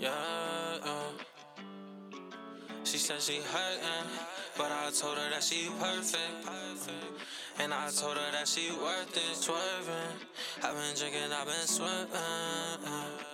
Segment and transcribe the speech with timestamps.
[0.00, 0.10] Yeah,
[0.84, 1.12] uh.
[2.84, 4.10] She said she hurting,
[4.58, 6.90] but I told her that she perfect.
[7.58, 10.18] And I told her that she worth it, swerving.
[10.62, 13.33] I've been drinking, I've been swerving.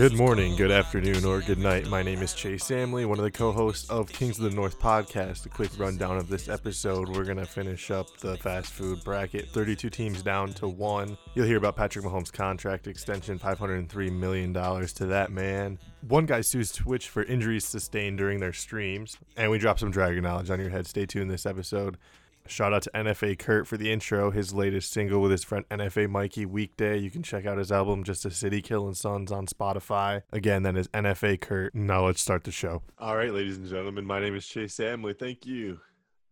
[0.00, 1.86] Good morning, good afternoon, or good night.
[1.88, 4.80] My name is Chase Samley, one of the co hosts of Kings of the North
[4.80, 5.44] podcast.
[5.44, 7.10] A quick rundown of this episode.
[7.10, 11.18] We're going to finish up the fast food bracket 32 teams down to one.
[11.34, 15.78] You'll hear about Patrick Mahomes' contract extension, $503 million to that man.
[16.08, 19.18] One guy sues Twitch for injuries sustained during their streams.
[19.36, 20.86] And we drop some Dragon knowledge on your head.
[20.86, 21.98] Stay tuned this episode.
[22.46, 26.10] Shout out to NFA Kurt for the intro, his latest single with his friend NFA
[26.10, 26.98] Mikey Weekday.
[26.98, 30.22] You can check out his album Just a City Killing Sons on Spotify.
[30.32, 31.74] Again, that is NFA Kurt.
[31.74, 32.82] Now let's start the show.
[32.98, 35.14] All right, ladies and gentlemen, my name is Chase Samley.
[35.14, 35.78] Thank you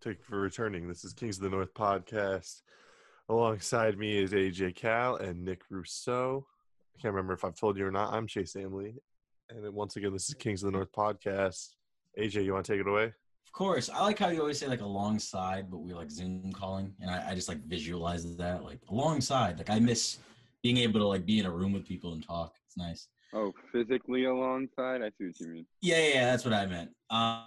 [0.01, 0.89] to, for returning.
[0.89, 2.63] This is Kings of the North podcast.
[3.29, 6.47] Alongside me is AJ Cal and Nick Rousseau.
[6.97, 8.13] I can't remember if I've told you or not.
[8.13, 8.97] I'm Chase Samley.
[9.51, 11.75] And once again, this is Kings of the North podcast.
[12.19, 13.13] AJ, you want to take it away?
[13.49, 13.89] Of course.
[13.89, 16.93] I like how you always say like alongside, but we like Zoom calling.
[17.01, 19.57] And I, I just like visualize that like alongside.
[19.57, 20.19] Like I miss
[20.63, 22.57] being able to like be in a room with people and talk.
[22.67, 23.09] It's nice.
[23.33, 25.01] Oh, physically alongside?
[25.01, 25.67] I see what you mean.
[25.81, 26.91] Yeah, yeah, yeah that's what I meant.
[27.09, 27.45] Um,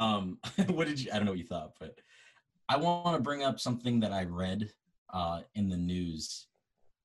[0.00, 1.98] um what did you I don't know what you thought, but
[2.70, 4.70] I want to bring up something that I read
[5.12, 6.46] uh in the news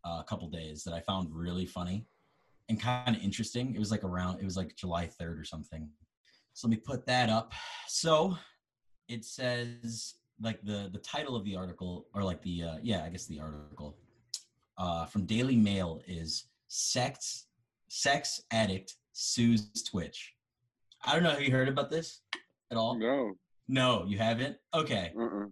[0.06, 2.06] uh, a couple days that I found really funny
[2.70, 3.76] and kind of interesting.
[3.76, 5.90] It was like around it was like July 3rd or something.
[6.54, 7.54] So let me put that up.
[7.88, 8.38] So
[9.08, 13.10] it says like the the title of the article or like the uh yeah, I
[13.10, 13.98] guess the article
[14.78, 17.48] uh from Daily Mail is sex
[17.88, 20.34] sex addict sues Twitch.
[21.06, 22.22] I don't know have you heard about this
[22.72, 22.98] at all?
[22.98, 23.34] No.
[23.68, 24.58] No, you haven't?
[24.74, 25.14] Okay.
[25.18, 25.46] Uh-uh.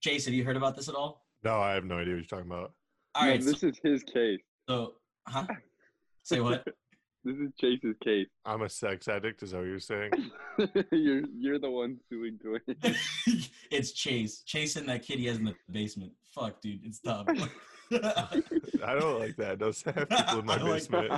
[0.00, 1.24] Jason, have you heard about this at all?
[1.42, 2.72] No, I have no idea what you're talking about.
[3.14, 3.40] All no, right.
[3.42, 4.40] this so, is his case.
[4.68, 4.94] so
[5.26, 5.46] huh?
[6.22, 6.66] Say what?
[7.24, 8.26] This is Chase's case.
[8.44, 9.42] I'm a sex addict.
[9.42, 10.10] Is that what you're saying?
[10.92, 13.48] you're you're the one suing Twitch.
[13.70, 14.42] it's Chase.
[14.44, 16.12] Chasing that kid he has in the basement.
[16.34, 17.26] Fuck, dude, it's tough.
[17.92, 19.58] I don't like that.
[19.58, 21.12] Don't have people in my I like basement.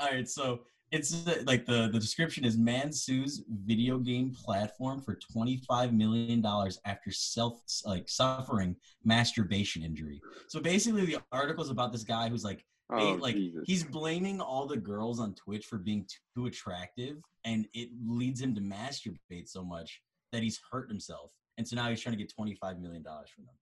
[0.00, 5.00] All right, so it's uh, like the the description is man sues video game platform
[5.00, 10.20] for 25 million dollars after self like suffering masturbation injury.
[10.48, 13.64] So basically the article is about this guy who's like oh, like Jesus.
[13.66, 18.54] he's blaming all the girls on Twitch for being too attractive, and it leads him
[18.54, 20.00] to masturbate so much
[20.32, 23.28] that he's hurt himself, and so now he's trying to get twenty five million dollars
[23.34, 23.54] from them.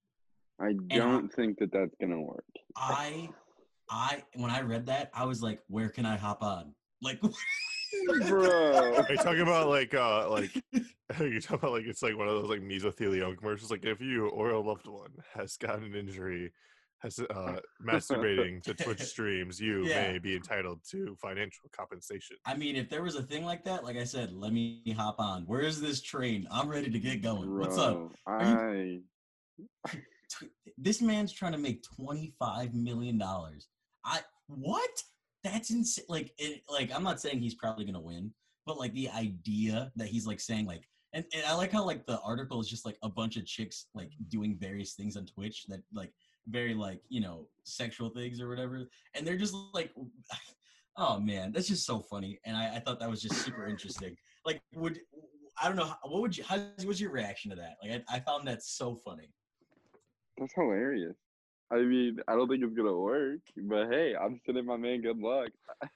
[0.60, 2.44] I don't think that that's gonna work.
[2.76, 3.28] I,
[3.90, 6.74] I when I read that, I was like, where can I hop on?
[7.02, 7.20] Like,
[8.28, 8.96] Bro.
[8.96, 10.50] Are you talking about like uh like
[11.18, 13.70] are you talking about like it's like one of those like mesothelioma commercials?
[13.70, 16.52] Like if you or a loved one has gotten an injury,
[17.04, 20.12] has uh masturbating to Twitch streams, you Yeah.
[20.12, 22.36] may be entitled to financial compensation.
[22.46, 25.16] I mean, if there was a thing like that, like I said, let me hop
[25.20, 25.42] on.
[25.42, 26.48] Where is this train?
[26.50, 27.56] I'm ready to get going.
[27.58, 28.10] What's up?
[28.26, 29.00] I
[29.86, 33.68] Tw- This man's trying to make twenty five million dollars.
[34.04, 34.90] I what?
[35.44, 36.06] That's insane.
[36.08, 38.32] Like, it, like I'm not saying he's probably gonna win,
[38.66, 42.06] but like the idea that he's like saying like, and, and I like how like
[42.06, 45.66] the article is just like a bunch of chicks like doing various things on Twitch
[45.68, 46.10] that like
[46.48, 49.92] very like you know sexual things or whatever, and they're just like.
[50.96, 54.16] Oh man, that's just so funny, and I, I thought that was just super interesting.
[54.46, 55.00] Like, would
[55.60, 56.44] I don't know what would you?
[56.44, 57.76] How was your reaction to that?
[57.82, 59.28] Like, I, I found that so funny.
[60.38, 61.16] that's hilarious.
[61.70, 65.18] I mean, I don't think it's gonna work, but hey, I'm sending my man good
[65.18, 65.48] luck.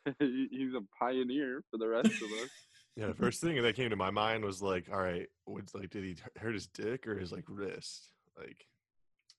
[0.19, 2.51] He's a pioneer for the rest of us.
[2.97, 5.89] Yeah, the first thing that came to my mind was like, all right, what's like
[5.91, 8.11] did he hurt his dick or his like wrist?
[8.37, 8.67] Like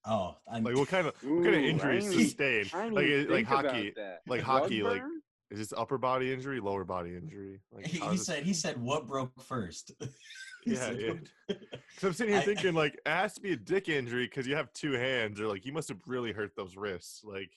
[0.05, 2.71] Oh, I'm, like what kind of what kind of Ooh, I injuries didn't sustained?
[2.73, 3.93] I didn't Like like hockey.
[4.27, 5.21] like Rug hockey, like- burn?
[5.51, 7.59] Is this upper body injury, lower body injury?
[7.71, 9.91] Like he, how he said he said what broke first.
[10.65, 11.13] Yeah, said, yeah.
[11.47, 11.57] "What-"
[11.95, 14.45] Cause I'm sitting here I- thinking like it has to be a dick injury because
[14.45, 17.23] you have two hands, or like you must have really hurt those wrists.
[17.23, 17.49] Like,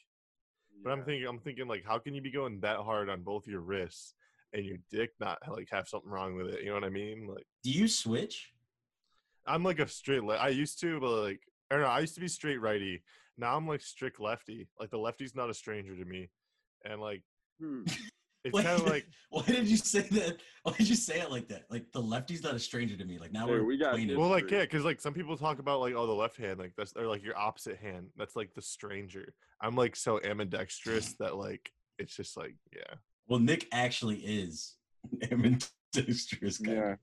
[0.85, 3.49] but I'm thinking, I'm thinking like, how can you be going that hard on both
[3.49, 4.15] your wrists
[4.53, 6.61] and your dick not like have something wrong with it.
[6.63, 7.27] You know what I mean?
[7.27, 8.53] Like Do you switch?
[9.47, 10.23] I'm like a straight.
[10.23, 11.41] Le- I used to, but like
[11.73, 13.03] or no, I used to be straight righty.
[13.39, 14.69] Now I'm like strict lefty.
[14.79, 16.31] Like the lefty's not a stranger to me,
[16.85, 17.23] and like
[17.61, 17.83] Hmm.
[18.45, 20.39] it's kind of like why did you say that?
[20.65, 21.65] Why did you say it like that?
[21.71, 23.19] Like the lefty's not a stranger to me.
[23.19, 24.17] Like now Hey, we're we got acquainted.
[24.19, 26.73] well, like yeah, because like some people talk about like oh the left hand like
[26.77, 29.35] that's or like your opposite hand that's like the stranger.
[29.61, 32.95] I'm like so ambidextrous that like it's just like yeah.
[33.29, 34.75] Well, Nick actually is
[35.31, 36.59] ambidextrous.
[36.59, 36.95] Kind Yeah.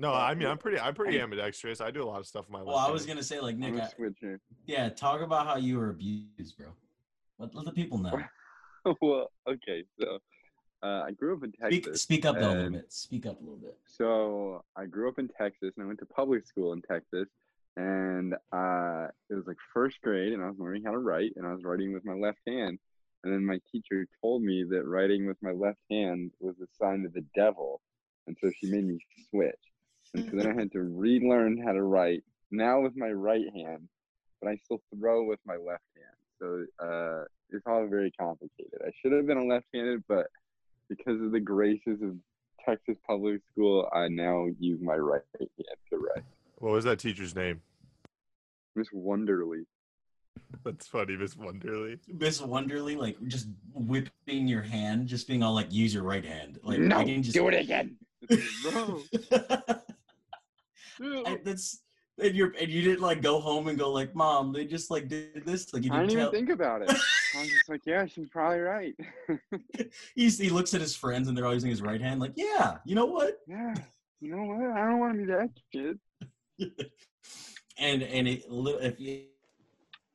[0.00, 1.80] No, I mean I'm pretty I'm pretty I- ambidextrous.
[1.80, 2.68] I do a lot of stuff in my life.
[2.68, 3.74] Well, I was gonna say like I'm Nick.
[3.74, 4.40] a I, switcher.
[4.66, 6.68] yeah, talk about how you were abused, bro.
[7.38, 8.18] Let, let the people know.
[9.02, 10.18] well, okay, so
[10.82, 12.02] uh, I grew up in Texas.
[12.02, 12.92] speak up though a little bit.
[12.92, 13.76] Speak up a little bit.
[13.86, 17.28] So I grew up in Texas and I went to public school in Texas.
[17.76, 21.46] And uh, it was like first grade, and I was learning how to write, and
[21.46, 22.78] I was writing with my left hand.
[23.22, 27.04] And then my teacher told me that writing with my left hand was a sign
[27.06, 27.80] of the devil.
[28.26, 28.98] And so she made me
[29.30, 29.54] switch.
[30.14, 33.88] And so then I had to relearn how to write now with my right hand,
[34.40, 36.16] but I still throw with my left hand.
[36.40, 38.80] So uh, it's all very complicated.
[38.84, 40.26] I should have been a left handed, but
[40.88, 42.16] because of the graces of
[42.64, 45.50] Texas public school, I now use my right hand
[45.90, 46.24] to write.
[46.56, 47.62] What was that teacher's name?
[48.74, 49.66] Miss Wonderly.
[50.64, 51.98] That's funny, Miss Wonderly.
[52.08, 56.58] Miss Wonderly, like just whipping your hand, just being all like, use your right hand.
[56.62, 57.96] Like no, I can just do it again.
[61.00, 61.82] I- that's
[62.22, 65.08] and you're and you didn't like go home and go like, mom, they just like
[65.08, 65.72] did this.
[65.72, 66.90] Like you I didn't didn't even think about it.
[67.36, 68.94] I was just like, yeah, she's probably right.
[70.14, 72.20] He's, he looks at his friends and they're all using his right hand.
[72.20, 73.38] Like, yeah, you know what?
[73.46, 73.74] yeah,
[74.20, 74.76] you know what?
[74.76, 75.98] I don't want to be that kid.
[77.78, 79.22] and and it, if you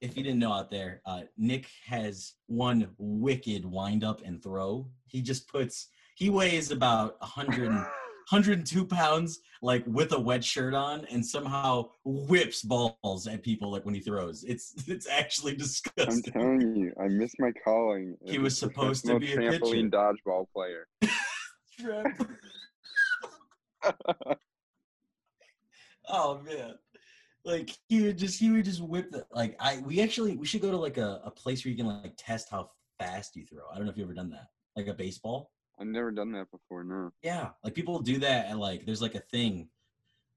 [0.01, 4.87] if you didn't know out there, uh, Nick has one wicked wind up and throw.
[5.07, 7.85] He just puts he weighs about 100,
[8.29, 13.85] 102 pounds, like with a wet shirt on, and somehow whips balls at people like
[13.85, 14.43] when he throws.
[14.43, 16.07] It's it's actually disgusting.
[16.07, 18.17] I'm telling you, I miss my calling.
[18.23, 20.87] He was supposed to be a trampoline dodgeball player.
[26.07, 26.75] oh man
[27.45, 30.61] like he would just he would just whip the like i we actually we should
[30.61, 32.69] go to like a, a place where you can like test how
[32.99, 35.87] fast you throw i don't know if you've ever done that like a baseball I've
[35.87, 36.83] never done that before.
[36.83, 37.11] No.
[37.23, 39.69] yeah like people do that and like there's like a thing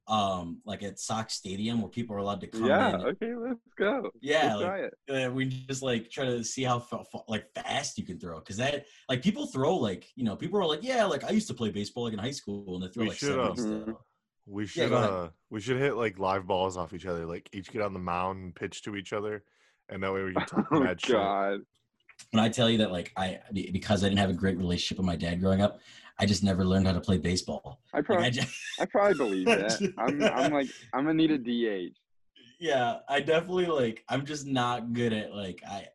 [0.08, 2.94] um like at sox stadium where people are allowed to come Yeah.
[2.94, 4.11] in Okay, let's go.
[4.23, 4.79] Yeah, Let's like- try
[5.19, 5.26] it.
[5.26, 8.38] uh, we just like try to see how fa- fa- like fast you can throw
[8.38, 11.49] because that like people throw like you know people are like yeah like i used
[11.49, 13.61] to play baseball like in high school and they throw We like should, uh, 70
[13.85, 14.00] still.
[14.46, 15.11] We should go ahead.
[15.11, 17.99] uh we should hit like live balls off each other, like each get on the
[17.99, 19.44] mound and pitch to each other,
[19.90, 21.17] and that way we can talk Oh mad shit.
[22.31, 23.38] When I tell you that, like, I
[23.73, 25.81] because I didn't have a great relationship with my dad growing up,
[26.19, 27.81] I just never learned how to play baseball.
[27.94, 28.49] I Like, probably, I just,
[28.81, 29.94] I probably believe that.
[29.97, 31.97] I'm, I'm like, I'm gonna need a DH.
[32.61, 34.05] yeah, I definitely like.
[34.09, 35.62] I'm just not good at like.
[35.69, 35.87] I,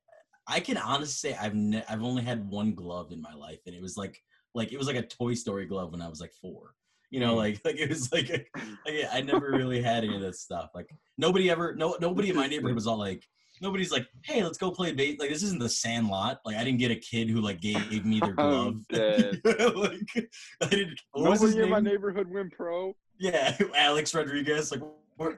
[0.47, 3.75] I can honestly say I've ne- I've only had one glove in my life, and
[3.75, 4.21] it was like
[4.55, 6.73] like it was like a Toy Story glove when I was like four.
[7.11, 7.37] You know, Mm.
[7.37, 8.43] like like it was like, a,
[8.85, 10.71] like I never really had any of this stuff.
[10.73, 13.27] Like nobody ever, no nobody in my neighborhood was all like.
[13.61, 15.19] Nobody's like, hey, let's go play base.
[15.19, 16.39] Like this isn't the Sandlot.
[16.45, 18.75] Like I didn't get a kid who like gave me their oh, glove.
[18.75, 19.41] I'm dead.
[19.75, 20.29] like
[20.61, 20.99] I didn't.
[21.11, 22.95] What was in my neighborhood went pro.
[23.19, 24.71] Yeah, Alex Rodriguez.
[24.71, 24.81] Like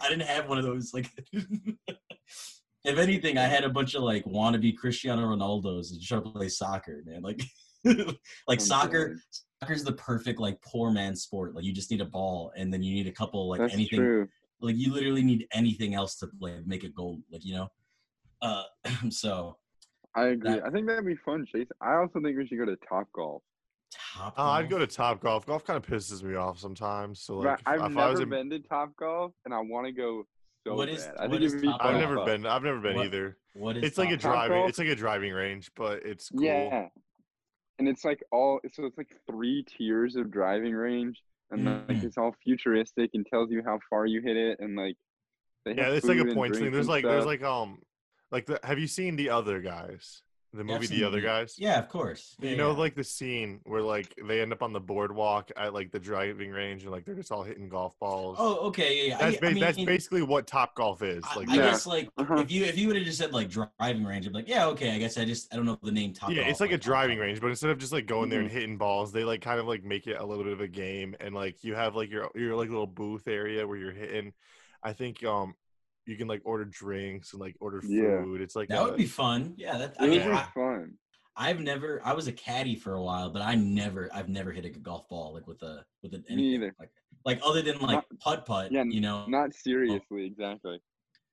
[0.02, 0.94] I didn't have one of those.
[0.94, 6.30] Like if anything, I had a bunch of like wannabe Cristiano Ronaldo's and try to
[6.30, 7.22] play soccer, man.
[7.22, 7.42] Like
[7.84, 8.18] like
[8.50, 9.18] I'm soccer.
[9.62, 11.54] Soccer's the perfect like poor man sport.
[11.54, 14.00] Like you just need a ball and then you need a couple like That's anything.
[14.00, 14.28] true.
[14.62, 17.20] Like you literally need anything else to like make a goal.
[17.32, 17.70] Like you know.
[18.42, 18.64] Uh,
[19.10, 19.58] so
[20.16, 20.52] I agree.
[20.52, 21.68] That- I think that'd be fun, Chase.
[21.82, 23.42] I also think we should go to Top Golf.
[24.16, 24.34] top.
[24.38, 25.46] Oh, I'd go to Top Golf.
[25.46, 27.22] Golf kind of pisses me off sometimes.
[27.22, 29.54] So But like, if, I've if I never was in, been to Top Golf, and
[29.54, 30.24] I want to go
[30.68, 31.16] so What is- bad.
[31.18, 32.02] I what think is it'd be Top I've fun.
[32.02, 32.10] Golf?
[32.16, 32.46] never been.
[32.46, 33.38] I've never been What- either.
[33.54, 34.58] What is It's like a top Top driving.
[34.58, 34.70] Golf?
[34.70, 36.44] It's like a driving range, but it's cool.
[36.44, 36.88] Yeah.
[37.80, 42.04] And it's like all so it's like three tiers of driving range, and like Mm.
[42.04, 44.96] it's all futuristic and tells you how far you hit it, and like
[45.66, 46.72] they Yeah, have it's like a and points thing.
[46.72, 47.80] There's and like there's like um
[48.36, 50.22] like the have you seen the other guys?
[50.54, 51.56] The movie seen The Other Guys?
[51.58, 52.34] Yeah, of course.
[52.40, 52.78] You Yeah, know, yeah.
[52.78, 56.50] like the scene where like they end up on the boardwalk at like the driving
[56.50, 58.38] range and like they're just all hitting golf balls.
[58.40, 59.18] Oh, okay, yeah, yeah.
[59.18, 61.26] that's I, ba- I mean, that's basically what Top Golf is.
[61.36, 61.72] Like I that.
[61.72, 62.36] Guess like Uh-huh.
[62.38, 64.68] if you if you would have just said like driving range, I'd be like, yeah,
[64.68, 64.92] okay.
[64.96, 66.30] I guess I just I don't know the name top.
[66.30, 68.48] yeah, Golf, it's like a driving range, but instead of just like going there and
[68.48, 68.58] Mm-hmm.
[68.58, 71.18] hitting balls, they like kind of like make it a little bit of a game,
[71.20, 74.32] and like you have like your your like little booth area where you're hitting.
[74.82, 75.56] I think um
[76.08, 78.22] you can like order drinks and like order Yeah.
[78.24, 78.42] food.
[78.42, 79.54] It's like That a- would be fun.
[79.58, 80.94] Yeah, that I mean, would be I, fun.
[81.38, 82.02] I've never.
[82.06, 84.10] I was a caddy for a while, but I never.
[84.14, 86.24] I've never hit a golf ball like with a with an.
[86.30, 86.76] anything, either.
[86.80, 86.90] Like,
[87.26, 88.72] like other than like Not- putt putt.
[88.72, 89.26] yeah, you know.
[89.28, 90.80] Not seriously, exactly.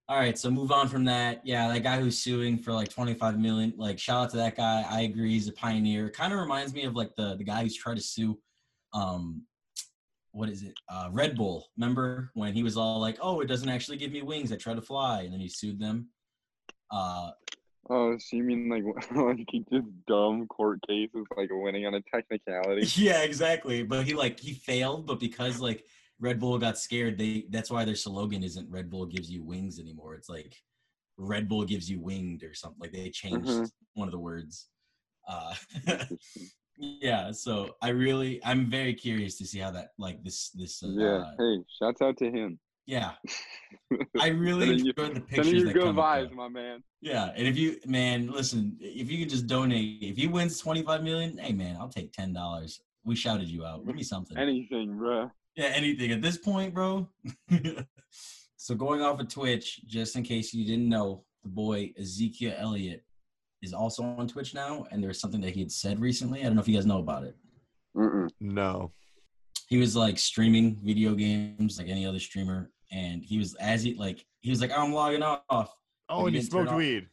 [0.09, 1.47] All right, so move on from that.
[1.47, 3.73] Yeah, that guy who's suing for like 25 million.
[3.77, 4.85] Like, shout out to that guy.
[4.91, 6.11] I agree, he's a pioneer.
[6.11, 8.39] Kind of reminds me of like the the guy who's tried to sue,
[8.95, 9.43] um,
[10.33, 10.75] what is it?
[10.89, 11.69] Uh, Red Bull.
[11.77, 14.53] Remember when he was all like, "Oh, it doesn't actually give me wings.
[14.53, 16.09] I try to fly," and then he sued them.
[16.91, 17.31] Uh,
[17.91, 18.85] Oh, so you mean like
[19.15, 22.87] like he just dumb court cases like winning on a technicality?
[23.03, 23.83] yeah, exactly.
[23.83, 25.85] But he like he failed, but because like
[26.21, 29.81] Red Bull got scared, they that's why their slogan isn't Red Bull gives you wings
[29.81, 30.15] anymore.
[30.15, 30.57] It's like
[31.19, 32.79] Red Bull gives you winged or something.
[32.81, 33.71] Like they changed Mhm.
[33.95, 34.69] one of the words.
[35.27, 35.55] Uh.
[36.79, 40.89] yeah, so I really I'm very curious to see how that like this this uh,
[40.89, 41.25] yeah.
[41.39, 42.59] Hey, shouts out to him.
[42.87, 43.13] yeah.
[44.21, 46.37] I really you- enjoyed the pictures you that good come vibes, though.
[46.37, 46.83] my man.
[47.01, 51.03] Yeah, and if you man, listen, if you can just donate, if he wins 25
[51.03, 52.81] million, hey man, I'll take ten dollars.
[53.05, 53.85] We shouted you out.
[53.87, 54.37] Give me something.
[54.39, 55.31] Anything, bruh.
[55.57, 57.09] Yeah, anything at this point, bro.
[58.57, 63.05] so going off of Twitch, just in case you didn't know, the boy Ezekiel Elliott
[63.63, 66.41] is also on Twitch now, and there's something that he had said recently.
[66.41, 67.37] I don't know if you guys know about it.
[67.97, 68.29] Mm-mm.
[68.41, 68.93] No.
[69.69, 73.95] He was like streaming video games like any other streamer, and he was as he
[73.95, 75.75] like he was like, I'm logging off.
[76.09, 77.09] Oh, you and he didn't smoked weed.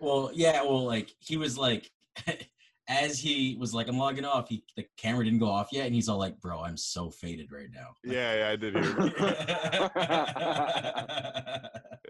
[0.00, 1.90] Well, yeah, well, like he was like,
[2.88, 4.48] as he was like, I'm logging off.
[4.48, 7.50] He the camera didn't go off yet, and he's all like, "Bro, I'm so faded
[7.50, 8.84] right now." Yeah, yeah, I did hear.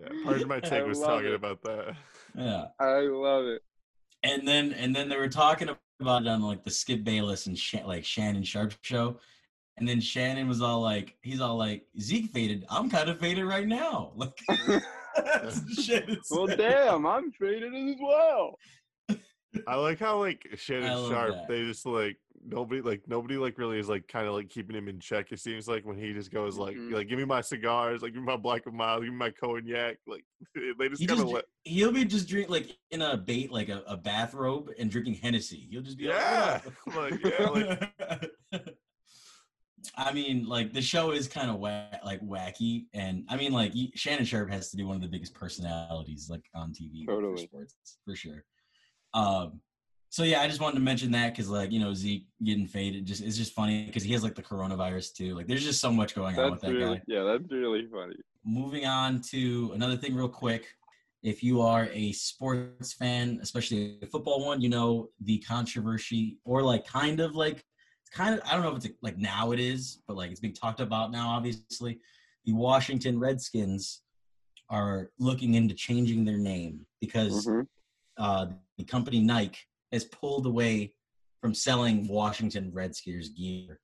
[0.04, 1.34] yeah, part of my I take was talking it.
[1.34, 1.94] about that.
[2.36, 3.62] yeah, I love it.
[4.24, 5.68] And then and then they were talking
[6.00, 9.18] about it on like the Skip Bayless and Sha- like Shannon Sharpe show,
[9.76, 12.64] and then Shannon was all like, he's all like, Zeke faded.
[12.70, 14.12] I'm kind of faded right now.
[14.16, 14.38] Like,
[15.16, 16.58] that's the shit well, said.
[16.58, 18.58] damn, I'm faded as well.
[19.68, 21.48] I like how like I Shannon Sharpe, that.
[21.48, 24.88] they just like nobody like nobody like really is like kind of like keeping him
[24.88, 25.32] in check.
[25.32, 26.92] It seems like when he just goes like Mhm.
[26.92, 29.30] like give me my cigars, like give me my black and mild, give me my
[29.30, 30.24] cognac, like
[30.78, 33.82] they just kind of let he'll be just drink like in a bait like a,
[33.86, 35.66] a bathrobe and drinking Hennessy.
[35.70, 38.30] He'll just be yeah, like, like yeah, like
[39.96, 43.72] I mean, like the show is kind of wa- like wacky, and I mean, like
[43.94, 47.74] Shannon Sharpe has to be one of the biggest personalities like on TV for sports
[48.04, 48.44] for sure.
[49.12, 49.60] Um,
[50.14, 53.04] so yeah, I just wanted to mention that because like you know Zeke getting faded
[53.04, 55.34] just it's just funny because he has like the coronavirus too.
[55.34, 58.14] Like there's just so much going on with that really, guy yeah, that's really funny.
[58.44, 60.66] moving on to another thing real quick
[61.24, 66.62] if you are a sports fan especially a football one you know the controversy or
[66.62, 67.64] like kind of like
[68.02, 70.38] it's kind of i don't know if it's like now it is but like it's
[70.38, 71.98] being talked about now obviously
[72.44, 74.02] the washington redskins
[74.70, 77.66] are looking into changing their name because Mhm.
[78.16, 78.46] uh,
[78.78, 79.58] the company nike
[79.94, 80.92] has pulled away
[81.40, 83.80] from selling washington redskins gear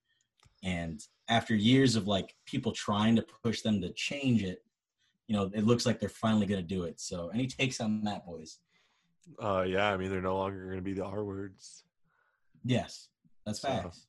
[0.63, 4.59] and after years of like people trying to push them to change it
[5.29, 8.03] you know it looks like they're finally going to do it so any takes on
[8.05, 8.59] that boys
[9.41, 9.93] uh yeah.
[9.93, 11.85] I mean they're no longer gonna be the R words.
[12.65, 13.09] yes
[13.47, 14.07] that's So- facts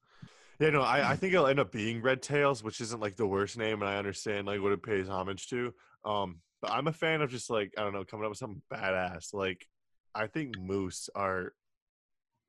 [0.60, 3.26] Yeah, no, I, I think it'll end up being Red Tails, which isn't like the
[3.26, 5.74] worst name, and I understand like what it pays homage to.
[6.06, 8.62] Um, but I'm a fan of just like I don't know, coming up with something
[8.72, 9.34] badass.
[9.34, 9.66] Like
[10.14, 11.54] I think Moose are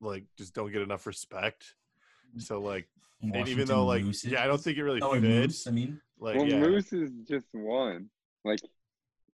[0.02, 1.74] like just don't get enough respect.
[2.36, 2.42] Mm.
[2.42, 2.88] So like,
[3.22, 4.32] and even though like Mooses?
[4.32, 5.22] yeah, I don't think it really oh, fits.
[5.22, 8.08] Moose, i mean Like well, yeah, moose is just one.
[8.44, 8.58] Like,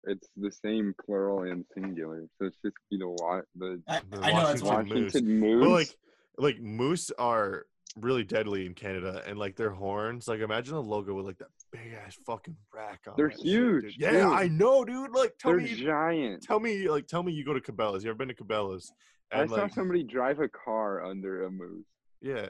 [0.05, 4.21] it's the same plural and singular, so it's just you the wa- the i, The
[4.21, 5.15] I know that's Washington what Moose.
[5.15, 5.65] Washington moose.
[5.65, 5.97] but like
[6.39, 7.67] like moose are
[7.97, 10.29] really deadly in Canada, and like their horns.
[10.29, 13.15] Like imagine a logo with like that big ass fucking rack on.
[13.17, 14.23] They're that shit, huge, yeah, dude.
[14.23, 15.11] I know, dude.
[15.11, 16.43] Like tell They're me, giant.
[16.43, 18.05] tell me, like tell me, you go to Cabela's.
[18.05, 18.93] You ever been to Cabela's?
[19.33, 21.85] I And saw like, somebody drive a car under a moose.
[22.21, 22.49] yeah,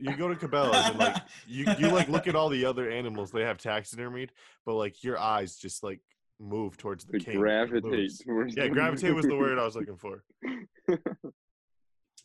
[0.00, 3.30] you go to Cabela's and like you you like look at all the other animals
[3.30, 4.30] they have taxidermied,
[4.66, 6.00] but like your eyes just like
[6.40, 7.38] move towards the To king.
[7.38, 8.56] gravitate towards.
[8.56, 10.22] Yeah, gravitate was the word I was looking for.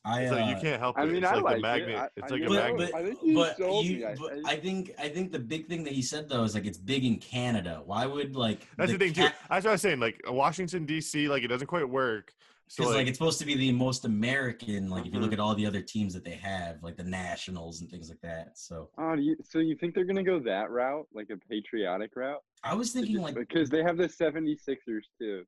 [0.06, 1.02] I, It's like you uh, can't help it.
[1.02, 1.62] I mean, it's I like like the it.
[1.62, 1.96] magnet.
[1.98, 2.90] I- it's I like a but, magnet.
[2.92, 5.68] but, I think you but you- I- but I- I think I think the big
[5.70, 7.82] thing that he said though is like it's big in Canada.
[7.86, 9.22] Why would like That's the, thing too.
[9.50, 10.00] That's what I was saying.
[10.02, 12.34] Like Washington D.C., like it doesn't quite work.
[12.74, 14.90] So like, like, it's supposed to be the most American.
[14.90, 17.82] Like if you look at all the other teams that they have, like the Nationals
[17.82, 18.58] and things like that.
[18.58, 22.16] So Oh, do you, so you think they're gonna go that route, like a patriotic
[22.16, 22.42] route?
[22.64, 25.44] I was thinking like because they have the 76ers too.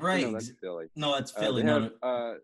[0.00, 0.24] right.
[0.26, 0.86] No, that's Philly.
[0.96, 1.62] no, that's Uh, Philly.
[1.62, 2.34] they no, have, no, uh,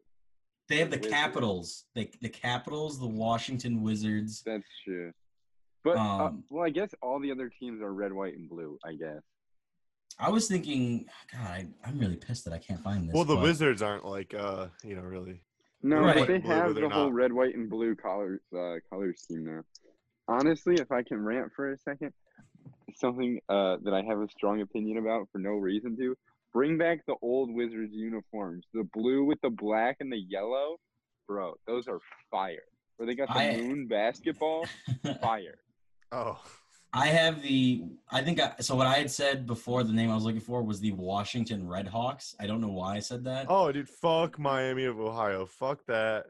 [0.68, 1.12] they have the Wizards.
[1.14, 1.84] Capitals.
[1.96, 4.42] The the Capitals, the Washington Wizards.
[4.46, 5.10] that's true.
[5.82, 8.78] But uh, Um, well, I guess all the other teams are red, white, and blue.
[8.84, 9.20] I guess.
[10.22, 13.14] I was thinking, God, I, I'm really pissed that I can't find this.
[13.14, 15.42] well, the but- Wizards aren't like, uh, you know, really.
[15.82, 16.14] No, Right.
[16.16, 17.14] but they Blue, have they're the whole not.
[17.14, 19.62] red, white, and blue color uh, color scheme now.
[20.28, 22.12] Honestly, if I can rant for a second,
[22.94, 26.14] something uh, that I have a strong opinion about for no reason to
[26.52, 30.76] bring back the old Wizards uniforms, the blue with the black and the yellow,
[31.26, 31.54] bro.
[31.66, 31.98] Those are
[32.30, 32.62] fire.
[32.96, 34.66] Where they got the I- moon basketball,
[35.20, 35.58] fire.
[36.12, 36.40] Oh,
[36.94, 37.84] I have the.
[38.10, 38.74] I think I, so.
[38.74, 42.34] What I had said before, the name I was looking for was the Washington Redhawks.
[42.38, 43.46] I don't know why I said that.
[43.48, 45.46] oh, dude, fuck Miami of Ohio.
[45.46, 46.26] Fuck that.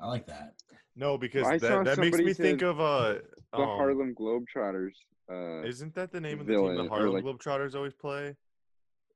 [0.00, 0.54] I like that.
[0.96, 3.14] No, because I saw that, that makes me think of uh,
[3.52, 4.94] The um, Harlem Globetrotters.
[5.30, 8.34] Uh, Isn't that the name of the team the Harlem like- Globetrotters always play?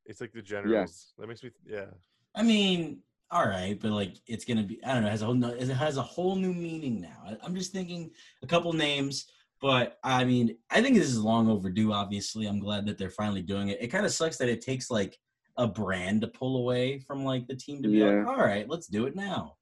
[0.07, 1.13] It's like the Generals.
[1.19, 1.87] That makes me yeah.
[2.35, 2.99] I mean,
[3.33, 4.79] all right, but like it's gonna be.
[4.85, 5.09] I don't know.
[5.09, 5.35] It has a whole.
[5.35, 7.37] no- It has a whole new meaning now.
[7.43, 8.11] I'm just thinking
[8.43, 9.27] a couple names,
[9.61, 11.93] but I mean, I think this is long overdue.
[11.93, 13.79] Obviously, I'm glad that they're finally doing it.
[13.81, 15.19] It kind of sucks that it takes like
[15.57, 18.07] a brand to pull away from like the team to be Yeah.
[18.25, 19.57] like, all right, let's do it now.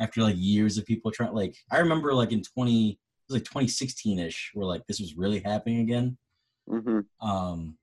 [0.00, 2.98] After like years of people trying, like I remember like in 20, it
[3.28, 6.16] was like 2016 ish, where like this was really happening again.
[6.68, 7.04] mhm.
[7.20, 7.78] Um,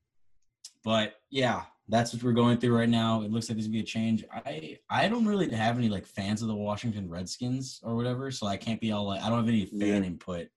[0.84, 3.22] but yeah, that's what we're going through right now.
[3.24, 4.24] It looks like there's gonna be a change.
[4.32, 8.48] I I don't really have any like fans of the Washington Redskins or whatever, so
[8.48, 10.08] I can't be all like I don't have any fan Yeah.
[10.08, 10.48] input.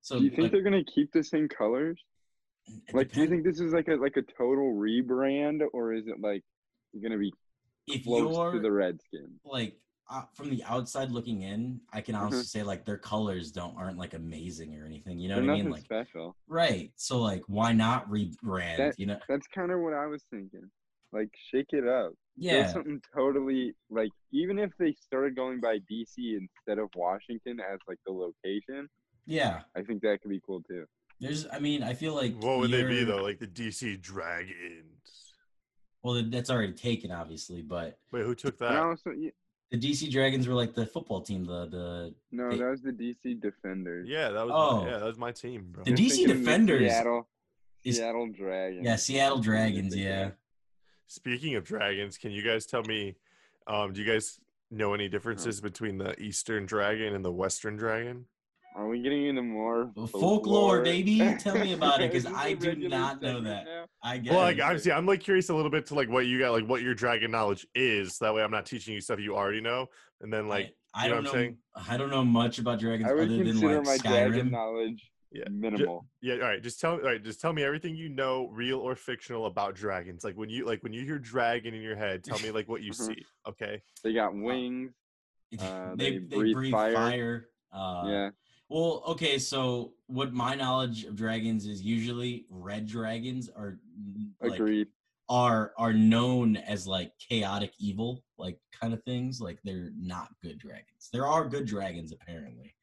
[0.00, 2.00] So Do you think like, they're gonna keep the same colors?
[2.92, 6.20] Like, do you think this is like a like a total rebrand, or is it
[6.20, 6.42] like
[7.02, 7.32] gonna be
[7.86, 9.40] if close to the Redskins?
[9.44, 9.76] like
[10.10, 12.20] uh, from the outside looking in, I can Mhm.
[12.20, 15.18] honestly say like their colors don't aren't like amazing or anything.
[15.18, 15.70] You know They're what I mean?
[15.70, 16.36] Like special.
[16.48, 16.92] right.
[16.96, 18.76] So like why not rebrand?
[18.78, 19.20] That- you know?
[19.28, 20.70] That's kind of what I was thinking.
[21.12, 22.12] Like, shake it up.
[22.38, 22.66] Do Yeah.
[22.72, 27.98] something totally like even if they started going by DC instead of Washington as like
[28.06, 28.88] the location,
[29.26, 29.62] Yeah.
[29.76, 30.86] I think that could be cool too.
[31.20, 33.22] There's I mean, I feel like What would they be though?
[33.22, 35.34] Like the DC Dragons.
[36.02, 38.82] Well, that's already taken, obviously, but Wait, who took And that?
[38.82, 39.32] also, y-
[39.70, 41.44] the DC Dragons were like the football team.
[41.44, 44.08] The the no, They- that was the DC Defenders.
[44.08, 44.80] Yeah, that was Oh.
[44.84, 45.84] my, yeah, that was my team, bro.
[45.84, 47.28] The You're DC thinking the Defenders Seattle,
[47.84, 48.84] is- Seattle Dragons.
[48.84, 49.96] yeah Seattle That's what you're Dragons.
[49.96, 50.30] Yeah.
[51.06, 53.16] Speaking of dragons, can you guys tell me?
[53.66, 54.38] Um, do you guys
[54.70, 58.26] know any differences between the Eastern Dragon and the Western Dragon?
[58.76, 61.18] Are we getting into more Well, folklore, baby.
[61.40, 63.64] Tell me about it, because I do not know that.
[63.64, 63.84] now?
[64.02, 64.32] I guess.
[64.32, 66.66] Well, like honestly, I'm like curious a little bit to like what you got, like
[66.68, 68.16] what your dragon knowledge is.
[68.20, 69.86] That way, I'm not teaching you stuff you already know.
[70.20, 71.30] And then like, I, I know don't what know.
[71.30, 71.56] I'm saying?
[71.88, 74.50] I don't know much about dragons I would other than like my dragon Skyrim.
[74.52, 76.06] knowledge yeah, ju- minimal.
[76.22, 76.34] yeah.
[76.34, 79.46] All right, just tell, all right, just tell me everything you know, real or fictional,
[79.46, 80.24] about dragons.
[80.24, 82.82] Like when you like when you hear dragon in your head, tell me like what
[82.82, 83.06] you Mhm.
[83.06, 83.24] see.
[83.48, 83.82] Okay.
[84.04, 84.92] They got wings.
[85.50, 86.94] they Uh, they they breathe breathe fire.
[86.94, 87.46] fire.
[87.72, 88.30] Uh, yeah.
[88.70, 93.78] Well, okay, so what my knowledge of dragons is usually red dragons are
[94.40, 94.88] like Agreed.
[95.28, 100.58] are are known as like chaotic evil like kind of things like they're not good
[100.58, 102.74] dragons there are good dragons apparently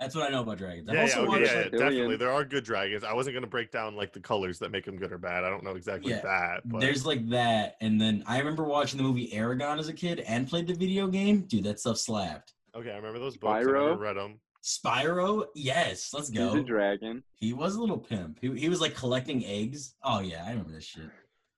[0.00, 2.16] that's what i know about dragons I've Yeah, yeah, okay, watched, yeah, like- definitely.
[2.16, 3.04] There are good dragons.
[3.04, 5.44] I wasn't gonna break down like the colors that make them good or bad.
[5.44, 6.68] I don't know exactly Yeah, that.
[6.68, 10.20] But there's like that and then i remember watching the movie Eragon as a kid
[10.20, 13.52] and played the video game dude that stuff slapped okay, I remember those books.
[13.52, 14.40] I read them.
[14.64, 15.44] Spyro?
[15.54, 16.54] Yes let's He's go.
[16.54, 17.22] a dragon.
[17.34, 18.38] he was a little pimp.
[18.40, 19.94] He, he was like collecting eggs.
[20.02, 21.10] Oh yeah i remember this shit.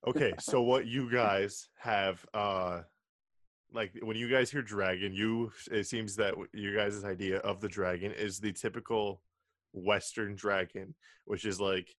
[0.05, 2.81] Okay, so what you guys have, uh
[3.73, 7.59] like when you guys hear dragon, you it seems that w- you guys' idea of
[7.59, 9.21] the dragon is the typical
[9.73, 10.93] Western dragon,
[11.25, 11.93] which is like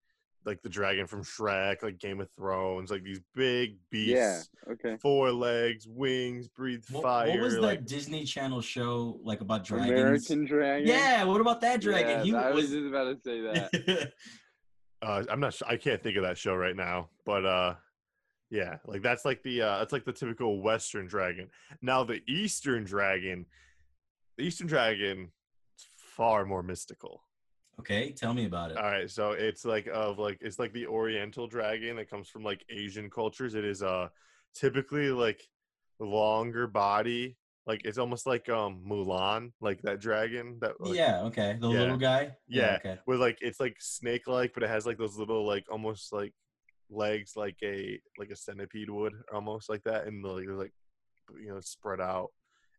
[0.44, 4.36] like the dragon from Shrek, like Game of Thrones, like these big Yeah.
[4.36, 4.96] beasts, Okay.
[5.00, 7.28] four legs, wings, breathe what, fire.
[7.28, 10.86] what was that like disney channel show like about dragons American dragon.
[10.88, 14.12] yeah what about that dragon Yeah, he I was was just about to say that.
[15.02, 17.74] uh i'm not sure i can't think of that show right now but uh
[18.50, 21.48] yeah like that's like the uh that's like the typical western dragon
[21.82, 23.46] now the eastern dragon
[24.36, 25.30] the eastern dragon
[25.76, 27.22] is far more mystical
[27.80, 28.76] Okay, tell me about it.
[28.76, 32.42] all right so it's like of like it's like the oriental dragon that comes from
[32.42, 34.08] like asian cultures it is uh
[34.54, 35.42] typically like
[36.00, 37.36] longer body
[37.68, 41.56] like it's almost like um mulan like that dragon that like, yeah, okay.
[41.60, 41.78] The yeah.
[41.78, 42.30] little guy?
[42.48, 42.78] Yeah.
[42.80, 42.98] okay.
[43.04, 46.32] where like it's like snake like but it has like those little like almost like
[46.90, 50.72] legs like a like a centipede would almost like that and the, like
[51.38, 52.28] you know spread out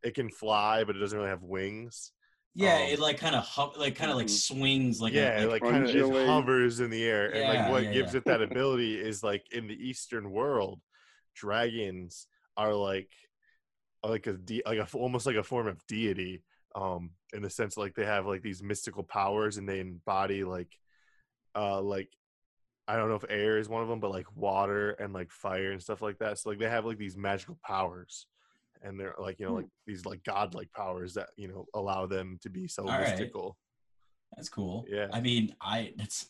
[0.03, 2.12] it can fly but it doesn't really have wings
[2.60, 4.30] Yeah, Um, it like kind of hu- like kind of like Mhm.
[4.30, 7.48] swings like yeah a, it like, like kind of hovers in the air and Yeah,
[7.48, 8.15] like what yeah, gives yeah.
[8.15, 10.82] it that ability is like in the eastern world
[11.36, 13.10] dragons are like
[14.04, 16.43] are like a de- like a almost like a form of deity
[16.76, 20.78] um in the sense like they have like these mystical powers and they embody like
[21.56, 22.10] uh like
[22.88, 25.72] I don't know if air is one of them, but like water and like fire
[25.72, 26.39] and stuff like that.
[26.39, 28.26] So like they have like these magical powers,
[28.82, 29.58] and they're like you know Hmm.
[29.58, 33.02] like these like godlike powers that you know allow them to be so All right.
[33.10, 33.58] mystical.
[34.36, 34.86] That's cool.
[34.89, 35.08] Yeah.
[35.12, 36.28] I mean, I that's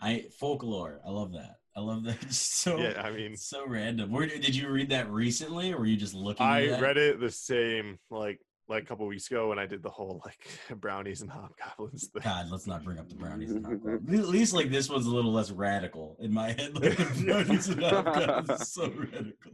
[0.00, 1.00] I folklore.
[1.06, 1.56] I love that.
[1.76, 2.16] I love that.
[2.22, 4.10] It's so Yeah, I mean, so random.
[4.10, 6.46] Where did you read that recently, or were you just looking?
[6.46, 9.90] I read it the same like like a couple weeks ago when I did the
[9.90, 10.46] whole like
[10.80, 12.22] brownies and hobgoblins thing.
[12.22, 14.18] God, let's not bring up the brownies and hobgoblins.
[14.20, 16.72] At least like this one's a little less radical in my head.
[16.80, 19.52] Like the brownies and hobgoblins is so radical.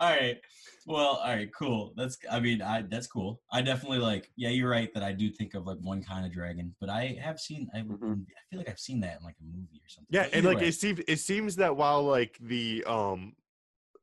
[0.00, 0.36] All right.
[0.86, 1.92] Well, all right, cool.
[1.96, 3.40] That's I mean, I that's cool.
[3.52, 6.32] I definitely like, yeah, you're right that I do think of like one kind of
[6.32, 8.24] dragon, but I have seen I, Mhm.
[8.28, 10.06] I feel like I've seen that in like a movie or something.
[10.10, 10.68] Yeah, and like way.
[10.68, 13.34] it seems it seems that while like the um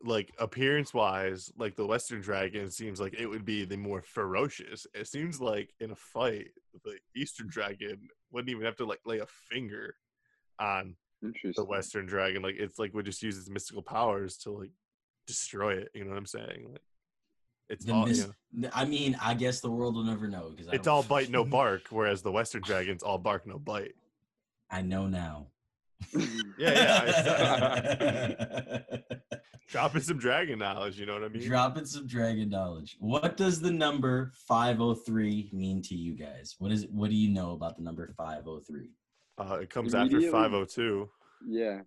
[0.03, 4.86] like appearance wise, like the Western Dragon seems like it would be the more ferocious.
[4.93, 6.49] It seems like in a fight,
[6.83, 9.95] the Eastern Dragon wouldn't even have to like lay a finger
[10.60, 12.41] on the Western Dragon.
[12.41, 14.71] Like it's like would just use its mystical powers to like
[15.25, 15.89] destroy it.
[15.93, 16.67] You know what I'm saying?
[16.71, 16.81] Like
[17.69, 20.51] it's The all mis- you know, I mean, I guess the world will never know
[20.51, 23.95] because it's all bite no bark, whereas the Western Dragon's all bark no bite.
[24.69, 25.47] I know now.
[26.57, 28.79] Yeah, yeah.
[29.69, 31.45] Dropping some dragon knowledge, you know what I mean?
[31.45, 32.95] Dropping some dragon knowledge.
[32.99, 36.55] What does the number 503 mean to you guys?
[36.60, 38.89] What is what do you know about the number 503?
[39.38, 41.10] Uh, it comes after 502.
[41.47, 41.81] yeah.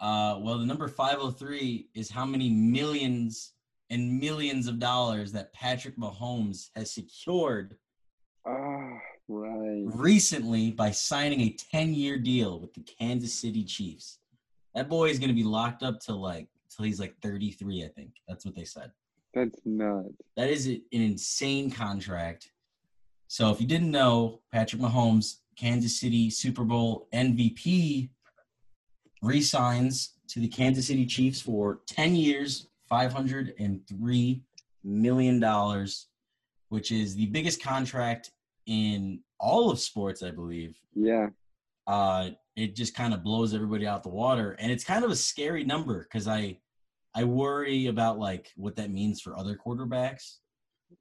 [0.00, 3.52] Uh well the number 503 is how many millions
[3.90, 7.76] and millions of dollars that Patrick Mahomes has secured
[8.44, 9.84] Ah, right.
[9.86, 14.18] recently by signing a 10-year deal with the Kansas City Chiefs.
[14.74, 17.88] That boy is going to be locked up till like till he's like 33, I
[17.88, 18.10] think.
[18.26, 18.90] That's what they said.
[19.34, 20.08] That's nuts.
[20.36, 22.50] That is an insane contract.
[23.28, 28.10] So if you didn't know, Patrick Mahomes, Kansas City Super Bowl MVP,
[29.22, 34.40] resigns to the Kansas City Chiefs for 10 years, $503
[34.84, 35.86] million,
[36.68, 38.32] which is the biggest contract
[38.66, 40.76] in all of sports, I believe.
[40.94, 41.28] Yeah.
[41.86, 44.52] Uh, it just kind of blows everybody out the water.
[44.58, 46.58] And it's kind of a scary number because I
[47.14, 50.36] I worry about like what that means for other quarterbacks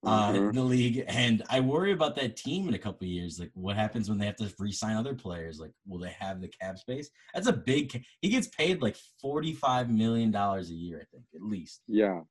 [0.06, 0.54] uh, in Mhm.
[0.54, 3.40] the league, and I worry about that team in a couple of years.
[3.40, 5.60] Like, what happens when they have to re-sign other players?
[5.60, 7.10] Like, will they have the cap space?
[7.34, 8.04] That's a big.
[8.22, 11.82] He gets paid like forty-five million dollars a year, I think, at least.
[11.88, 12.22] Yeah.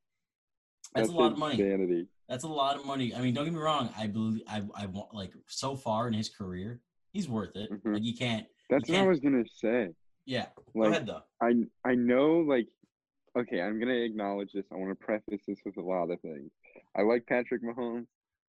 [0.95, 2.07] That's, a lot of money.
[2.29, 3.15] That's a lot of money.
[3.15, 3.93] I mean, don't get me wrong.
[3.97, 6.81] I believe I I want like so far in his career,
[7.13, 7.71] he's worth it.
[7.73, 7.95] Mhm.
[7.95, 8.47] Like, you can't.
[8.69, 9.91] That's what I can't- was gonna say.
[10.27, 10.47] Yeah.
[10.57, 11.23] Go Like ahead though.
[11.41, 12.69] I I know like
[13.37, 14.65] okay, I'm gonna acknowledge this.
[14.73, 16.51] I want to preface this with a lot of things.
[16.97, 18.07] I like Patrick Mahomes.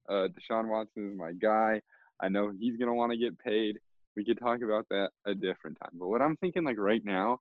[0.09, 1.81] Uh, Deshaun Watson is my guy.
[2.19, 3.79] I know he's gonna want to get paid.
[4.15, 5.91] We could talk about that a different time.
[5.93, 7.39] But what I'm thinking like right now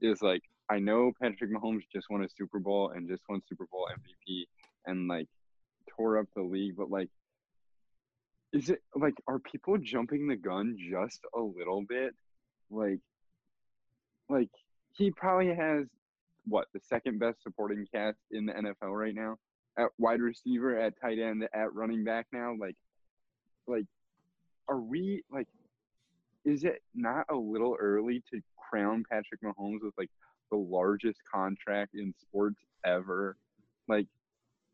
[0.00, 3.66] is like I know Patrick Mahomes just won a Super Bowl and just won Super
[3.70, 4.46] Bowl MVP
[4.86, 5.28] and like
[5.94, 7.10] tore up the league, but like
[8.54, 12.14] is it like are people jumping the gun just a little bit?
[12.70, 13.00] Like
[14.30, 14.48] like
[14.94, 15.86] he probably has
[16.46, 19.36] what the second best supporting cast in the NFL right now
[19.78, 22.54] at wide receiver, at tight end, at running back now.
[22.58, 22.76] Like,
[23.66, 23.86] like,
[24.68, 25.48] are we like?
[26.46, 30.10] Is it not a little early to crown Patrick Mahomes with like
[30.52, 33.36] the largest contract in sports ever?
[33.88, 34.06] Like,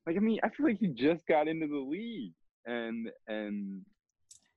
[0.07, 2.35] like I mean, I feel like he just got into the league
[2.67, 3.83] and and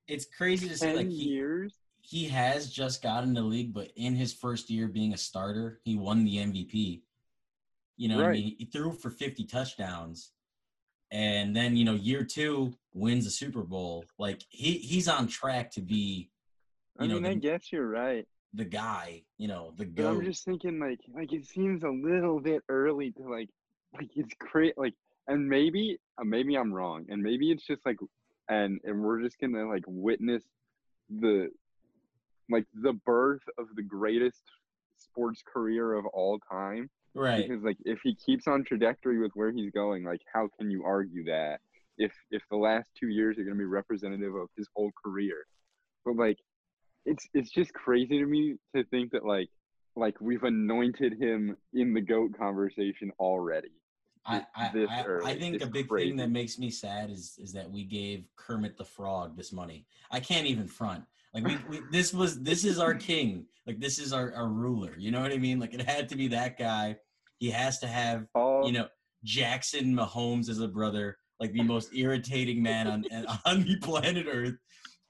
[0.07, 1.73] It's crazy to say like he, years.
[2.01, 5.79] he has just got in the league, but in his first year being a starter,
[5.83, 7.01] he won the MVP.
[7.97, 10.31] You know, what I mean, he threw for 50 touchdowns.
[11.11, 14.05] And then, you know, year two wins a Super Bowl.
[14.17, 16.31] Like he he's on track to be
[16.97, 18.25] I you know, mean, I guess you're right.
[18.53, 20.09] The guy, you know, the go.
[20.09, 23.49] I'm just thinking like like it seems a little bit early to like
[23.93, 24.93] like it's great like
[25.27, 27.97] and maybe uh, maybe I'm wrong and maybe it's just like
[28.49, 30.43] and and we're just gonna like witness
[31.09, 31.49] the
[32.49, 34.43] like the birth of the greatest
[34.97, 37.47] sports career of all time right.
[37.47, 40.83] because like if he keeps on trajectory with where he's going like how can you
[40.83, 41.59] argue that
[41.97, 45.45] if if the last two years are going to be representative of his whole career
[46.05, 46.37] but like
[47.05, 49.49] it's it's just crazy to me to think that like
[49.95, 53.71] like we've anointed him in the goat conversation already
[54.25, 56.09] I, I, I, I think It's a big crazy.
[56.09, 59.87] thing that makes me sad is is that we gave Kermit the Frog this money.
[60.11, 61.03] I can't even front.
[61.33, 63.45] Like we, we this was this is our king.
[63.65, 64.95] Like this is our, our ruler.
[64.97, 65.59] You know what I mean?
[65.59, 66.97] Like it had to be that guy.
[67.39, 68.87] He has to have all you know
[69.23, 73.05] Jackson Mahomes as a brother, like the most irritating man on
[73.45, 74.55] on the planet Earth,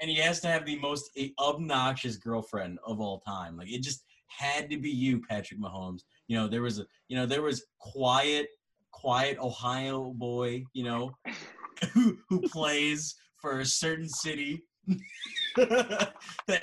[0.02, 3.56] and he has to have the most eh, obnoxious girlfriend of all time.
[3.56, 6.02] Like it just had to be you, Patrick Mahomes.
[6.28, 8.48] You know, there was a, you know, there was quiet,
[8.92, 11.12] quiet Ohio boy, you know,
[11.94, 14.64] who who plays for a certain city.
[15.58, 16.12] That,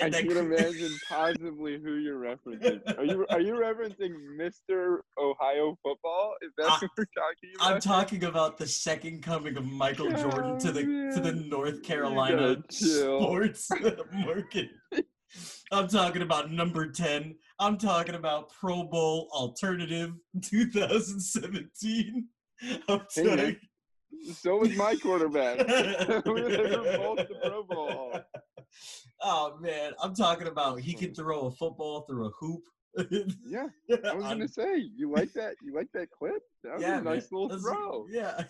[0.03, 2.81] I that can imagine possibly who you're referencing.
[2.99, 4.99] Are you are you referencing Mr.
[5.19, 6.35] Ohio football?
[6.43, 7.73] Is that I- what we're talking about?
[7.75, 10.83] I'm talking about the second coming of Michael oh, Jordan to the
[11.15, 11.49] to the Oh.
[11.49, 13.69] North Carolina sports
[14.13, 14.71] market.
[15.71, 17.35] I'm talking about number 10.
[17.61, 22.27] I'm talking about Pro Bowl alternative 2017.
[22.89, 23.57] I'm Hey, talking-
[24.35, 25.59] So was my quarterback.
[26.25, 26.49] we were
[26.97, 28.08] both the Pro Bowl.
[29.23, 32.63] Oh man, I'm talking about he can throw a football through a hoop.
[33.47, 33.69] Yeah,
[34.07, 35.55] I was gonna say, you like that?
[35.63, 36.43] You like that clip?
[36.65, 37.41] That was yeah, a nice man.
[37.41, 38.07] little That's- throw.
[38.11, 38.45] Yeah.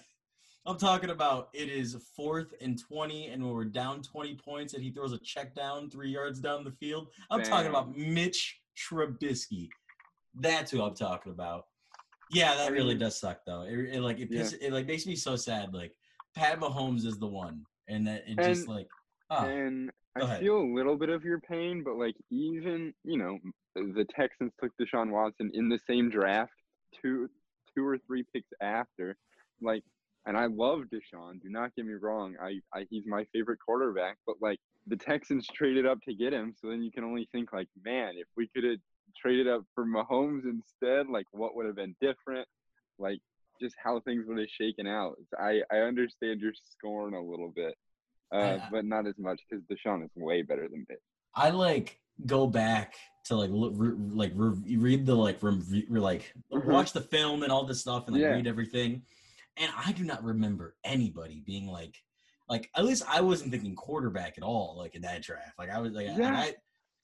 [0.66, 4.83] I'm talking about it is fourth and 20, and when we're down 20 points, and
[4.83, 7.09] he throws a check down three yards down the field.
[7.31, 9.68] I'm talking about Mitch Trubisky.
[10.35, 11.64] That's who I'm talking about.
[12.31, 13.62] Yeah, that I really mean- does suck though.
[13.62, 14.48] It, it like it, Yeah.
[14.61, 15.72] it like makes me so sad.
[15.72, 15.92] Like
[16.37, 18.88] Pat Mahomes is the one, and that it just like
[19.31, 19.90] ah, And
[20.22, 23.38] I feel a little bit of your pain, but like even you know,
[23.74, 26.52] the Texans took Deshaun Watson in the same draft,
[27.02, 27.28] two
[27.74, 29.16] two or three picks after.
[29.61, 29.83] Like,
[30.26, 31.40] and I love Deshaun.
[31.42, 32.37] Do not get me wrong.
[32.42, 36.54] I, I he's my favorite quarterback, but like the Texans traded up to get him,
[36.61, 38.78] so then you can only think like, man, if we could have
[39.20, 42.46] traded up for Mahomes instead, like what would have been different?
[42.98, 43.18] Like
[43.61, 45.16] just how things would have shaken out.
[45.38, 47.74] I I understand your scorn a little bit
[48.32, 50.98] uh, I- but not as much because Deshaun is way better than Mitch.
[51.34, 52.94] I like go back
[53.26, 55.52] to like look, re, like re, read the like re,
[55.88, 56.64] like Mhm.
[56.66, 58.34] watch the film and all this stuff and like Yeah.
[58.34, 59.02] read everything,
[59.56, 61.96] and I do not remember anybody being like
[62.48, 65.58] like at least I wasn't thinking quarterback at all like in that draft.
[65.58, 66.38] Like I was like Yeah.
[66.38, 66.54] I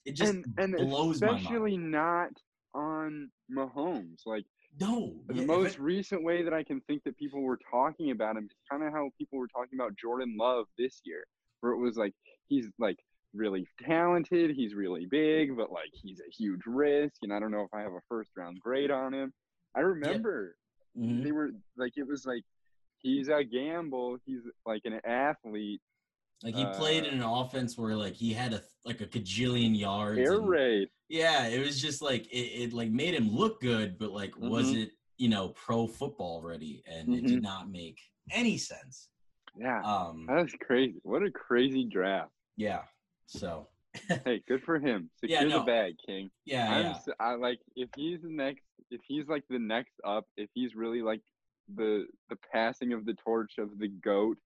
[0.07, 1.41] it just and and blows my mind.
[1.43, 2.31] especially not
[2.75, 4.21] on Mahomes.
[4.27, 4.45] Like
[4.81, 8.11] No, the yeah, most it- recent way that I can think that people were talking
[8.11, 11.25] about him is kind of how people were talking about Jordan Love this year,
[11.61, 12.13] where it was like
[12.49, 12.99] he's like
[13.35, 17.63] really talented, he's really big, but like he's a huge risk, and I don't know
[17.63, 19.33] if I have a first round grade on him.
[19.77, 20.57] I remember
[20.97, 21.23] Mhm.
[21.23, 22.45] they were like it was like
[22.99, 25.83] he's a gamble, he's like an athlete,
[26.43, 29.79] like he played uh, in an offense where like he had a like a gajillion
[29.79, 30.19] yards.
[30.19, 30.89] air and- raid.
[31.09, 34.73] Yeah, it was just like it, it like made him look good, but like was
[34.73, 34.85] Mhm.
[34.85, 36.83] it you know pro football ready?
[36.87, 37.29] And it Mhm.
[37.29, 37.99] did not make
[38.31, 39.09] any sense.
[39.57, 40.99] Yeah, Um, that's crazy.
[41.03, 42.33] What a crazy draft.
[42.57, 42.83] yeah.
[43.27, 43.69] So
[44.25, 45.09] Hey, good for him.
[45.23, 45.59] Yeah, Secure no.
[45.61, 46.31] the bag, King.
[46.45, 47.15] yeah, I'm, yeah.
[47.21, 51.01] I like if he's the next, if he's like the next up, if he's really
[51.01, 51.21] like
[51.77, 54.37] the the passing of the torch of the goat.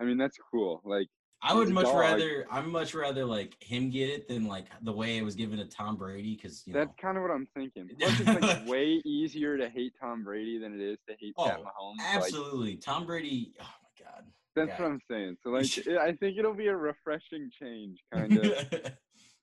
[0.00, 0.80] I mean, that's cool.
[0.84, 1.08] Like,
[1.40, 1.98] I would much dog.
[1.98, 5.58] rather I'm much rather like him get it than like the way it was given
[5.58, 7.88] to Tom Brady because you know that's kind of what I'm thinking.
[7.98, 11.60] Plus, it's like way easier to hate Tom Brady than it is to hate Pat
[11.60, 11.98] Oh, Mahomes.
[11.98, 13.52] Like, absolutely Tom Brady.
[13.60, 14.24] Oh my god.
[14.56, 14.82] that's yeah.
[14.82, 15.36] what I'm saying.
[15.44, 18.68] So, like, it- I think it'll be a refreshing change, kind of.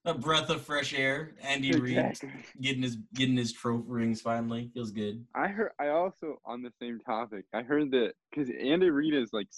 [0.04, 1.32] a breath of fresh air.
[1.42, 2.16] Andy Reid
[2.60, 5.24] getting his getting his trophy rings finally feels good.
[5.34, 5.72] I heard.
[5.80, 7.44] I also on the same topic.
[7.52, 9.48] I heard that because Andy Reid is like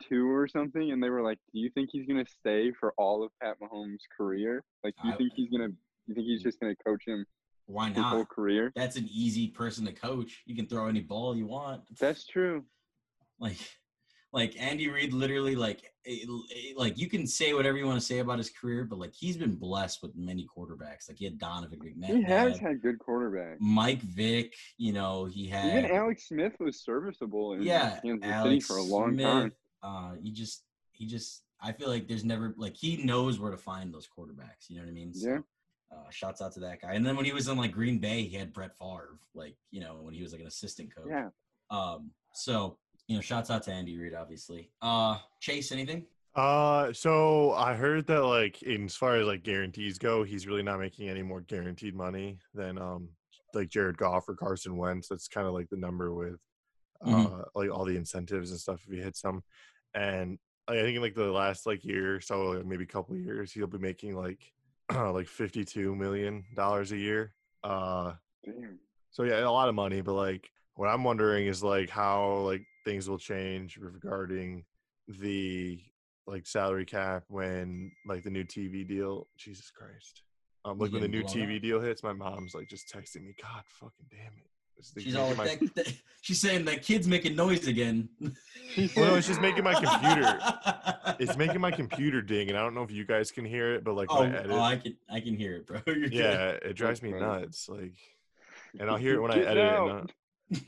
[0.00, 3.22] sixty-two or something, and they were like, "Do you think he's gonna stay for all
[3.22, 4.62] of Pat Mahomes' career?
[4.84, 5.68] Like, do you I- think he's gonna?
[6.06, 6.44] You think he's mm.
[6.44, 7.24] just gonna coach him
[7.66, 10.42] Why his whole career?" That's an easy person to coach.
[10.46, 11.82] You can throw any ball you want.
[11.98, 12.64] That's true.
[13.38, 13.56] like
[14.32, 17.86] like Andy Reid literally like eh, it- it- eh, like you can say whatever you
[17.86, 21.08] want to say about his career, but like he's been blessed with many quarterbacks.
[21.08, 23.56] Like he had Donovan McNabb, He has had good quarterbacks.
[23.60, 24.54] Mike Vick.
[24.78, 28.82] You know he had Even Alex Smith was serviceable in yeah Kansas City for a
[28.82, 29.52] long Smith, time.
[29.82, 33.56] Uh, he just he just I feel like there's never like he knows where to
[33.56, 34.68] find those quarterbacks.
[34.68, 35.12] You know what I mean?
[35.14, 35.38] Yeah.
[35.92, 36.92] Uh, shouts out to that guy.
[36.94, 39.18] And then when he was in like Green Bay, he had Brett Favre.
[39.34, 41.08] Like you know when he was like an assistant coach.
[41.10, 41.28] Yeah.
[41.70, 42.10] Um.
[42.34, 44.70] So you know, shouts out to Andy Reid, obviously.
[44.80, 46.06] Uh, Chase, anything?
[46.36, 50.62] Uh, so I heard that like in as far as like guarantees go, he's really
[50.62, 53.08] not making any more guaranteed money than um
[53.52, 55.08] like Jared Goff or Carson Wentz.
[55.08, 56.38] That's kind of like the number with
[57.02, 57.44] uh Mhm.
[57.54, 59.42] like all the incentives and stuff if he hits them.
[59.94, 63.52] And I think in like the last like year, so like, maybe a couple years,
[63.52, 64.52] he'll be making like
[64.92, 67.32] like fifty two million dollars a year.
[67.64, 68.78] Uh, Damn.
[69.10, 72.64] so yeah, a lot of money, but like what I'm wondering is like how like
[72.84, 74.64] things will change regarding
[75.08, 75.80] the
[76.26, 79.26] like salary cap when like the new TV deal.
[79.36, 80.22] Jesus Christ.
[80.64, 83.62] Um, like when the new TV deal hits, my mom's like just texting me, God
[83.66, 84.50] fucking damn it.
[84.80, 88.08] This thing's She's all like, my- that, that- she's saying that kid's making noise again.
[88.94, 90.38] Well, no, it's just making my computer.
[91.18, 93.82] it's making my computer ding, and I don't know if you guys can hear it,
[93.82, 95.80] but like Oh, when I edit, oh, I can I can hear it, bro.
[95.88, 96.12] You're good.
[96.12, 97.68] yeah, it drives me nuts.
[97.68, 97.94] Like,
[98.78, 99.58] and I'll hear it when I edit it.
[99.58, 99.90] out.
[99.90, 100.12] And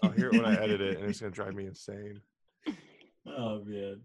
[0.03, 2.21] I'll, I'll hear it when I edit it, and it's gonna drive me insane.
[3.25, 4.01] Oh man.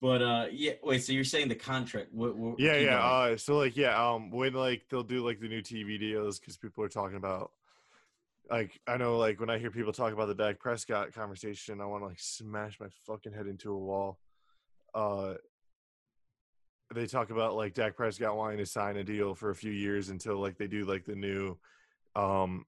[0.00, 2.86] But uh yeah, wait, so you're saying the contract what, what Yeah, yeah.
[3.26, 3.34] going.
[3.34, 6.56] Uh, so like, yeah, um, when like they'll do like the new TV deals because
[6.56, 7.52] people are talking about,
[8.52, 11.86] like, I know like when I hear people talk about the Dak Prescott conversation, I
[11.86, 14.18] want to like smash my fucking head into a wall.
[14.94, 15.34] Uh,
[16.94, 20.10] they talk about like Dak Prescott wanting to sign a deal for a few years
[20.10, 21.56] until like they do like the new,
[22.14, 22.66] um,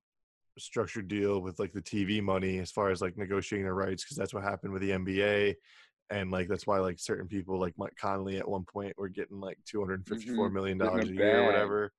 [0.56, 4.16] structured deal with like the TV money as far as like negotiating their rights because
[4.16, 5.56] that's what happened with the NBA
[6.10, 9.40] and like that's why like certain people like Mike Conley at one point were getting
[9.40, 10.52] like two hundred and fifty four Mhm.
[10.52, 11.92] million dollars a year or whatever.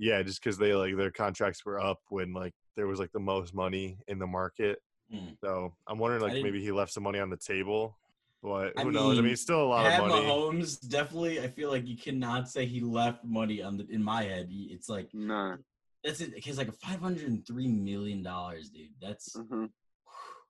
[0.00, 3.20] Yeah, just because they like their contracts were up when like there was like the
[3.20, 4.80] most money in the market.
[5.14, 5.36] Mm.
[5.44, 7.98] So I'm wondering like maybe he left some money on the table,
[8.42, 9.12] but I who knows?
[9.12, 10.26] I mean, mean, it's still a lot Pat of money.
[10.26, 14.22] Mahomes definitely I feel like you cannot say he left money on the in my
[14.22, 14.48] head.
[14.50, 15.56] It's like Nah.
[16.02, 16.32] that's it.
[16.38, 18.88] He's like a five hundred and three million dollars, dude.
[19.02, 19.66] That's uh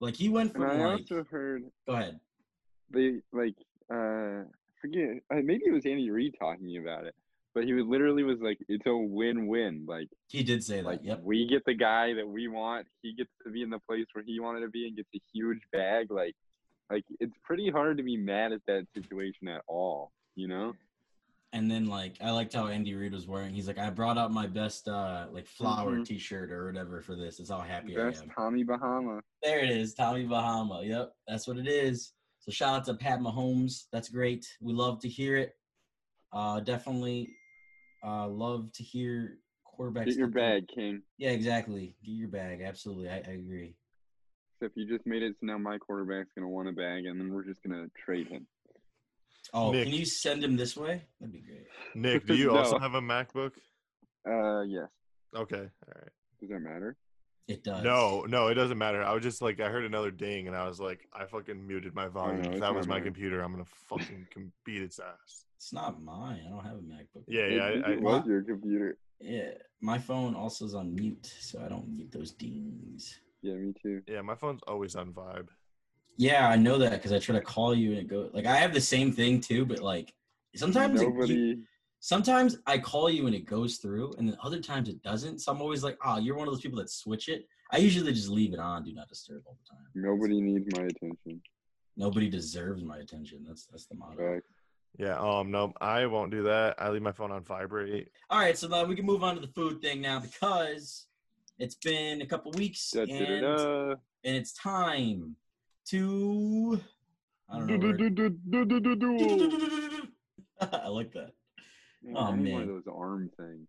[0.01, 2.21] like he went And from I like also heard go ahead.
[2.91, 3.57] they like
[3.93, 4.45] uh
[4.81, 7.15] forget uh, maybe it was Andy Reid talking about it,
[7.55, 9.85] but he was literally was like it's a win-win.
[9.89, 10.85] Like He did say that.
[10.87, 11.23] like Yep.
[11.23, 14.25] we get the guy that we want, he gets to be in the place where
[14.25, 16.11] he wanted to be and gets a huge bag.
[16.11, 16.35] Like
[16.91, 20.13] like it's pretty hard to be mad at that situation at all.
[20.37, 20.75] You know?
[21.53, 23.53] And then like I liked how Andy Reid was wearing.
[23.55, 26.05] He's like, I brought out my best uh like flower Mhm.
[26.07, 27.41] T-shirt or whatever for this.
[27.41, 28.31] It's how happy Best I am.
[28.31, 29.21] Tommy Bahama.
[29.43, 30.83] There it is, Tommy Bahama.
[30.85, 32.13] Yep, that's what it is.
[32.39, 33.87] So shout out to Pat Mahomes.
[33.93, 34.47] That's great.
[34.61, 35.57] We love to hear it.
[36.33, 37.35] Uh, definitely
[38.05, 40.07] uh, love to hear quarterbacks.
[40.07, 41.03] Get your bag, King.
[41.19, 41.95] Yeah, exactly.
[42.05, 42.63] Get your bag.
[42.63, 43.75] Absolutely, I, I agree.
[44.61, 47.33] Except you just made it so now my quarterback's gonna want a bag and then
[47.33, 48.47] we're just gonna trade him.
[49.55, 49.85] Oh, Nick.
[49.85, 51.03] can you send him this way?
[51.19, 51.67] That'd be great.
[51.95, 53.53] Nick, do you also have a MacBook?
[54.29, 54.89] Uh yes.
[55.35, 56.11] Okay, all right.
[56.41, 56.97] Does that matter?
[57.49, 57.83] It does.
[57.83, 59.03] No, no, it doesn't matter.
[59.03, 61.95] I was just like, I heard another ding, and I was like, I fucking muted
[61.97, 62.43] my volume.
[62.43, 63.05] no, if that was my mine.
[63.05, 64.27] computer, I'm gonna fucking
[64.65, 65.47] beat its ass.
[65.61, 66.41] It's not mine.
[66.47, 67.25] I don't have a MacBook.
[67.29, 67.67] Yeah, yeah.
[67.67, 68.97] it, I, I, was your computer.
[69.21, 69.51] Yeah,
[69.83, 73.21] my phone also is on mute, so I don't get those dings.
[73.43, 74.01] Yeah, me too.
[74.09, 75.49] yeah, my phone's always on vibe.
[76.17, 78.57] Yeah, I know that because I try to call you and it go like I
[78.57, 80.15] have the same thing too, but like
[80.57, 81.59] sometimes it- you- Nobody
[82.01, 85.41] sometimes I call you and it goes through, and then other times it doesn't.
[85.41, 87.47] So I'm always like, oh, you're one of those people that switch it.
[87.71, 89.85] I usually just leave it on, do not disturb all the time.
[89.95, 91.43] nobody needs my attention.
[91.99, 93.45] Nobody deserves my attention.
[93.47, 94.17] That's that's the motto.
[94.17, 94.49] Facts.
[94.99, 96.75] Yeah, um, no, I won't do that.
[96.79, 98.09] I leave my phone on vibrate.
[98.29, 101.07] All right, so now we can move on to the food thing now because
[101.59, 103.11] it's been a couple weeks and,
[104.25, 105.37] and it's time
[105.87, 106.81] to
[107.49, 107.77] I don't know.
[110.61, 111.33] I like that.
[112.03, 112.63] Man, Oh, I need one man.
[112.63, 113.67] of those arm things.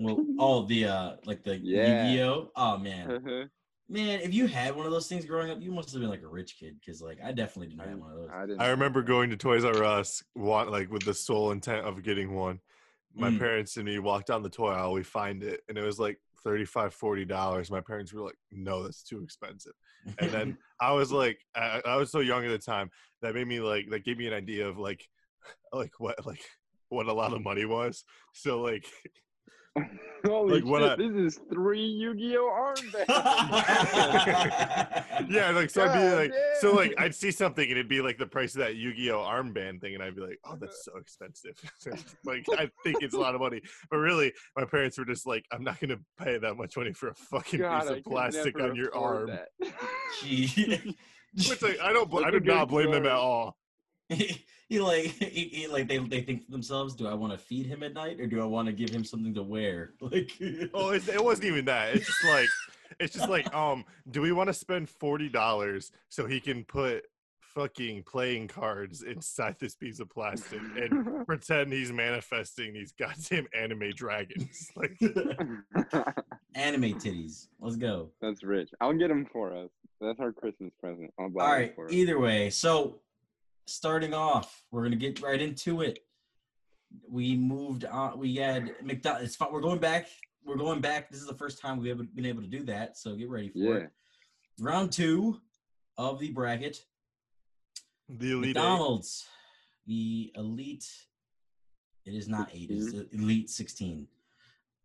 [0.00, 2.06] Well, all the uh like the Yeah.
[2.06, 2.50] Yu-Gi-Oh.
[2.56, 3.22] Oh man,
[3.88, 6.22] man, if you had one of those things growing up, you must have been like
[6.22, 8.30] a rich kid because like I definitely didn't have one of those.
[8.32, 8.60] I didn't.
[8.60, 12.34] I remember going to Toys R Us, want like with the sole intent of getting
[12.34, 12.60] one.
[13.16, 13.38] My Mm.
[13.38, 14.92] parents and me walked down the toy aisle.
[14.92, 16.94] We find it, and it was like 35
[17.28, 17.70] dollars.
[17.70, 19.74] My parents were like, "No, that's too expensive."
[20.18, 22.90] And then I was like, I, I was so young at the time
[23.22, 25.08] that made me like that gave me an idea of like,
[25.72, 26.44] like what like
[26.88, 28.04] what a lot of money was.
[28.32, 28.84] So like,
[30.24, 30.90] Holy like, when shit!
[30.92, 33.08] I- This is three Yu-Gi-Oh armbands.
[35.28, 36.94] yeah, like so I'd be God like, so like.
[36.96, 40.02] I'd see something and it'd be like the price of that Yu-Gi-Oh armband thing, and
[40.02, 41.60] I'd be like, oh, that's so expensive.
[42.24, 43.60] like I think it's a lot of money,
[43.90, 47.08] but really, my parents were just like, I'm not gonna pay that much money for
[47.08, 49.26] a fucking God, piece of could plastic on your arm.
[49.26, 49.48] that.
[50.22, 50.96] Gee.
[51.36, 53.56] Which like I don't, bl- I That's a do not good blame them at all.
[54.68, 57.38] He, he like he, he like they, they think to themselves, do I want to
[57.38, 59.90] feed him at night or do I want to give him something to wear?
[60.00, 60.30] Like
[60.74, 61.94] Oh, it's, it wasn't even that.
[61.96, 62.48] It's just like,
[63.00, 67.04] it's just like, um, do we want to spend forty dollars so he can put
[67.40, 73.90] fucking playing cards inside this piece of plastic and pretend he's manifesting these goddamn anime
[73.94, 74.70] dragons?
[74.74, 74.98] Like,
[76.54, 77.46] anime titties.
[77.60, 78.10] Let's go.
[78.20, 78.70] That's rich.
[78.80, 79.70] I'll get them for us.
[80.00, 81.12] That's our Christmas present.
[81.18, 81.74] I'll buy All 'em right.
[81.74, 81.92] for us.
[81.92, 83.00] Either way, so
[83.66, 86.00] starting off, we're gonna get right into it.
[87.08, 88.18] We moved on.
[88.18, 89.24] We had McDonald's.
[89.26, 89.52] It's fun.
[89.52, 90.06] We're going back.
[90.44, 91.10] We're going back.
[91.10, 92.96] This is the first time we've ever been able to do that.
[92.98, 93.74] So get ready for Yeah.
[93.76, 93.90] it.
[94.60, 95.40] Round two
[95.96, 96.84] of the bracket.
[98.08, 98.50] the elite.
[98.50, 98.54] Eight.
[98.60, 99.26] McDonald's,
[99.86, 100.86] the elite.
[102.04, 102.70] It is not eight.
[102.70, 104.06] It's the elite sixteen.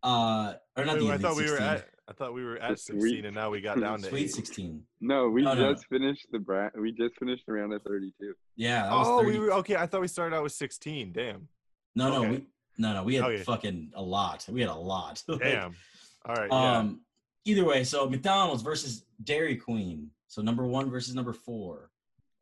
[0.02, 1.66] Uh, or not Wait, the I elite thought we were 16.
[1.66, 1.89] at.
[2.10, 4.32] I thought we were at sweet- 16 and now we got down to Sweet eight.
[4.32, 4.82] 16.
[5.00, 8.34] No, we No, no, just finished the bra- We just finished the round of 32.
[8.56, 9.30] Yeah, that was Oh, 30.
[9.30, 9.76] we were okay.
[9.76, 11.12] I thought we started out with 16.
[11.12, 11.48] Damn.
[11.94, 12.44] no, no, we,
[12.78, 13.04] no, no.
[13.04, 13.42] We had Okay.
[13.44, 14.44] fucking a lot.
[14.50, 15.22] We had a lot.
[15.28, 15.74] Like, Damn.
[16.24, 16.48] All right.
[16.50, 16.78] Yeah.
[16.78, 17.00] Um,
[17.44, 20.10] either way, so McDonald's versus Dairy Queen.
[20.26, 21.90] So number one versus number four.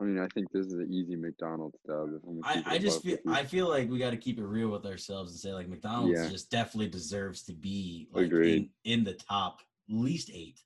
[0.00, 2.10] I mean, I think this is an easy McDonald's dub.
[2.44, 5.32] I, I just feel I feel like we got to keep it real with ourselves
[5.32, 6.28] and say like McDonald's Yeah.
[6.28, 10.60] just definitely deserves to be like in, in the top least eight.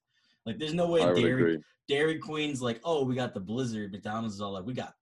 [0.45, 1.63] Like there's no way I Dairy.
[1.89, 3.93] Dairy Queen's like oh we got the Blizzard.
[3.93, 4.95] McDonald's is all like we got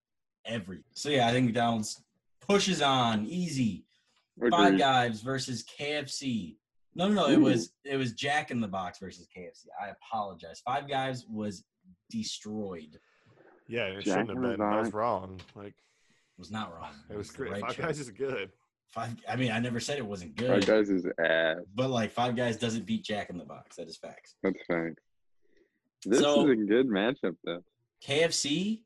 [0.44, 0.84] every.
[0.94, 2.00] So yeah, I think McDonald's
[2.40, 3.84] pushes on easy.
[4.50, 6.56] Five Guys versus KFC.
[6.94, 7.28] No, no, no.
[7.30, 9.66] It was it was Jack in the Box versus KFC.
[9.82, 10.62] I apologize.
[10.64, 11.64] Five Guys was
[12.10, 12.98] destroyed.
[13.70, 14.58] Yeah, it Jack shouldn't have in the been.
[14.60, 15.40] That was wrong.
[15.54, 15.74] Like it
[16.38, 16.92] Was not wrong.
[17.08, 17.52] it was the great.
[17.52, 17.86] right Five choice.
[17.86, 18.50] Guys is good.
[18.88, 19.14] Five.
[19.28, 20.48] I mean, I never said it wasn't good.
[20.50, 21.58] Five guys is ass.
[21.74, 23.76] But like Five Guys doesn't beat Jack in the Box.
[23.76, 24.34] That is facts.
[24.42, 25.02] That's facts.
[26.04, 27.62] This So- is a good matchup, though.
[28.04, 28.82] KFC.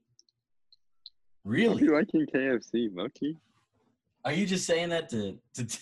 [1.46, 1.86] I'll Really?
[1.86, 3.38] liking KFC, Lucky.
[4.24, 5.64] Are you just saying that to to?
[5.66, 5.78] to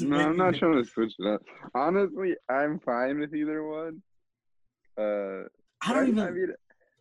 [0.00, 1.42] No, I'm not trying to switch it up.
[1.74, 4.02] Honestly, I'm fine with either one.
[4.96, 5.42] Uh,
[5.86, 6.20] I don't even.
[6.20, 6.52] I mean,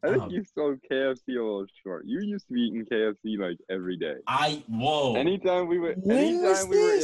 [0.04, 0.30] I think Oh.
[0.30, 2.06] you sold KFC a little short.
[2.06, 4.16] You used to be eating KFC like every day.
[4.28, 5.16] I whoa.
[5.16, 7.02] Anytime we were, when was anytime we were in,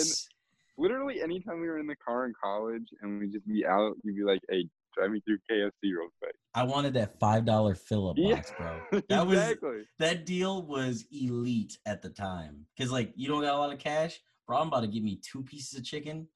[0.78, 4.16] literally anytime we were in the car in college and we just be out, you'd
[4.16, 8.10] be like, "Hey, drive me through KFC real quick." I wanted that five dollar fill
[8.10, 8.36] up Yeah.
[8.36, 8.82] box, bro.
[9.10, 9.82] That was exactly.
[10.00, 12.66] that deal was elite at the time.
[12.80, 14.58] Cause like you don't got a lot of cash, bro.
[14.58, 16.28] I'm about to give me two pieces of chicken,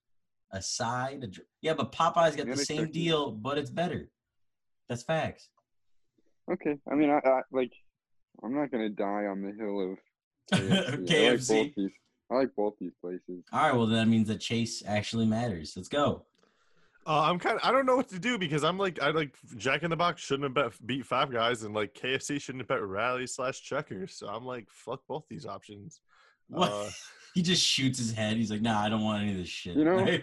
[0.52, 1.24] a side.
[1.24, 4.12] A dr- yeah, but Popeyes got the same deal, but it's better.
[4.90, 5.50] That's facts.
[6.52, 7.72] Okay, I mean, I, I like.
[8.44, 9.98] I'm not gonna die on the hill of
[11.06, 11.10] KFC.
[11.20, 11.92] I like both these.
[12.32, 13.44] I like both these places.
[13.54, 15.74] All right, well then that means that Chase actually matters.
[15.76, 16.26] Let's go.
[17.06, 17.62] Uh, I'm kind of.
[17.64, 19.02] I don't know what to do because I'm like.
[19.02, 22.40] I like Jack in the Box shouldn't have bet, beat Five Guys and like KFC
[22.42, 24.14] shouldn't have bet Rally slash Checkers.
[24.16, 26.02] So I'm like, fuck both these options.
[26.50, 26.72] What?
[26.72, 26.90] Uh,
[27.34, 28.38] he just shoots his head.
[28.38, 29.76] He's like, nah, I don't want any of this shit.
[29.78, 30.18] You know-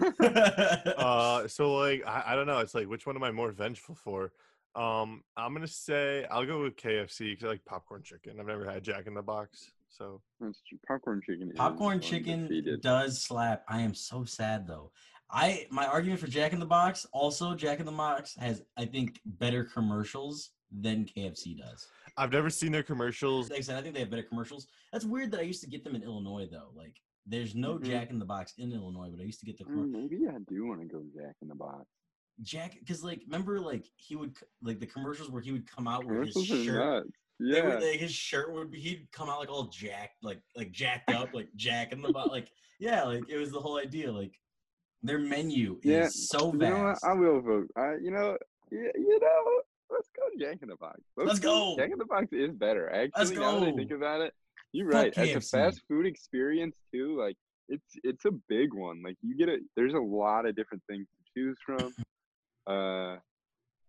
[0.96, 2.58] uh, so like I, I don't know.
[2.58, 4.32] It's like which one am I more vengeful for?
[4.74, 8.38] Um, I'm gonna say I'll go with KFC because I like popcorn chicken.
[8.38, 10.78] I've never had Jack in the Box, so That's true.
[10.86, 11.50] Popcorn chicken.
[11.50, 12.80] is Popcorn chicken undefeated.
[12.80, 13.64] does slap.
[13.68, 14.92] I am so sad though.
[15.28, 18.84] I my argument for Jack in the Box also Jack in the Box has I
[18.84, 21.88] think better commercials than KFC does.
[22.16, 23.50] I've never seen their commercials.
[23.50, 24.68] Like I said, I think they have better commercials.
[24.92, 26.70] That's weird that I used to get them in Illinois though.
[26.76, 26.94] Like
[27.26, 27.84] there's no Mhm.
[27.86, 30.28] Jack in the Box in Illinois, but I used to get the Mm, commer- maybe
[30.28, 31.86] I do want to go Jack in the Box.
[32.42, 36.04] Jack because like remember like he would like the commercials where he would come out
[36.06, 37.06] with his shirt.
[37.38, 37.68] They Yeah.
[37.74, 41.10] would, like his shirt would be he'd come out like all jacked, like like jacked
[41.12, 42.30] up, like Jack in the Box.
[42.30, 44.10] Like yeah, like it was the whole idea.
[44.10, 44.38] Like
[45.02, 46.84] their menu is Yeah, so You know what?
[46.88, 47.04] vast.
[47.04, 47.70] I will vote.
[47.76, 48.36] I, you know,
[48.70, 51.00] you, you know, let's go Jack in the Box.
[51.16, 51.76] Let's Low-key, go.
[51.78, 52.90] Jack in the Box is better.
[52.90, 53.76] Actually, Let's now that I go.
[53.76, 54.34] think about it,
[54.72, 55.12] you're right.
[55.16, 57.36] As a fast food experience too, like
[57.68, 59.02] it's it's a big one.
[59.02, 61.94] Like you get a there's a lot of different things to choose from.
[62.66, 63.16] Uh,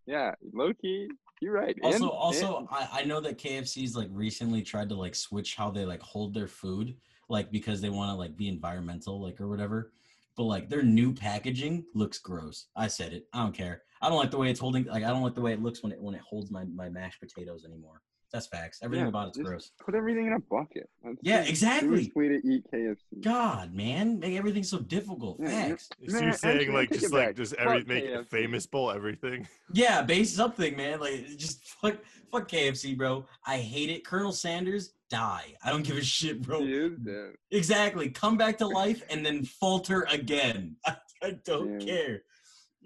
[0.06, 1.10] yeah, low key,
[1.42, 1.76] you're right.
[1.84, 5.56] Also, And- also, and- I, I know that KFC's like recently tried to like switch
[5.56, 6.96] how they like hold their food,
[7.30, 9.92] like because they want to like be environmental, like or whatever.
[10.38, 12.68] But like their new packaging looks gross.
[12.76, 13.28] I said it.
[13.34, 13.84] I don't care.
[14.02, 14.86] I don't like the way it's holding.
[14.86, 16.90] Like I don't like the way it looks when it when it holds my my
[16.90, 18.02] mashed potatoes anymore.
[18.32, 18.80] That's facts.
[18.82, 19.72] Everything Yeah, about it's just gross.
[19.84, 20.90] put everything in a bucket.
[21.04, 21.88] That's Yeah, the exactly.
[21.90, 23.22] truest way to eat KFC.
[23.22, 25.38] God, man, make everything so difficult.
[25.42, 25.68] Yeah, yeah.
[25.70, 25.90] Facts.
[26.08, 27.36] So you're saying like just like back.
[27.36, 28.28] just Fuck every make KFC.
[28.28, 29.48] famous bowl everything.
[29.74, 31.00] Yeah, base something, man.
[31.00, 31.96] Like just fuck,
[32.32, 33.26] fuck KFC, bro.
[33.46, 34.06] I hate it.
[34.06, 35.54] Colonel Sanders, die.
[35.64, 36.62] I don't give a shit, bro.
[36.62, 37.32] He is dead.
[37.52, 38.10] Exactly.
[38.10, 40.76] Come back to life and then falter again.
[40.86, 41.86] I, I don't Yeah.
[42.06, 42.22] care.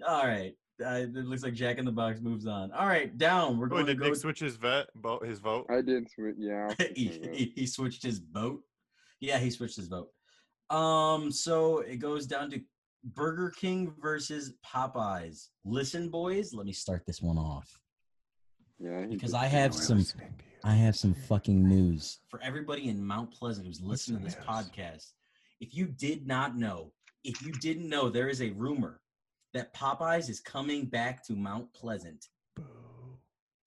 [0.06, 0.54] All right.
[0.84, 2.70] Uh, it looks like Jack in the Box moves on.
[2.72, 3.58] All right, down.
[3.58, 4.08] We're Oh, going to did go.
[4.08, 5.66] Nick switch his vet vote his vote?
[5.70, 6.34] I did switch.
[6.38, 6.72] Yeah.
[6.94, 8.60] He, he, he switched his vote.
[9.20, 10.08] Yeah, he switched his vote.
[10.68, 12.60] Um, so it goes down to
[13.04, 15.48] Burger King versus Popeyes.
[15.64, 17.78] Listen, boys, let me start this one off.
[18.78, 20.04] Yeah, Because I have some
[20.64, 25.12] I have some fucking news for everybody in Mount Pleasant who's listening to this podcast.
[25.60, 26.92] If you did not know,
[27.24, 29.00] if you didn't know, there is a rumor
[29.56, 32.62] that Popeyes is coming back to Mount Pleasant, Boo.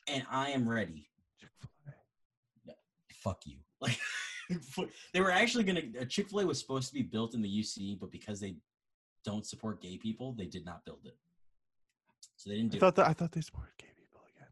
[0.08, 1.10] and I am ready.
[1.40, 2.74] Chick-fil-A.
[3.24, 3.58] Fuck you.
[3.82, 5.84] Like they were actually gonna.
[6.02, 8.56] uh, Chick Fil A was supposed to be built in the UC, but because they
[9.24, 11.16] don't support gay people, they did not build it.
[12.36, 12.80] So they didn't I do.
[12.80, 12.96] thought it.
[12.96, 14.48] that I thought they supported gay people again.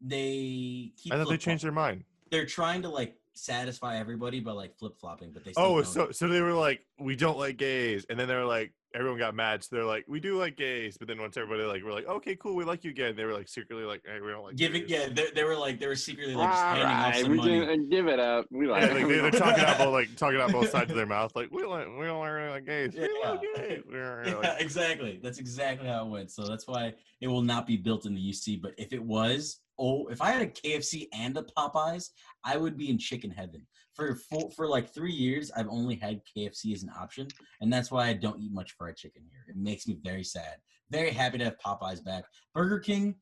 [0.00, 1.12] They keep.
[1.12, 2.04] I thought they changed their mind.
[2.30, 6.28] they're trying to like satisfy everybody by like flip flopping, but they Oh, so so
[6.28, 9.62] they were like, we don't like gays, and then they were like, everyone got mad.
[9.62, 12.36] So they're like, we do like gays, but then once everybody like, we're like, okay,
[12.36, 13.14] cool, we like you again.
[13.16, 14.90] They were like secretly like, hey, we don't like giving gays.
[14.90, 17.36] yeah, they, they were like they were secretly like just All handing off some we
[17.36, 17.60] money.
[17.66, 18.46] can uh, give it up.
[18.50, 18.82] We like.
[18.82, 21.34] Yeah, like they, they're talking out both like talking out both sides of their mouth,
[21.36, 22.94] like we like we don't really like gays.
[22.94, 23.30] We Yeah.
[23.30, 23.82] like gays.
[23.90, 25.20] We're Yeah, like, exactly.
[25.22, 26.30] That's exactly how it went.
[26.30, 28.60] So that's why it will not be built in the UC.
[28.60, 32.10] But if it was, oh, if I had a KFC and a Popeyes,
[32.44, 33.66] I would be in chicken heaven.
[33.94, 37.26] For for, for like three years, I've only had KFC as an option,
[37.60, 39.44] and that's why I don't eat much fried chicken here.
[39.48, 40.56] It makes me very sad.
[40.90, 42.24] Very happy to have Popeyes back.
[42.54, 43.16] Burger King,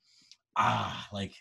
[0.56, 1.32] ah, like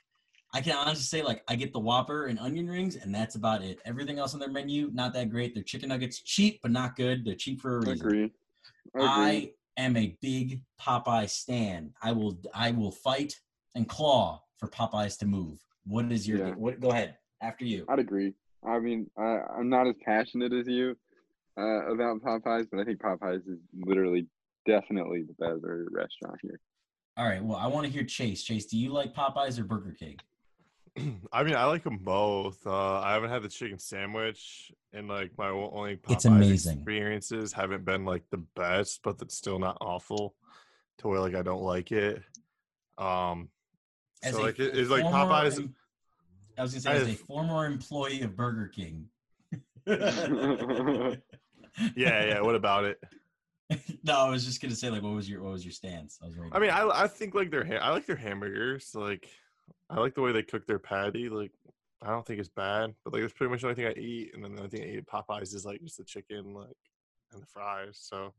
[0.53, 3.63] I can honestly say, like I get the Whopper and onion rings, and that's about
[3.63, 3.79] it.
[3.85, 5.53] Everything else on their menu, not that great.
[5.53, 7.25] Their chicken nuggets, cheap but not good.
[7.25, 8.07] They're cheap for a reason.
[8.07, 8.31] agree.
[8.95, 9.07] I agree.
[9.07, 9.51] I
[9.81, 11.93] am a big Popeye stan.
[12.01, 13.33] I will I will fight
[13.75, 15.59] and claw for Popeyes to move.
[15.85, 16.53] What is your Yeah.
[16.55, 17.17] what go ahead.
[17.41, 17.85] After you.
[17.87, 18.33] I'd agree.
[18.67, 20.97] I mean, I, I'm not as passionate as you
[21.57, 24.27] uh, about Popeyes, but I think Popeyes is literally
[24.65, 26.59] definitely the better restaurant here.
[27.15, 27.43] All right.
[27.43, 28.43] Well, I want to hear Chase.
[28.43, 30.17] Chase, do you like Popeyes or Burger King?
[31.31, 32.65] I mean, I like them both.
[32.65, 36.77] Uh, I haven't had the chicken sandwich, and like my only Popeyes It's amazing.
[36.77, 40.35] experiences haven't been like the best, but it's still not awful
[40.99, 42.23] to where like I don't like it.
[42.97, 43.49] Um,
[44.23, 45.57] As so a like it's like Popeyes.
[45.57, 45.75] em-
[46.57, 49.07] I was gonna say I as a former employee of Burger King.
[51.95, 52.41] Yeah, yeah.
[52.41, 52.99] What about it?
[54.03, 56.19] no, I was just gonna say like what was your what was your stance?
[56.21, 57.03] I was waiting I mean, I.
[57.03, 58.91] I think like their ha- I like their hamburgers.
[58.95, 59.29] Like,
[59.89, 61.29] I like the way they cook their patty.
[61.29, 61.51] Like,
[62.01, 64.31] I don't think it's bad, but like it's pretty much the only thing I eat.
[64.33, 66.77] And then the only thing I eat at Popeyes is like just the chicken, like,
[67.33, 67.99] and the fries.
[68.01, 68.33] So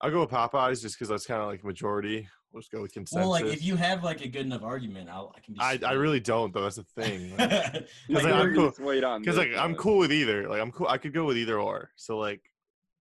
[0.00, 2.28] I'll go with Popeyes just because that's kind of like majority.
[2.52, 3.16] Let's go with consensus.
[3.22, 5.78] well, like if you have like a good enough argument, I'll I can be I,
[5.86, 6.62] I really don't though.
[6.62, 7.30] That's the thing.
[7.36, 10.48] Because Like, like, I'm cool- just wait like, I'm cool with either.
[10.48, 10.86] Like I'm cool.
[10.88, 11.90] I could go with either or.
[11.96, 12.40] So like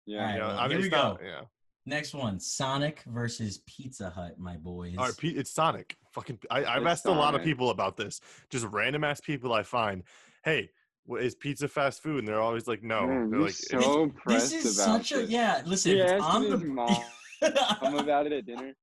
[0.05, 0.19] Yeah.
[0.19, 1.25] Alright, you know, well, I mean, here we it's not- go.
[1.25, 1.41] Yeah.
[1.87, 4.95] Next one, Sonic versus Pizza Hut, my boys.
[4.97, 5.95] All right, it's Sonic.
[6.13, 8.21] Fucking, I, I've It's asked a lot of people about this.
[8.49, 10.01] Just random ass people I find.
[10.43, 10.84] Hey, wh-
[11.19, 12.19] is pizza fast food?
[12.19, 13.05] And they're always like, no.
[13.07, 15.61] Man, they're you're like, so this is about such a yeah.
[15.65, 17.03] Listen, He if asked it's on his the mom
[17.43, 18.73] Tell him about it at dinner.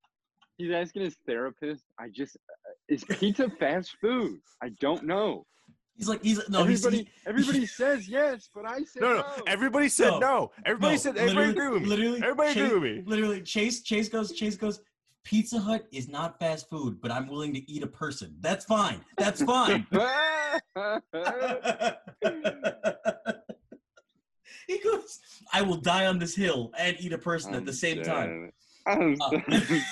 [0.58, 1.84] He's asking his therapist.
[1.98, 4.38] I just uh, is pizza fast food?
[4.62, 5.44] I don't know.
[5.96, 9.22] he's like he's no he's, everybody, he, everybody says yes, but I said no, no.
[9.22, 9.42] no.
[9.46, 10.18] Everybody said No.
[10.20, 10.50] no.
[10.64, 11.16] Everybody no, said.
[11.16, 11.88] Everybody literally- agree with me.
[11.88, 13.02] Literally, Everybody Chase, agree with me.
[13.10, 14.80] Literally, Chase Chase goes Chase goes.
[15.24, 18.34] Pizza Hut is not fast food, but I'm willing to eat a person.
[18.40, 19.00] That's fine.
[19.16, 19.86] That's fine.
[24.66, 25.20] he goes,
[25.52, 28.52] I will die on this hill and eat a person at the I'm same time.
[28.86, 29.30] I'm Uh,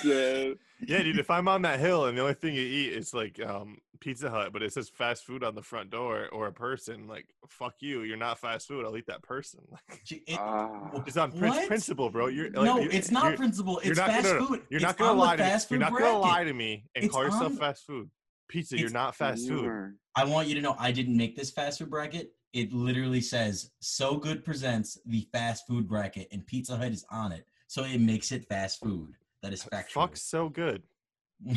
[0.03, 0.57] dead.
[0.83, 1.19] Yeah, dude.
[1.19, 4.29] If I'm on that hill and the only thing you eat is like um, Pizza
[4.29, 7.75] Hut, but it says fast food on the front door or a person, like fuck
[7.79, 8.01] you.
[8.01, 8.83] You're not fast food.
[8.85, 9.61] I'll eat that person.
[9.71, 10.91] Like, it- Ah.
[11.07, 12.27] it's on prin- principle, bro.
[12.27, 13.79] You're like, no, you're- it's not you're- principle.
[13.83, 14.61] you're It's not fast gonna- no, food.
[14.69, 15.49] You're It's not gonna lie to me.
[15.49, 18.09] You're food not gonna lie to me and It's call yourself on- fast food.
[18.49, 19.95] Pizza, you're not fast food.
[20.15, 22.33] I want you to know I didn't make this fast food bracket.
[22.51, 27.31] It literally says "So Good presents the fast food bracket," and Pizza Hut is on
[27.31, 29.13] it, so it makes it fast food.
[29.41, 30.03] That is factual.
[30.03, 30.83] Fuck so good.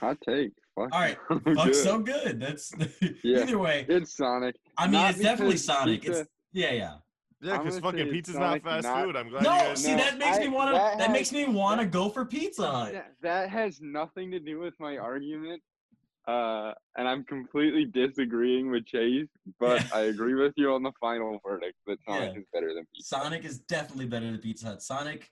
[0.00, 0.52] Hot take.
[0.74, 0.88] Fuck.
[0.92, 1.74] All right, so Fuck good.
[1.74, 2.40] so good.
[2.40, 2.72] That's
[3.22, 3.40] Yeah.
[3.42, 3.84] either way.
[3.88, 4.56] It's Sonic.
[4.78, 6.02] I mean, Not it's definitely Sonic.
[6.02, 6.94] pizza- It's yeah, yeah.
[7.42, 9.16] Yeah, because fucking pizza's Sonic, not fast not- food.
[9.16, 9.82] I'm glad No, you guys.
[9.82, 10.72] see No, that makes I- me want to.
[10.74, 12.92] that That, makes me want to go for Pizza Hut.
[12.92, 15.62] That, that has nothing to do with my argument.
[16.28, 19.26] Uh, and I'm completely disagreeing with Chase,
[19.58, 19.88] but Yeah.
[19.94, 22.40] I agree with you on the final verdict that Sonic Yeah.
[22.40, 23.08] is better than Pizza.
[23.16, 24.82] Sonic is definitely better than Pizza Hut.
[24.82, 25.30] Sonic,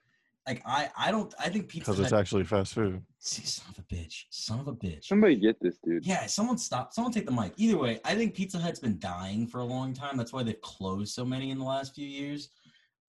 [0.48, 1.32] like I, I don't.
[1.38, 2.20] I think Pizza Because it's Hut.
[2.20, 3.02] actually fast food.
[3.18, 4.24] See, son of a bitch.
[4.30, 5.04] Son of a bitch.
[5.04, 6.04] Somebody get this dude.
[6.06, 6.92] Yeah, someone stop.
[6.92, 7.52] Someone take the mic.
[7.58, 10.16] Either way, I think Pizza Hut's been dying for a long time.
[10.16, 12.48] That's why they've closed so many in the last few years.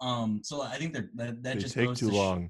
[0.02, 2.50] Um, so I think they're, that that They just take goes too to sh- long.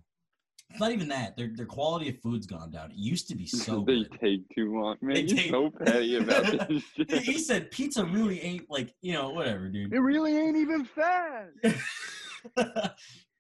[0.72, 1.36] it's not even that.
[1.38, 2.92] Their their quality of food's gone down.
[2.92, 4.12] It used to be so they good.
[4.22, 4.98] take too long.
[5.02, 7.12] Man, They you're take- so petty about this shit.
[7.24, 9.94] he said pizza really ain't like you know whatever, dude.
[9.94, 11.52] It really ain't even fast.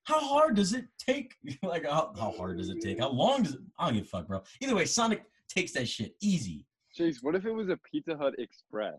[0.09, 1.35] How hard does it take?
[1.63, 2.99] like how, how hard does it take?
[2.99, 3.59] How long does it?
[3.77, 4.41] I don't give a fuck, bro.
[4.61, 6.65] Either way, Sonic takes that shit easy.
[6.93, 8.95] Chase, what if it was a Pizza Hut Express?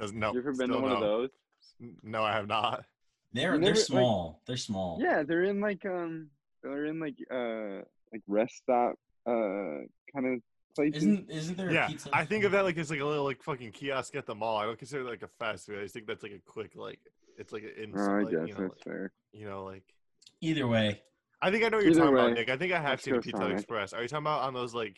[0.00, 1.28] Um, No, you ever been to still one of those?
[2.02, 2.84] No, I have not.
[3.32, 4.40] they're You they're never, like- small.
[4.46, 4.98] they're small.
[5.00, 6.28] Yeah, they're in like um,
[6.62, 7.82] they're in like uh,
[8.12, 8.94] like rest stop
[9.26, 10.40] uh kind of
[10.74, 11.02] places.
[11.02, 12.10] Isn't isn't there a Yeah, pizza?
[12.12, 14.56] I think of that like it's like a little like fucking kiosk at the mall.
[14.56, 15.78] I don't consider it like a fast food.
[15.78, 16.98] I just think that's like a quick like
[17.38, 18.00] it's like an Oh.
[18.00, 19.12] I like, guess you know, that's like, fair.
[19.32, 19.84] you know, like
[20.40, 21.02] Either way,
[21.42, 22.50] I think I know what you're Either talking about, Nick.
[22.50, 23.56] I think I have let's seen a go Pizza Sonic.
[23.58, 23.92] Express.
[23.92, 24.96] Are you talking about on those like?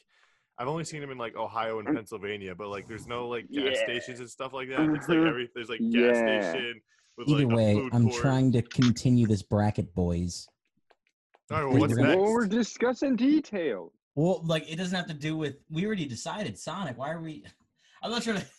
[0.59, 1.95] I've only seen them in like Ohio and Mm.
[1.97, 3.83] Pennsylvania, but like there's no like gas Yeah.
[3.85, 4.81] stations and stuff like that.
[4.81, 5.29] It's like Mhm.
[5.29, 6.51] every there's like gas Yeah.
[6.53, 6.81] station
[7.17, 8.21] with Either like a way, food I'm court.
[8.23, 10.47] trying to continue this bracket, boys.
[11.51, 12.21] All right, well, We're what's gonna- next?
[12.21, 13.93] Well, we're discussing details.
[14.15, 15.57] Well, like it doesn't have to do with.
[15.71, 16.99] We already decided Sonic.
[16.99, 17.45] Why are we?
[18.03, 18.47] I'm not trying to.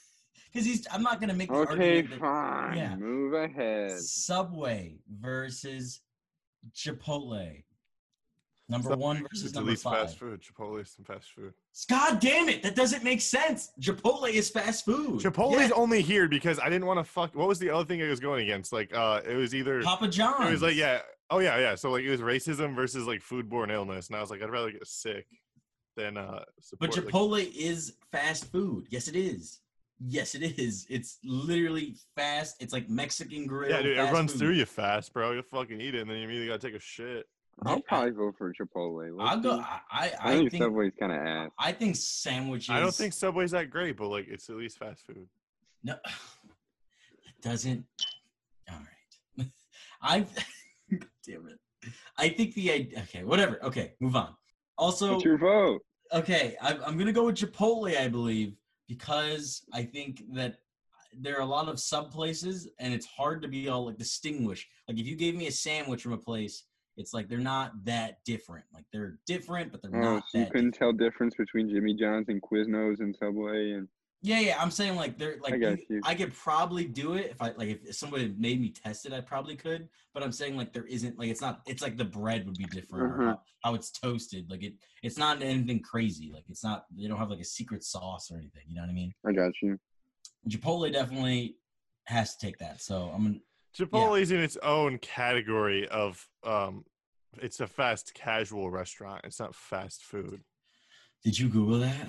[0.51, 0.87] Because he's.
[0.91, 2.77] I'm not gonna make the Okay, argument that fine.
[2.77, 2.95] yeah.
[2.95, 3.99] Move ahead.
[3.99, 6.01] Subway versus
[6.75, 7.63] Chipotle.
[8.69, 10.03] Number Subway one versus number least five.
[10.07, 10.41] fast food.
[10.41, 11.53] Chipotle is some fast food.
[11.89, 12.63] God damn it!
[12.63, 13.71] That doesn't make sense.
[13.81, 15.19] Chipotle is fast food.
[15.21, 15.75] Chipotle's Yeah.
[15.75, 17.35] only here because I didn't want to fuck.
[17.35, 18.71] What was the other thing I was going against?
[18.71, 20.47] Like, uh, it was either Papa John's.
[20.47, 21.75] it was like yeah, oh yeah, yeah.
[21.75, 24.71] So like it was racism versus like foodborne illness, and I was like, I'd rather
[24.71, 25.25] get sick
[25.97, 26.43] than uh.
[26.79, 27.13] But Support, like-
[27.49, 28.87] Chipotle is fast food.
[28.89, 29.59] Yes, it is.
[30.05, 30.85] Yes, it is.
[30.89, 32.57] It's literally fast.
[32.61, 33.69] It's like Mexican grill.
[33.69, 34.39] yeah, dude, it runs food.
[34.39, 35.31] through you fast, bro.
[35.31, 37.25] You fucking eat it, and then you immediately gotta take a shit.
[37.65, 39.15] I'll Yeah, probably vote for Chipotle.
[39.21, 39.57] I'll Let's go.
[39.57, 39.63] see.
[39.63, 40.63] I, I, I, I think, think.
[40.63, 41.49] Subway's kind of ass.
[41.59, 42.69] I think sandwiches.
[42.71, 45.27] I don't think Subway's that great, but like it's at least fast food.
[45.83, 47.85] No, it doesn't.
[48.69, 48.77] All
[49.37, 49.47] right.
[50.01, 50.25] I.
[51.25, 51.59] damn it.
[52.17, 52.99] I think the idea.
[53.03, 53.63] Okay, whatever.
[53.63, 54.35] Okay, move on.
[54.77, 55.81] Also, What's your vote?
[56.11, 57.95] okay, I, I'm gonna go with Chipotle.
[57.97, 58.55] I believe
[58.87, 60.57] because I think that
[61.15, 64.67] there are a lot of sub places, and it's hard to be all like distinguished.
[64.87, 66.63] Like if you gave me a sandwich from a place,
[66.97, 68.65] it's like they're not that different.
[68.73, 70.75] Like they're different, but they're Oh, not so you couldn't different.
[70.75, 73.87] tell difference between Jimmy John's and Quiznos and Subway and
[74.25, 74.55] Yeah, yeah.
[74.57, 76.01] I'm saying like they're like got you- you.
[76.05, 79.19] I could probably do it if I like if somebody made me test it, I
[79.19, 79.89] probably could.
[80.13, 82.63] But I'm saying like there isn't like it's not it's like the bread would be
[82.65, 83.25] different or Mhm.
[83.25, 84.49] how, how it's toasted.
[84.49, 86.31] Like it it's not anything crazy.
[86.33, 88.63] Like it's not they don't have like a secret sauce or anything.
[88.67, 89.11] You know what I mean?
[89.27, 89.77] I got you.
[90.47, 91.57] Chipotle definitely
[92.05, 92.81] has to take that.
[92.81, 93.39] So I'm gonna
[93.77, 96.85] Chipotle's in its own category of um,
[97.41, 99.21] it's a fast casual restaurant.
[99.25, 100.41] It's not fast food.
[101.25, 102.07] did you Google that?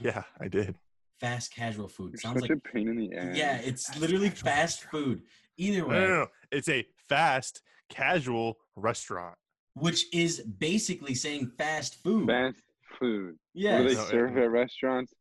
[0.00, 0.74] Yeah, I did.
[1.20, 2.12] Fast casual food.
[2.12, 3.36] You're Sounds such like a pain in the ass.
[3.36, 4.44] yeah, it's Fast literally fast
[4.84, 4.90] restaurant.
[5.04, 5.22] food.
[5.56, 6.26] Either way, no, no.
[6.50, 9.36] It's a fast casual restaurant.
[9.74, 12.26] which is basically saying fast food.
[12.28, 12.56] Fast
[12.98, 13.36] food.
[13.54, 15.12] yeah, do they No, serve at restaurants?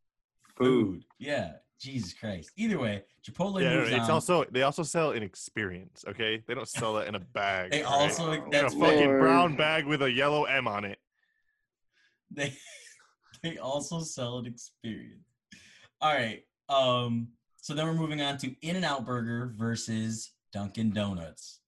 [0.57, 1.03] food.
[1.19, 1.53] Yeah.
[1.79, 2.49] Jesus Christ.
[2.55, 4.11] Either way, Chipotle Yeah, no, moves it's on.
[4.11, 6.05] also they also sell an experience.
[6.07, 7.71] Okay, they don't sell it in a bag.
[7.71, 8.09] They all right?
[8.09, 9.19] also Oh, in a fucking Lord.
[9.19, 10.97] brown bag with a yellow M on it.
[12.31, 12.53] they
[13.43, 15.25] they also sell an experience.
[16.03, 16.43] All right.
[16.69, 17.29] Um.
[17.61, 21.61] So then we're moving on to In and Out Burger versus Dunkin' Donuts.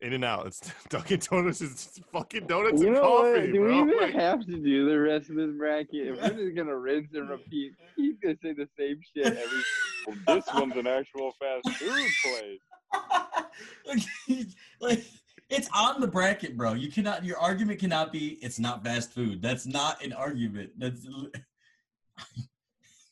[0.00, 0.46] In and out.
[0.46, 3.52] It's Dunkin' Donuts is fucking donuts You and know coffee, what?
[3.52, 3.68] Do bro.
[3.68, 6.08] we even Like, have to do the rest of this bracket?
[6.08, 9.62] If we're just gonna rinse and repeat, he's gonna say the same shit every.
[10.06, 13.44] Well, this one's an actual fast food place.
[13.86, 14.48] like,
[14.80, 15.04] like
[15.50, 16.72] it's on the bracket, bro.
[16.72, 17.22] You cannot.
[17.22, 19.42] Your argument cannot be it's not fast food.
[19.42, 20.70] That's not an argument.
[20.78, 21.06] That's.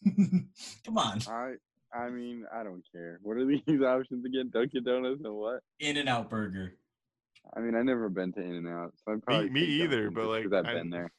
[0.84, 1.20] Come on.
[1.28, 1.54] I
[1.94, 3.18] I mean, I don't care.
[3.22, 4.50] What are these options again?
[4.52, 5.60] Dunkin' Donuts and what?
[5.80, 6.74] In and Out Burger.
[7.54, 10.10] I mean, I've never been to In and Out, so I'd probably me take either,
[10.10, 11.10] but, like, I've I- been there.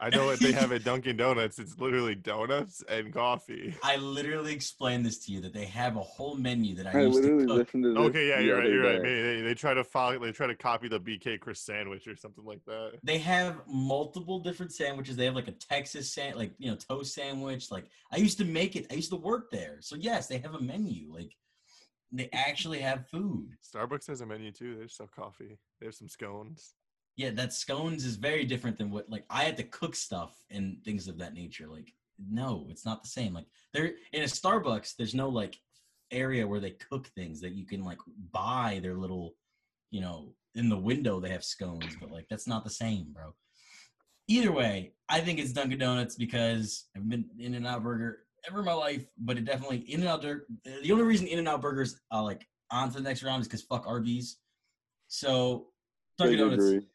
[0.00, 1.58] I know what they have at Dunkin' Donuts.
[1.58, 3.74] It's literally donuts and coffee.
[3.82, 7.02] I literally explained this to you that they have a whole menu that I, I
[7.02, 7.48] used to cook.
[7.48, 7.98] listened to this.
[7.98, 8.68] Okay, yeah, you're right.
[8.68, 8.96] You're right.
[8.96, 9.02] day.
[9.02, 10.18] Maybe they, they try to follow.
[10.18, 12.94] They try to copy the BK Chris sandwich or something like that.
[13.04, 15.16] They have multiple different sandwiches.
[15.16, 17.70] They have like a Texas sand, like you know, toast sandwich.
[17.70, 18.86] Like I used to make it.
[18.90, 19.78] I used to work there.
[19.80, 21.12] So yes, they have a menu.
[21.12, 21.36] Like
[22.10, 23.50] they actually have food.
[23.74, 24.76] Starbucks has a menu too.
[24.76, 25.58] They sell coffee.
[25.80, 26.74] They have some scones.
[27.16, 30.82] Yeah, that scones is very different than what like I had to cook stuff and
[30.84, 31.66] things of that nature.
[31.68, 31.92] Like
[32.30, 33.34] no, it's not the same.
[33.34, 35.58] Like there in a Starbucks, there's no like
[36.10, 37.98] area where they cook things that you can like
[38.32, 39.34] buy their little,
[39.90, 43.34] you know, in the window they have scones, but like that's not the same, bro.
[44.26, 48.60] Either way, I think it's Dunkin' Donuts because I've been In and Out Burger ever
[48.60, 50.22] in my life, but it definitely In and Out.
[50.22, 53.48] The only reason In and Out Burgers are like on to the next round is
[53.48, 54.38] because fuck Arby's.
[55.08, 55.66] So
[56.18, 56.86] Dunkin' Donuts agree.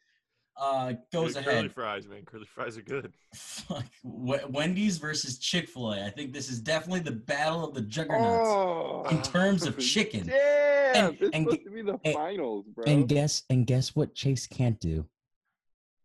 [0.60, 1.72] Uh, goes Dude, Curly ahead.
[1.72, 2.22] fries, man.
[2.26, 3.12] Curly fries are good.
[3.34, 3.84] Fuck.
[4.04, 6.04] Wendy's versus Chick Fil A.
[6.06, 10.26] I think this is definitely the battle of the juggernauts Oh, in terms of chicken.
[10.26, 12.84] Damn, And- it's and supposed to be the and- finals, bro.
[12.86, 15.06] And guess and guess what Chase can't do?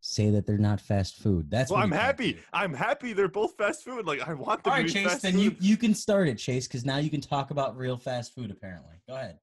[0.08, 1.49] Say that they're not fast food.
[1.49, 2.34] That's well, what I'm happy.
[2.34, 2.39] do.
[2.53, 4.06] I'm happy they're both fast food.
[4.06, 5.08] Like I want them All right, to be Chase.
[5.14, 5.41] fast Then food.
[5.41, 8.51] you You can start it, Chase, because now you can talk about real fast food.
[8.51, 9.39] Apparently, go ahead.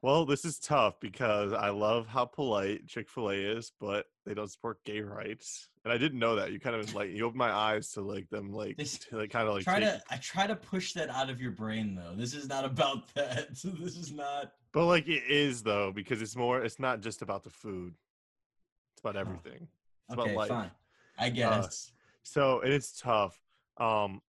[0.00, 4.32] Well, this is tough because I love how polite Chick Fil A is, but they
[4.32, 6.52] don't support gay rights, and I didn't know that.
[6.52, 9.30] You kind of like you opened my eyes to like them, like This- to, like
[9.30, 10.02] kind of like try take- to.
[10.08, 12.14] I try to push that out of your brain, though.
[12.14, 13.56] This is not about that.
[13.56, 14.52] So this is not.
[14.72, 16.62] But like it is though because it's more.
[16.62, 17.94] It's not just about the food.
[18.94, 19.66] It's about everything.
[20.08, 20.48] It's Okay, about life.
[20.48, 20.70] fine.
[21.18, 21.90] I guess.
[22.22, 23.36] So and it's tough.
[23.78, 24.20] Um,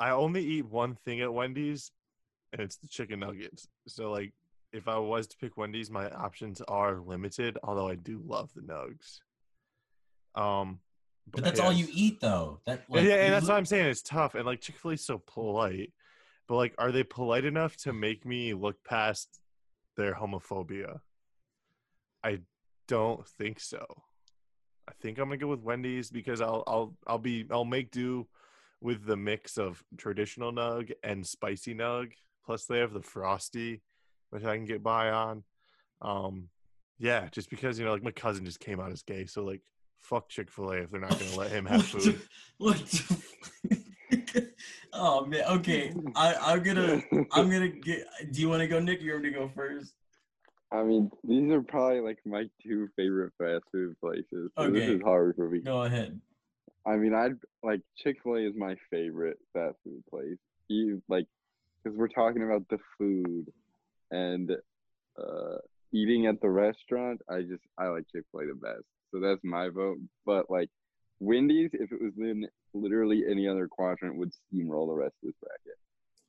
[0.00, 1.92] I only eat one thing at Wendy's,
[2.52, 3.68] and it's the chicken nuggets.
[3.86, 4.32] So like,
[4.72, 7.58] if I was to pick Wendy's, my options are limited.
[7.62, 9.20] Although I do love the nugs.
[10.34, 10.80] Um,
[11.30, 12.60] But that's all you eat, though.
[12.66, 13.86] That like, yeah, and that's li- what I'm saying.
[13.86, 15.92] It's tough, and like Chick Fil A's so polite,
[16.48, 19.28] but like, are they polite enough to make me look past
[19.96, 21.00] their homophobia?
[22.24, 22.40] I
[22.88, 23.84] don't think so.
[24.88, 28.26] I think I'm gonna go with Wendy's because I'll I'll I'll be I'll make do
[28.80, 32.12] with the mix of traditional nug and spicy nug.
[32.44, 33.82] Plus, they have the frosty,
[34.32, 35.44] which I can get by on.
[36.00, 36.48] Um,
[36.98, 39.60] yeah, just because you know, like my cousin just came out as gay, so like,
[40.00, 42.14] fuck Chick Fil A if they're not gonna let him have What food.
[42.14, 42.22] the-
[42.58, 42.76] What?
[42.78, 44.52] the-
[44.94, 45.42] oh man.
[45.48, 45.92] Okay.
[46.16, 47.02] I I'm gonna
[47.32, 48.06] I'm gonna get.
[48.32, 49.02] Do you want to go, Nick?
[49.02, 49.92] You want me to go first?
[50.72, 54.50] I mean, these are probably like my two favorite fast food places.
[54.58, 55.60] So this is hard for me.
[55.60, 56.18] Go ahead.
[56.86, 60.38] I mean, I'd like Chick Fil A is my favorite fast food place.
[60.68, 61.26] You like,
[61.84, 63.52] because we're talking about the food
[64.12, 64.50] and
[65.18, 65.56] uh,
[65.92, 67.20] eating at the restaurant.
[67.28, 69.98] I just I like Chick Fil A the best, so that's my vote.
[70.24, 70.68] But like
[71.18, 75.34] Wendy's, if it was in literally any other quadrant, would steamroll the rest of this
[75.42, 75.78] bracket.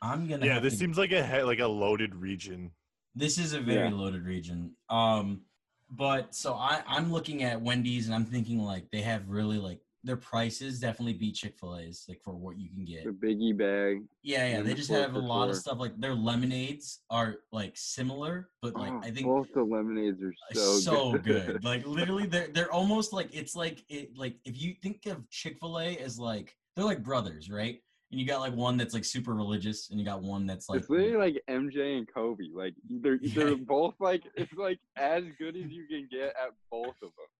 [0.01, 0.45] I'm gonna.
[0.45, 2.71] Yeah, this to- seems like a he- like a loaded region.
[3.15, 3.95] This is a very Yeah.
[3.95, 4.75] loaded region.
[4.89, 5.41] Um,
[5.89, 9.79] but so I I'm looking at Wendy's and I'm thinking like they have really like
[10.03, 13.05] their prices definitely beat Chick Fil A's like for what you can get.
[13.05, 14.03] The biggie bag.
[14.21, 18.49] Yeah, yeah, they just have a lot of stuff like their lemonades are like similar,
[18.61, 21.23] but like oh, I think both the lemonades are uh, so so, good.
[21.23, 21.63] good.
[21.63, 25.57] Like literally, they're they're almost like it's like it like if you think of Chick
[25.59, 27.79] Fil A as like they're like brothers, right?
[28.11, 30.81] And you got like one that's like super religious, and you got one that's like
[30.81, 32.43] it's literally like MJ and Kobe.
[32.53, 33.45] Like they're Yeah.
[33.45, 37.32] they're both like it's like as good as you can get at both of them.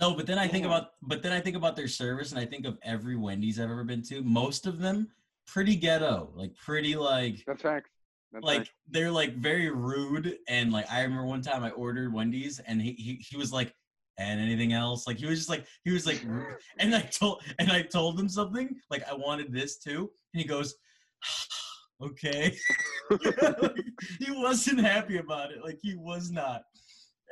[0.00, 0.14] No.
[0.14, 2.66] But then I think about but then I think about their service, and I think
[2.66, 4.22] of every Wendy's I've ever been to.
[4.22, 5.08] Most of them
[5.46, 7.90] pretty ghetto, like pretty like That's facts.
[8.32, 8.70] That's like facts.
[8.90, 12.92] they're like very rude and like I remember one time I ordered Wendy's and he
[12.92, 13.74] he, he was like
[14.18, 16.22] and anything else like he was just like he was like
[16.78, 20.44] and I told and I told him something like I wanted this too and he
[20.46, 20.74] goes
[22.02, 22.54] okay
[23.10, 23.76] Like,
[24.20, 26.62] he wasn't happy about it like he was not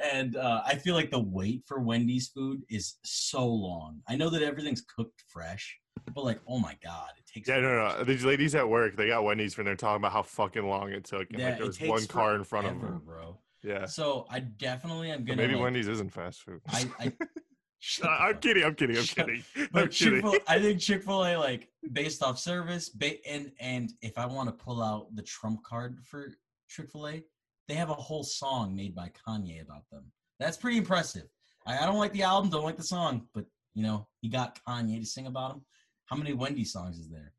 [0.02, 4.00] and uh, I feel like the wait for Wendy's food is so long.
[4.08, 5.78] I know that everything's cooked fresh,
[6.14, 7.48] but like, oh my god, it takes.
[7.48, 8.04] Yeah, no, no.
[8.04, 11.04] These ladies at work, they got Wendy's and they're talking about how fucking long it
[11.04, 13.02] took, and Yeah, like there was one car in front of them.
[13.04, 13.38] bro.
[13.62, 15.42] Yeah, So I definitely am But gonna.
[15.42, 16.60] maybe like, Wendy's isn't fast food.
[16.68, 17.12] I, I
[18.04, 18.64] I'm kidding.
[18.64, 18.96] I'm kidding.
[18.96, 19.44] I'm kidding.
[19.74, 20.40] I'm kidding.
[20.48, 24.48] I think Chick Fil A, like based off service, ba- and and if I want
[24.48, 26.28] to pull out the trump card for
[26.68, 27.22] Chick Fil A,
[27.68, 30.04] they have a whole song made by Kanye about them.
[30.38, 31.24] That's pretty impressive.
[31.66, 33.44] I, I don't like the album, don't like the song, but
[33.74, 35.60] you know he got Kanye to sing about him.
[36.06, 37.32] How many Wendy songs is there?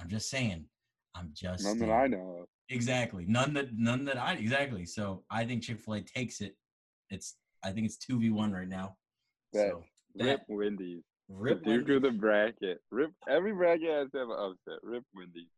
[0.00, 0.66] I'm just saying.
[1.14, 1.90] I'm just None that.
[1.90, 2.46] I know of.
[2.68, 3.24] Exactly.
[3.26, 4.86] None that none that I exactly.
[4.86, 6.56] So I think Chick Fil A takes it.
[7.10, 8.96] It's I think it's two v one right now.
[9.52, 9.68] Bet.
[9.70, 11.02] So Rip that Wendy's.
[11.28, 11.94] rip the Duke Wendy.
[11.96, 12.80] of the bracket.
[12.90, 14.80] Rip every bracket has to have an upset.
[14.82, 15.48] Rip Wendy's.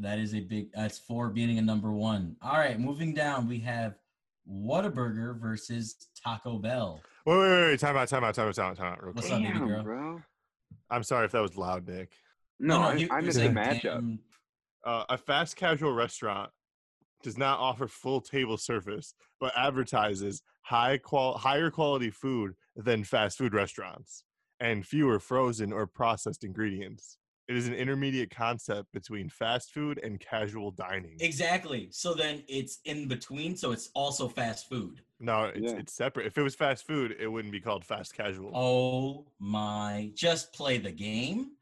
[0.00, 0.72] That is a big.
[0.72, 2.36] That's four beating a number one.
[2.42, 3.94] All right, moving down, we have
[4.50, 7.00] Whataburger versus Taco Bell.
[7.26, 7.80] Wait, wait, wait, wait.
[7.80, 8.08] Time out.
[8.08, 8.34] Time out.
[8.34, 8.54] Time out.
[8.54, 8.76] Time out.
[8.76, 9.02] Time out.
[9.04, 9.40] Real What's quick.
[9.46, 9.82] up, baby girl?
[9.82, 10.22] bro.
[10.90, 12.12] I'm sorry if that was loud, Nick.
[12.58, 13.82] No, I, he- I he missed the matchup.
[13.82, 14.18] "Damn."
[14.84, 16.50] Uh, a fast casual restaurant
[17.22, 23.38] does not offer full table service, but advertises high qual higher quality food than fast
[23.38, 24.24] food restaurants
[24.58, 27.18] and fewer frozen or processed ingredients.
[27.48, 31.16] It is an intermediate concept between fast food and casual dining.
[31.20, 31.88] Exactly.
[31.90, 33.56] So then it's in between.
[33.56, 35.00] So it's also fast food.
[35.18, 35.78] No, it's, Yeah.
[35.78, 36.26] it's separate.
[36.26, 38.52] If it was fast food, it wouldn't be called fast casual.
[38.54, 40.10] Oh my!
[40.14, 41.52] Just play the game.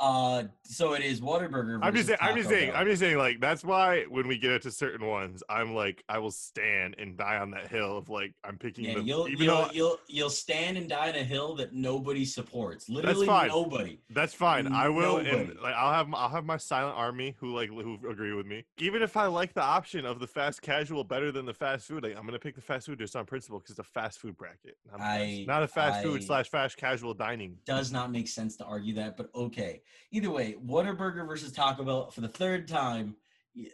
[0.00, 1.80] Uh, so it is Whataburger.
[1.82, 2.80] I'm just saying, I'm just saying, Bell.
[2.80, 6.18] I'm just saying, like that's why when we get to certain ones, I'm like, I
[6.18, 9.46] will stand and die on that hill of like I'm picking Yeah, the you'll even
[9.46, 12.88] you'll, though you'll you'll stand and die on a hill that nobody supports.
[12.88, 13.48] Literally fine.
[13.48, 13.98] nobody.
[14.10, 14.68] That's fine.
[14.72, 15.58] I will, and Nobody.
[15.60, 18.64] like I'll have I'll have my silent army who like who agree with me.
[18.78, 22.04] Even if I like the option of the fast casual better than the fast food,
[22.04, 24.36] like, I'm gonna pick the fast food just on principle because it's a fast food
[24.36, 27.56] bracket, not a fast- I- not a fast I- food slash fast casual dining.
[27.64, 29.82] Does not make sense to argue that, but okay.
[30.12, 33.16] Either way, Whataburger versus Taco Bell for the third time.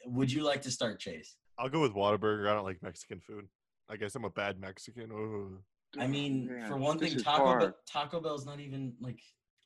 [0.06, 1.36] Would you like to start, Chase?
[1.58, 2.48] I'll go with Whataburger.
[2.48, 3.46] I don't like Mexican food.
[3.88, 5.10] I guess I'm a bad Mexican.
[5.12, 5.58] Ooh.
[5.98, 7.60] I mean, Man, for one thing, is Taco hard.
[7.60, 9.20] Bell, Taco Bell's not even like.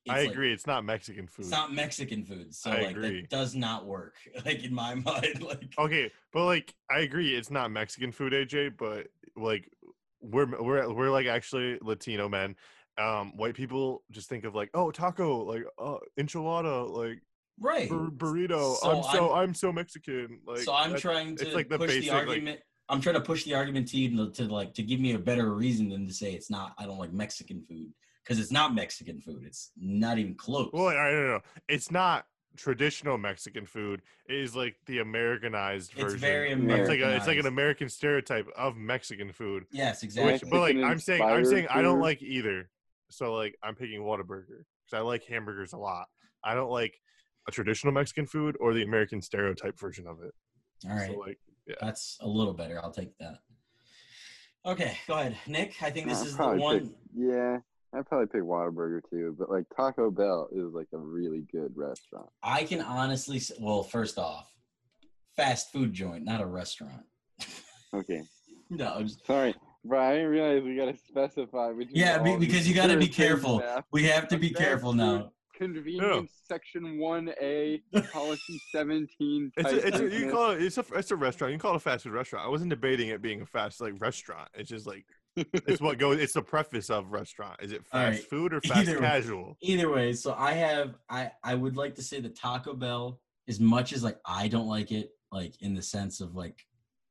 [0.04, 0.52] It's I like- agree.
[0.52, 1.42] it's not Mexican food.
[1.42, 3.20] It's not Mexican food, so I like agree.
[3.22, 4.14] that does not work.
[4.44, 8.76] Like in my mind, like Okay, but like I agree, it's not Mexican food, AJ.
[8.78, 9.70] But like
[10.20, 12.56] we're we're we're like actually Latino men,
[12.98, 17.20] um, white people just think of like, oh, taco, like uh, enchilada, like
[17.60, 17.88] Right.
[17.88, 18.76] bur- burrito.
[18.76, 20.40] So I'm so I'm, so Mexican.
[20.46, 22.60] Like, so I'm that- trying it's to like the push basic, the like- argument.
[22.90, 25.18] I'm trying to push the argument to you to, to like to give me a
[25.18, 26.72] better reason than to say it's not.
[26.78, 27.92] I don't like Mexican food
[28.24, 29.42] because it's not Mexican food.
[29.44, 30.70] It's not even close.
[30.72, 31.40] Well, I don't know.
[31.68, 32.24] It's not
[32.56, 34.00] traditional Mexican food.
[34.26, 36.18] It is like the Americanized it's version.
[36.18, 37.10] very It's like a, American.
[37.10, 39.66] it's like an American stereotype of Mexican food.
[39.70, 40.50] Yes, Which, exactly.
[40.50, 42.70] but like I'm saying, I'm Mexican saying I don't like either.
[43.10, 46.06] So like I'm picking Whataburger because I like hamburgers a lot.
[46.44, 46.94] I don't like
[47.46, 50.34] a traditional Mexican food or the American stereotype version of it.
[50.88, 51.38] All right, So like
[51.80, 52.80] that's a little better.
[52.82, 53.38] I'll take that.
[54.66, 55.82] Okay, go ahead, Nick.
[55.82, 56.80] I think this I'd is the probably one.
[56.80, 57.58] pick- yeah,
[57.94, 62.28] I'd probably pick Whataburger too, but like Taco Bell is like a really good restaurant.
[62.42, 63.36] I can honestly.
[63.38, 64.46] s- Well, first off,
[65.36, 67.04] fast food joint, not a restaurant.
[67.94, 68.22] Okay,
[68.70, 69.54] No, I'm just- sorry,
[69.84, 70.00] bro.
[70.00, 71.96] I didn't realize we gotta specify between.
[71.96, 73.58] Yeah, be- because you gotta be careful.
[73.60, 73.84] things now.
[73.92, 75.32] we have to be Fast careful food, now.
[75.54, 79.50] Convenience section one A, policy seventeen.
[79.56, 81.52] it's a, it's a, you call it it's a it's a restaurant.
[81.52, 82.46] You can call it a fast food restaurant.
[82.46, 84.48] I wasn't debating it being a fast like restaurant.
[84.54, 85.04] It's just like
[85.36, 86.20] it's what goes.
[86.20, 87.56] It's the preface of restaurant.
[87.60, 88.28] Is it fast right.
[88.30, 89.00] food or fast Either way.
[89.00, 89.56] casual?
[89.60, 93.58] Either way, so I have I I would like to say the Taco Bell, as
[93.58, 96.64] much as like I don't like it, like in the sense of like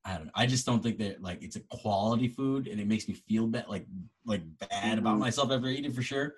[0.08, 2.88] I don't know, I just don't think that like it's a quality food and it
[2.88, 3.86] makes me feel bad like
[4.26, 5.20] like bad about Mhm.
[5.20, 6.36] myself after I eat it for sure.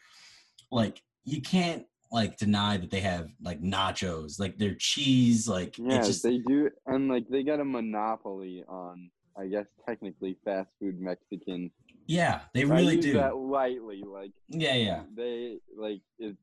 [0.72, 5.99] Like you can't like deny that they have like nachos, like their cheese, like Yeah,
[5.99, 10.99] just they do, and like they got a monopoly on, I guess technically fast food
[10.99, 11.70] Mexican.
[12.07, 13.13] yeah, they really do.
[13.13, 15.03] that lightly, like Yeah, yeah.
[15.15, 16.36] they like it.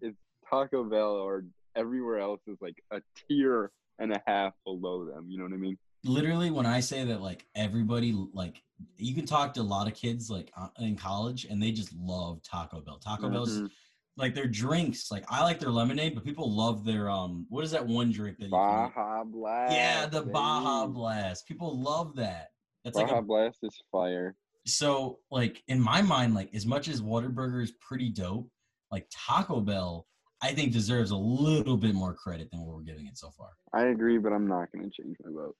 [0.00, 0.16] It's
[0.50, 1.44] Taco Bell or
[1.76, 5.26] everywhere else is like a tier and a half below them.
[5.30, 5.78] You know what I mean?
[6.06, 8.62] Literally when i say that like everybody like
[8.96, 11.92] you can talk to a lot of kids like uh, in college and they just
[11.94, 13.70] love taco bell taco bell's Mhm.
[14.16, 17.70] like their drinks like i like their lemonade but people love their um what is
[17.72, 19.72] that one drink that Baja Blast.
[19.72, 20.94] yeah the baja baby.
[20.94, 22.48] blast people love that
[22.84, 24.36] that's Baja like a, Blast is fire.
[24.66, 28.48] so like in my mind like as much as Whataburger is pretty dope
[28.90, 30.06] like taco bell
[30.42, 33.48] i think deserves a little bit more credit than what we're giving it so far
[33.72, 35.54] I agree, but I'm not gonna change my vote.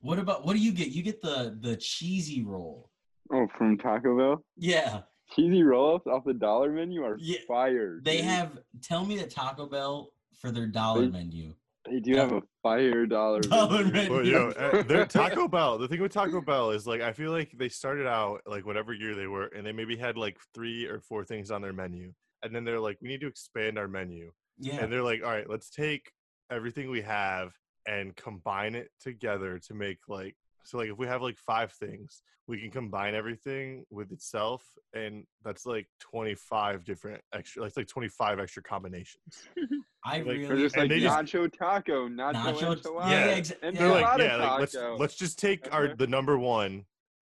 [0.00, 2.90] What about what do you get you get the the cheesy roll
[3.32, 5.00] Oh, from Taco Bell, yeah
[5.34, 8.00] cheesy roll-ups off the dollar menu are Yeah, fire.
[8.02, 8.24] They dude.
[8.26, 11.54] have tell me that Taco Bell for their dollar They- menu.
[11.84, 13.40] They do have a fire dollar.
[13.42, 13.92] Dollar menu.
[13.92, 14.10] menu.
[14.12, 15.78] Well, you know, uh, their Taco Bell.
[15.78, 18.92] The thing with Taco Bell is like I feel like they started out like whatever
[18.92, 22.12] year they were, and they maybe had like three or four things on their menu,
[22.42, 24.82] and then they're like, we need to expand our menu, Yeah.
[24.82, 26.12] and they're like, all right, let's take
[26.50, 27.52] everything we have
[27.88, 32.22] and combine it together to make like so like if we have like five things
[32.46, 34.62] we can combine everything with itself
[34.94, 39.48] and that's like 25 different extra that's like 25 extra combinations
[40.04, 43.34] I like, Or really just like they just- nacho taco, nacho, Nacho- enchilada, yeah, yeah,
[43.62, 43.80] and yeah.
[43.80, 46.84] they're like yeah like, let's let's just take our the number one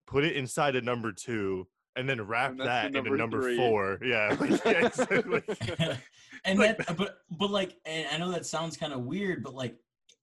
[0.07, 3.41] put it inside a number two and then wrap And that the into number number
[3.41, 3.57] three.
[3.57, 5.41] four yeah, like, yeah exactly.
[6.45, 9.53] and Like- that but but like and I know that sounds kind of weird, but
[9.55, 9.75] like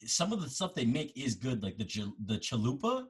[0.06, 1.62] some of the stuff they make is good.
[1.62, 3.04] Like the chal- the chalupa,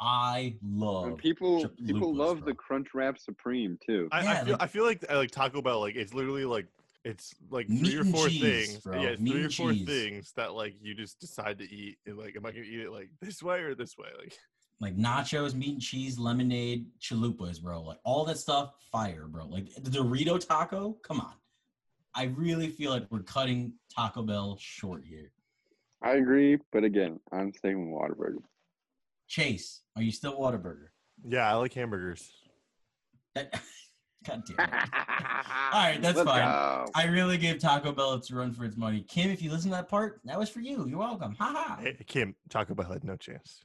[0.00, 1.06] I love.
[1.08, 2.46] And people people love bro.
[2.46, 4.08] the Crunch Wrap Supreme too.
[4.12, 6.44] I, Yeah, I feel like- I feel like uh, like Taco Bell like it's literally
[6.44, 6.66] like
[7.04, 8.78] it's like three or four cheese, things.
[8.82, 9.00] bro.
[9.00, 9.86] Yeah, it's Meat three or four cheese.
[9.86, 11.96] things that like you just decide to eat.
[12.06, 14.08] And like, am I gonna eat it like this way or this way?
[14.18, 14.36] Like,
[14.80, 17.82] like nachos, meat and cheese, lemonade, chalupas, bro.
[17.82, 19.46] Like all that stuff, fire, bro.
[19.46, 21.32] Like the Dorito taco, come on.
[22.14, 25.30] I really feel like we're cutting Taco Bell short here.
[26.02, 28.42] I agree, but again, I'm staying with Whataburger.
[29.28, 30.88] Chase, are you still Whataburger?
[31.28, 32.30] yeah, I like hamburgers.
[33.34, 33.52] That,
[34.26, 34.74] God damn it.
[35.72, 36.42] All right, that's Let's fine.
[36.42, 36.86] go.
[36.94, 39.04] I really gave Taco Bell its run for its money.
[39.08, 40.86] Kim, if you listen to that part, that was for you.
[40.88, 41.36] You're welcome.
[41.38, 41.78] Ha ha.
[41.80, 43.60] Hey, Kim, Taco Bell had no chance.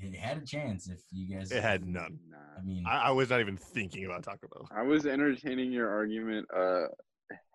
[0.00, 1.50] It had a chance if you guys.
[1.52, 2.18] It had none.
[2.58, 4.68] I mean, I, I was not even thinking about Taco Bell.
[4.74, 6.86] I was entertaining your argument uh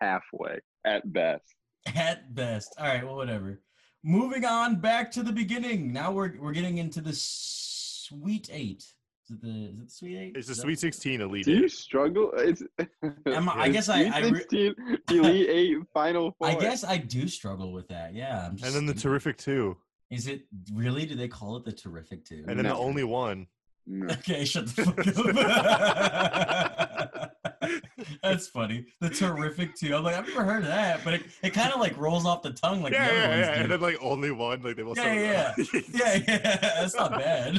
[0.00, 1.44] halfway at best.
[1.94, 2.74] at best.
[2.78, 3.60] All right, well, whatever.
[4.04, 5.92] Moving on back to the beginning.
[5.92, 8.84] Now we're we're getting into the sweet eight.
[9.24, 10.32] Is it the is it the sweet eight?
[10.36, 11.44] It's the Is Sweet 16 Elite.
[11.44, 11.72] Do you Eight.
[11.72, 12.32] struggle?
[12.36, 12.62] It's
[13.26, 14.74] Am I- I guess I- Sweet I re- 16
[15.10, 16.48] Elite Eight Final Four.
[16.48, 18.12] I guess I do struggle with that.
[18.14, 18.74] Yeah, I'm just.
[18.74, 19.76] And then the Terrific Two.
[20.10, 20.42] Is it
[20.74, 21.06] really?
[21.06, 22.44] Do they call it the terrific two?
[22.48, 23.46] And then the only one.
[23.86, 24.12] No.
[24.14, 24.98] Okay, shut the fuck
[25.38, 27.01] up.
[28.22, 28.86] That's funny.
[29.00, 29.94] The terrific two.
[29.94, 32.42] I'm like, I've never heard of that, but it, it kind of like rolls off
[32.42, 33.54] the tongue like yeah, the other yeah, ones yeah.
[33.54, 33.60] do.
[33.62, 34.62] And then like only one.
[34.62, 34.94] Like they will.
[34.96, 35.54] Yeah, yeah,
[35.92, 36.56] yeah, yeah.
[36.56, 37.58] that's not bad.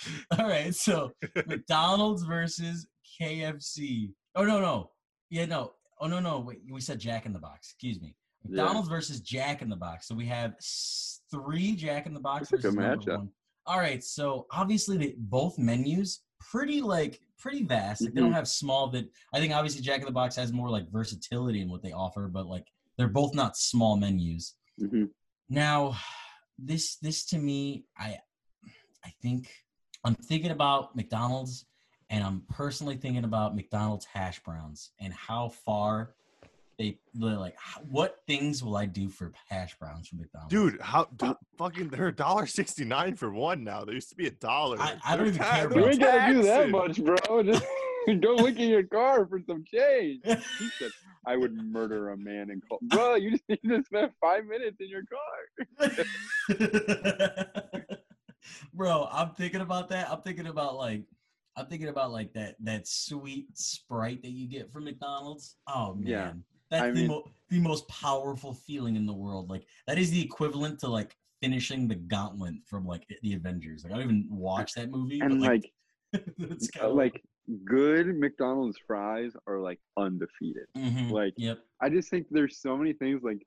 [0.38, 1.12] All right, so
[1.46, 2.86] McDonald's versus
[3.20, 4.12] KFC.
[4.34, 4.90] Oh no no
[5.30, 7.70] yeah no oh no no wait we said Jack in the Box.
[7.70, 8.14] Excuse me.
[8.44, 8.62] Yeah.
[8.62, 10.06] McDonald's versus Jack in the Box.
[10.08, 10.54] So we have
[11.30, 13.18] three Jack in the Box That's a good versus matchup.
[13.18, 13.28] one.
[13.66, 18.00] All right, so obviously they, both menus pretty like pretty vast.
[18.00, 18.36] Like, they don't Mhm.
[18.36, 18.88] have small.
[18.88, 21.92] That I think obviously Jack in the Box has more like versatility in what they
[21.92, 24.54] offer, but like they're both not small menus.
[24.80, 25.10] Mhm.
[25.50, 25.94] Now,
[26.58, 28.18] this this to me, I
[29.04, 29.66] I think
[30.04, 31.66] I'm thinking about McDonald's,
[32.08, 36.14] and I'm personally thinking about McDonald's hash browns and how far
[36.78, 37.56] they they're like
[37.88, 40.52] what things will I do for hash browns from McDonald's?
[40.52, 43.84] Dude, how do, fucking they're a dollar sixty nine for one now.
[43.84, 44.78] There used to be a dollar.
[44.80, 47.16] I- I don't even care they're You ain't gotta do that much, bro.
[47.44, 50.20] Just go look in your car for some change.
[50.24, 50.90] He said,
[51.26, 52.78] I would murder a man in call.
[52.82, 55.04] Bro, you just need to spend five minutes in your
[55.78, 55.88] car.
[58.74, 60.10] Bro, I'm thinking about that.
[60.10, 61.02] I'm thinking about like
[61.56, 65.56] I'm thinking about like that that sweet sprite that you get from McDonald's.
[65.66, 66.06] Oh man.
[66.06, 66.32] Yeah,
[66.74, 69.48] That's I the mean- mo- the most powerful feeling in the world.
[69.50, 73.84] Like that is the equivalent to like finishing the gauntlet from like the Avengers.
[73.84, 75.20] Like I don't even watch that movie.
[75.20, 75.72] And but, like,
[76.72, 77.22] kinda like
[77.64, 80.66] good McDonald's fries are like undefeated.
[80.76, 81.10] Mhm.
[81.10, 81.58] Like, Yep.
[81.80, 83.46] I just think there's so many things like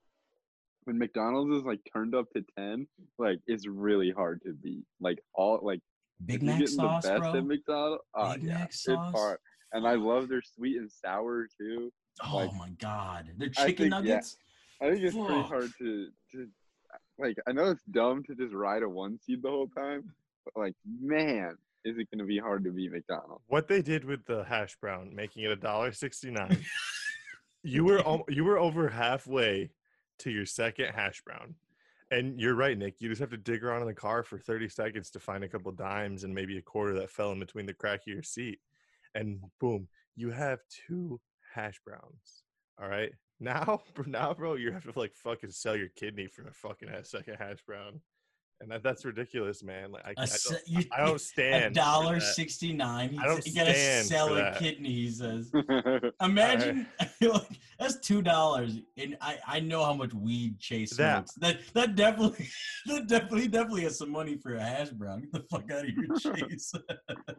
[0.86, 4.86] when McDonald's is like turned up to ten, like it's really hard to beat.
[5.02, 5.82] Like all like
[6.26, 7.36] Big Mac sauce, the best bro.
[7.38, 8.04] at McDonald's.
[8.16, 9.14] Oh Big yeah, Mac sauce.
[9.14, 9.38] hard.
[9.74, 11.92] And I love their sweet and sour too.
[12.24, 13.32] Oh like, my god.
[13.38, 14.14] Their I chicken think, yeah.
[14.14, 14.38] nuggets.
[14.82, 16.48] I think it's pretty hard to to
[17.18, 17.38] like.
[17.48, 20.12] I know it's dumb to just ride a one seed the whole time,
[20.46, 23.44] but like, man, is it going to be hard to beat McDonald's?
[23.48, 26.64] What they did with the hash brown, making it a dollar sixty nine.
[27.64, 29.72] you were al- you were over halfway
[30.20, 31.56] to your second hash brown.
[32.10, 33.02] And you're right, Nick.
[33.02, 35.50] You just have to dig around in the car for 30 seconds to find a
[35.50, 38.60] couple dimes and maybe a quarter that fell in between the crack of your seat.
[39.14, 41.20] And boom, you have two
[41.58, 42.44] hash browns.
[42.82, 43.12] All right.
[43.40, 47.04] Now, now, bro, you have to like fucking sell your kidney for a fucking ha-
[47.04, 48.02] second hash brown.
[48.60, 49.92] And that, that's ridiculous, man.
[49.92, 51.66] Like I, I, A se- don't, you- I don't stand.
[51.66, 53.16] A dollar sixty nine.
[53.22, 54.90] I don't You gotta sell for a kidney.
[54.90, 55.52] He says.
[56.24, 56.88] Imagine
[57.22, 57.42] like
[57.80, 61.34] that's two dollars, and I I know how much weed Chase That- smokes.
[61.36, 62.50] That that definitely
[62.88, 65.22] that definitely definitely has some money for a hash brown.
[65.22, 66.74] Get the fuck out of here, Chase.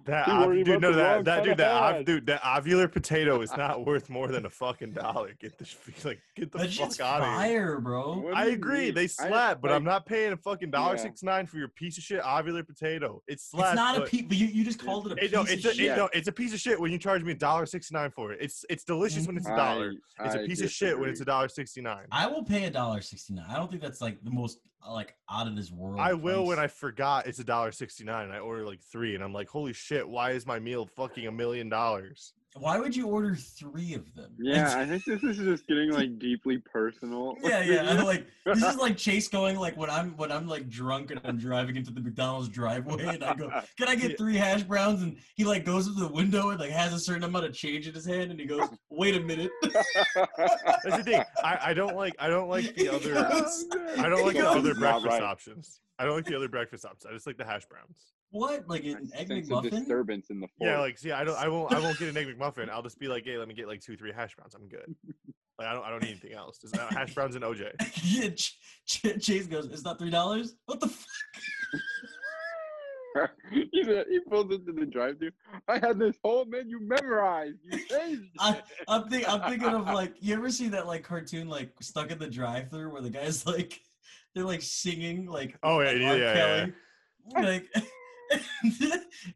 [0.05, 3.41] That You ov- dude, about no, that that dude, that ov- dude, that ovular potato
[3.43, 5.33] is not worth more than a fucking dollar.
[5.41, 7.81] Get this, like, get the that fuck out of here.
[7.81, 8.19] bro.
[8.21, 8.95] What I agree, mean?
[8.95, 11.03] they I- slap, but I'm not paying a fucking dollar Yeah.
[11.09, 13.23] Sixty nine for your piece of shit ovular potato.
[13.27, 13.71] It slaps.
[13.71, 15.51] It's not a piece, but you, you just called it a It, piece no, of
[15.51, 15.87] it's a, shit.
[15.93, 18.11] it, no, it's a piece of shit when you charge me a dollar sixty nine
[18.11, 18.39] for it.
[18.41, 19.93] It's it's delicious when it's a dollar.
[20.25, 21.33] It's a I piece of shit when it's a disagree.
[21.33, 22.07] dollar sixty nine.
[22.13, 23.47] I will pay a dollar sixty nine.
[23.49, 25.99] I don't think that's like the most uh, like out of this world.
[26.01, 26.59] I will when.
[26.59, 29.49] I forgot it's a dollar sixty nine and I order like three and I'm like,
[29.49, 32.33] holy shit, why is my meal fucking a million dollars?
[32.57, 34.33] Why would you order three of them?
[34.39, 37.37] Yeah, I think this is just getting like deeply personal.
[37.43, 37.91] yeah, yeah.
[37.91, 41.21] I'm like this is like Chase going like when I'm when I'm like drunk and
[41.25, 45.03] I'm driving into the McDonald's driveway and I go, Can I get three hash browns?
[45.03, 47.87] And he like goes to the window and like has a certain amount of change
[47.87, 49.51] in his hand and he goes, Wait a minute.
[49.63, 51.23] That's the thing.
[51.45, 54.75] I, I don't like I don't like the other I don't like the Not other
[54.75, 55.23] breakfast right.
[55.23, 55.81] options.
[55.99, 57.07] I don't like the other breakfast options.
[57.07, 58.15] I just like the hash browns.
[58.31, 58.69] What?
[58.69, 59.71] Like an egg Sense McMuffin?
[59.71, 60.71] disturbance in the fork.
[60.71, 62.69] Yeah, like see, I don't I won't I won't get an egg McMuffin.
[62.71, 64.55] I'll just be like, hey, let me get like two, three hash browns.
[64.55, 64.95] I'm good.
[65.59, 66.59] Like I don't I don't need anything else.
[66.59, 67.71] Just uh, hash browns and OJ.
[68.05, 70.55] yeah, Ch- Ch- Chase goes, It's not three dollars?
[70.67, 71.07] What the fuck?
[73.51, 75.31] he, said, he pulls into the drive-thru.
[75.67, 77.57] I had this whole menu memorized.
[77.65, 81.49] You changed I, I'm, think I'm thinking of like you ever see that like cartoon
[81.49, 83.81] like stuck in the drive through where the guys like
[84.35, 86.19] they're like singing like Oh yeah, like yeah, R.
[86.19, 86.67] yeah,
[87.37, 87.41] yeah.
[87.43, 87.69] Like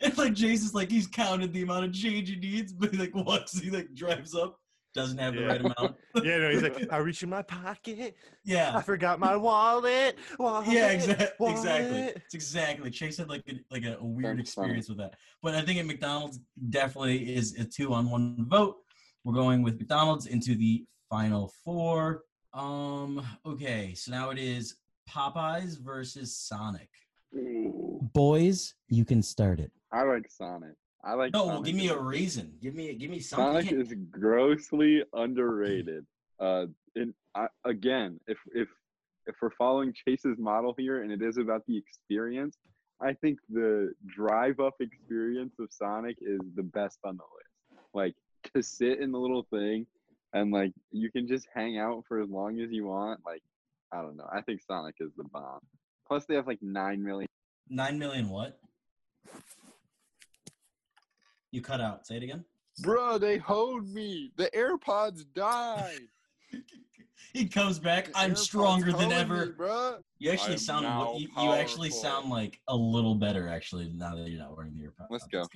[0.01, 3.15] and like Jason's like he's counted the amount of change he needs, but he like
[3.15, 4.59] walks, he like drives up,
[4.95, 5.47] doesn't have the Yeah.
[5.47, 5.97] right amount.
[6.23, 8.15] Yeah, no, he's like, I reach in my pocket.
[8.45, 10.19] Yeah, I forgot my wallet.
[10.39, 11.29] wallet Yeah, exa- exactly.
[11.41, 12.91] wallet." It's exactly.
[12.91, 14.67] Chase had like a, like a, a weird That's funny.
[14.67, 15.15] experience with that.
[15.43, 16.39] But I think at McDonald's
[16.71, 18.77] definitely is a two on one vote.
[19.25, 22.23] We're going with McDonald's into the final four.
[22.53, 23.27] Um.
[23.47, 24.77] Okay, so now it is
[25.09, 26.91] Popeyes versus Sonic.
[27.35, 29.73] Ooh, Boys, you can start it.
[29.93, 30.75] I like Sonic.
[31.05, 31.33] I like.
[31.33, 32.53] No, Sonic give me a reason.
[32.63, 33.67] Give me give me something.
[33.67, 36.07] Sonic is grossly underrated.
[36.39, 38.69] Uh, and I, again, if if
[39.27, 42.57] if we're following Chase's model here, and it is about the experience,
[43.01, 47.83] I think the drive-up experience of Sonic is the best on the list.
[47.95, 48.15] Like
[48.55, 49.87] to sit in the little thing,
[50.33, 53.21] and like you can just hang out for as long as you want.
[53.25, 53.43] Like
[53.93, 54.29] I don't know.
[54.33, 55.61] I think Sonic is the bomb.
[56.13, 57.27] Plus, they have like nine million.
[57.71, 58.61] Nine million what?
[61.53, 62.07] You cut out.
[62.07, 62.45] Say it again.
[62.83, 64.31] Bro, they hoed me.
[64.37, 66.01] The AirPods died.
[67.33, 68.13] he comes back.
[68.13, 69.47] The I'm AirPods stronger than ever.
[69.47, 69.97] Me, bro.
[70.19, 74.39] You actually sound you, you actually sound like a little better actually now that you're
[74.39, 75.07] not wearing the AirPods.
[75.09, 75.47] Let's go.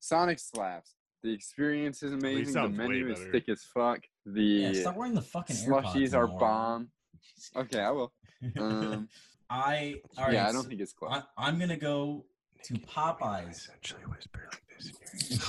[0.00, 0.94] Sonic slaps.
[1.24, 2.54] The experience is amazing.
[2.54, 4.00] The menu is thick as fuck.
[4.24, 6.40] The Yeah, stop wearing the fucking AirPods slushies are anymore.
[6.40, 6.88] bomb.
[7.56, 8.12] Okay, I will.
[8.58, 9.08] Um,
[9.50, 10.34] I all right.
[10.34, 11.22] yeah, I don't so think it's close.
[11.38, 12.24] I'm gonna go
[12.64, 13.50] to Popeyes.
[13.50, 14.94] Essentially whisper like this in
[15.30, 15.46] your ear.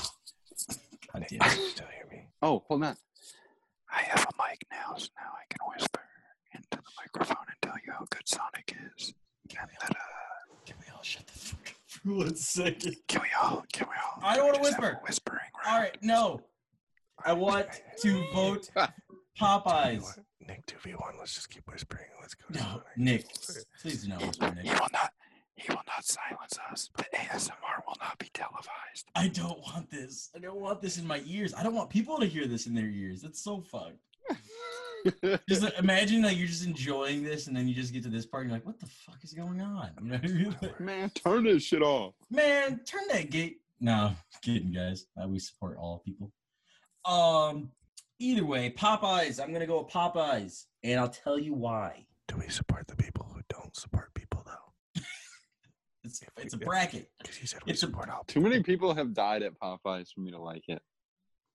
[1.13, 1.57] God Nick, damn it.
[1.57, 2.27] you still hear me?
[2.41, 2.95] Oh, hold on.
[3.91, 6.01] I have a mic now, so now I can whisper
[6.53, 9.13] into the microphone and tell you how good Sonic is.
[9.57, 9.95] And that, uh,
[10.65, 12.95] Can we all shut the fuck up for one second?
[13.07, 14.21] can we all, can we all?
[14.21, 15.01] I don't wanna just have a whisper.
[15.07, 15.83] Whispering All round?
[15.83, 16.41] right, no.
[17.25, 17.67] I want
[18.01, 18.69] to vote
[19.39, 20.19] Popeyes.
[20.47, 22.05] Nick, 2v1, let's just keep whispering.
[22.21, 22.45] Let's go.
[22.51, 23.25] No, Nick,
[23.81, 25.11] please do not whisper, He will not,
[25.55, 26.89] he will not silence us.
[26.97, 29.07] The ASMR will not be televised.
[29.15, 30.29] I don't want this.
[30.35, 31.53] I don't want this in my ears.
[31.53, 33.21] I don't want people to hear this in their ears.
[33.21, 33.97] That's so fucked.
[35.47, 38.25] Just like, imagine like you're just enjoying this, and then you just get to this
[38.25, 40.55] part, and you're like, "What the fuck is going on?" You know what I mean?
[40.61, 42.13] Like, Man, turn this shit off.
[42.29, 43.61] Man, turn that gate.
[43.79, 44.11] No,
[44.41, 45.05] kidding, guys.
[45.21, 46.33] Uh, we support all people.
[47.05, 47.71] Um,
[48.19, 49.41] either way, Popeyes.
[49.41, 52.05] I'm gonna go with Popeyes, and I'll tell you why.
[52.27, 55.01] Do we support the people who don't support people, though?
[56.03, 57.09] It's it's a bracket.
[57.19, 60.13] Because he said we It's a- support all Too many people have died at Popeyes
[60.13, 60.81] for me to like it.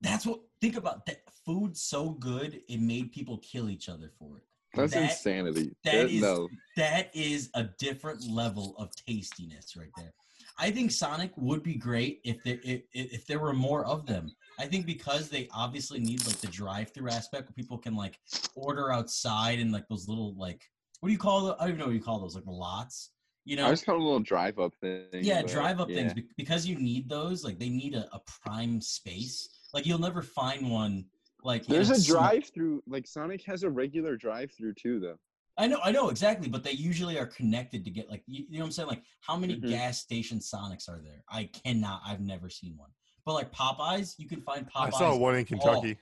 [0.03, 0.41] That's what.
[0.61, 1.23] Think about that.
[1.47, 4.45] Food so good, it made people kill each other for it.
[4.75, 5.75] That's That- insanity.
[5.85, 6.49] that That- is- no.
[6.77, 10.13] That is a different level of tastiness right there.
[10.59, 14.35] I think Sonic would be great if there if, if there were more of them.
[14.63, 18.21] I think because they obviously need like the drive-through aspect where people can like
[18.55, 20.63] order outside and like those little like
[21.01, 23.11] what do you call the I don't even know what you call those like lots.
[23.45, 25.07] You know, I just call a little drive up thing.
[25.15, 26.23] yeah, drive up things yeah.
[26.23, 27.43] be- because you need those.
[27.43, 29.49] Like they need a, a prime space.
[29.75, 31.07] Like you'll never find one
[31.43, 32.85] like There's a drive through.
[32.87, 35.19] Like Sonic has a regular drive through too, though.
[35.59, 38.59] I know, I know exactly, but they usually are connected to get like you, you
[38.59, 38.89] know what I'm saying.
[38.89, 39.71] Like how many Mhm.
[39.71, 41.25] gas station Sonics are there?
[41.29, 42.03] I cannot.
[42.07, 42.91] I've never seen one.
[43.25, 44.87] But like Popeyes, you can find Popeyes.
[44.95, 45.99] I saw one in Kentucky.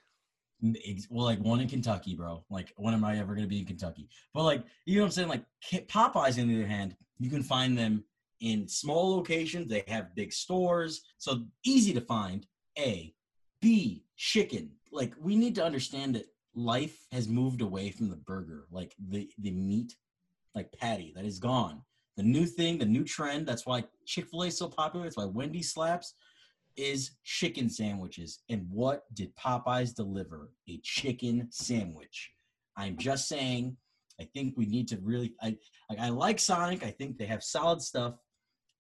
[0.87, 2.45] ex- Well, like one in Kentucky, bro.
[2.51, 4.09] Like when am I ever gonna be in Kentucky?
[4.35, 5.29] But like you know what I'm saying.
[5.29, 5.45] Like
[5.89, 8.05] Popeyes, on the other hand, you can find them
[8.41, 9.69] in small locations.
[9.69, 12.47] They have big stores, so easy to find.
[12.79, 13.15] A,
[13.61, 14.71] B, chicken.
[14.93, 19.29] Like we need to understand that life has moved away from the burger, like the
[19.39, 19.95] the meat,
[20.55, 21.83] like patty that is gone.
[22.17, 23.47] The new thing, the new trend.
[23.47, 25.05] That's why Chick Fil A is so popular.
[25.05, 26.15] That's why Wendy slaps.
[26.77, 28.41] Is chicken sandwiches.
[28.49, 30.53] And what did Popeyes deliver?
[30.69, 32.31] A chicken sandwich.
[32.77, 33.77] I'm just saying.
[34.21, 35.35] I think we need to really.
[35.43, 35.57] I
[35.89, 35.99] like.
[35.99, 36.85] I like Sonic.
[36.85, 38.15] I think they have solid stuff.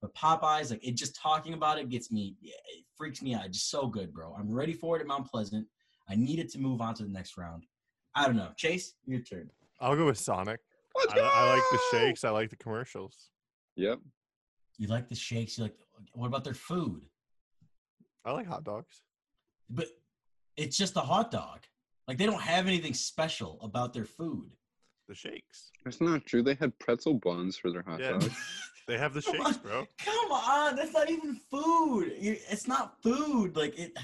[0.01, 2.37] But Popeyes, like it, just talking about it gets me.
[2.43, 3.47] It freaks me out.
[3.47, 4.35] It's just so good, bro.
[4.39, 5.67] I'm ready for it at Mount Pleasant.
[6.09, 7.65] I needed to move on to the next round.
[8.15, 8.51] I don't know.
[8.57, 9.51] Chase, your turn.
[9.81, 10.61] I'll go with Sonic.
[10.97, 12.25] Let's I, I like the shakes.
[12.25, 13.31] I like the commercials.
[13.77, 14.01] Yep.
[14.79, 15.59] You like the shakes.
[15.59, 15.75] You like.
[16.15, 17.03] What about their food?
[18.25, 19.03] I like hot dogs.
[19.69, 19.87] But
[20.57, 21.61] it's just a hot dog.
[22.09, 24.51] Like they don't have anything special about their food.
[25.09, 25.71] The shakes.
[25.85, 26.43] That's not true.
[26.43, 28.13] They had pretzel buns for their hot Yeah.
[28.13, 28.35] dogs.
[28.89, 29.87] They have the shakes, bro.
[30.05, 32.13] Come on, that's not even food.
[32.17, 33.55] It's not food.
[33.55, 33.97] Like it,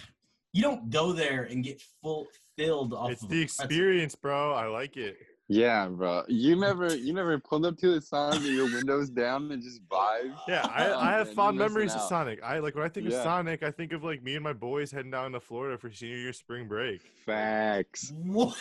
[0.52, 3.10] you don't go there and get full filled off.
[3.10, 3.64] It's of the a pretzel.
[3.64, 4.52] experience, bro.
[4.52, 5.16] I like it.
[5.48, 6.22] Yeah, bro.
[6.28, 9.86] You never, you never pulled up to a Sonic with your windows down and just
[9.88, 10.34] vibe.
[10.48, 12.00] Yeah, I, Oh, I have man, fond memories of.
[12.02, 12.42] Sonic.
[12.42, 13.16] I like when I think Yeah.
[13.18, 15.90] of Sonic, I think of like me and my boys heading down to Florida for
[15.92, 17.00] senior year spring break.
[17.24, 18.12] Facts.
[18.24, 18.56] What?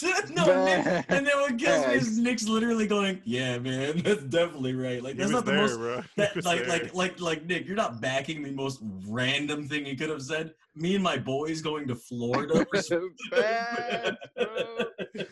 [0.30, 2.16] no, Nick, and then what kills me is Facts.
[2.18, 5.76] Nick's literally going, "Yeah, man, that's definitely right." Like that's not the there, most.
[5.76, 6.02] bro.
[6.16, 6.68] That, like, there.
[6.68, 10.54] like, like, like, Nick, you're not backing the most random thing he could have said.
[10.76, 12.64] Me and my boys going to Florida.
[12.70, 15.24] for spring Facts, bro.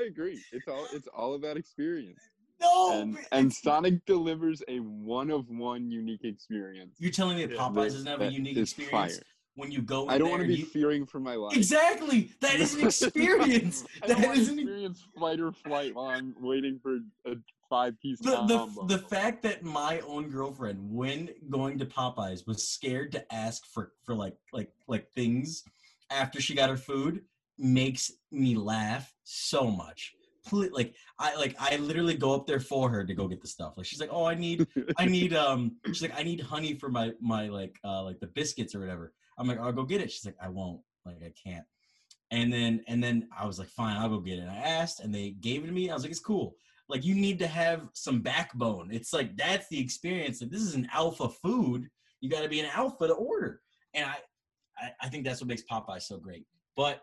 [0.00, 0.40] I agree.
[0.52, 2.20] It's all, it's all about experience.
[2.60, 6.96] no, and and Sonic delivers a one of one unique experience.
[6.98, 9.22] you're telling me that Popeyes that- doesn't have a unique experience fire.
[9.54, 10.04] when you go.
[10.04, 11.56] In I don't want to be you- fearing for my life.
[11.56, 13.84] Exactly, that is an experience.
[14.02, 17.36] I don't that want an experience fight or flight while I'm waiting for a
[17.70, 18.86] five piece the, combo.
[18.86, 23.64] the, the fact that my own girlfriend when going to popeyes was scared to ask
[23.66, 25.62] for for like like like things
[26.10, 27.22] after she got her food
[27.60, 30.12] makes me laugh so much
[30.72, 33.76] like i like i literally go up there for her to go get the stuff
[33.76, 34.66] like she's like oh i need
[34.96, 38.26] i need um she's like i need honey for my my like uh like the
[38.28, 41.32] biscuits or whatever i'm like i'll go get it she's like i won't like i
[41.46, 41.64] can't
[42.30, 45.00] and then and then i was like fine i'll go get it and i asked
[45.00, 46.56] and they gave it to me i was like it's cool
[46.90, 48.90] like you need to have some backbone.
[48.92, 50.42] It's like that's the experience.
[50.42, 51.88] Like this is an alpha food.
[52.20, 53.60] You got to be an alpha to order.
[53.94, 54.16] And I,
[54.76, 56.46] I, I think that's what makes Popeye so great.
[56.76, 57.00] But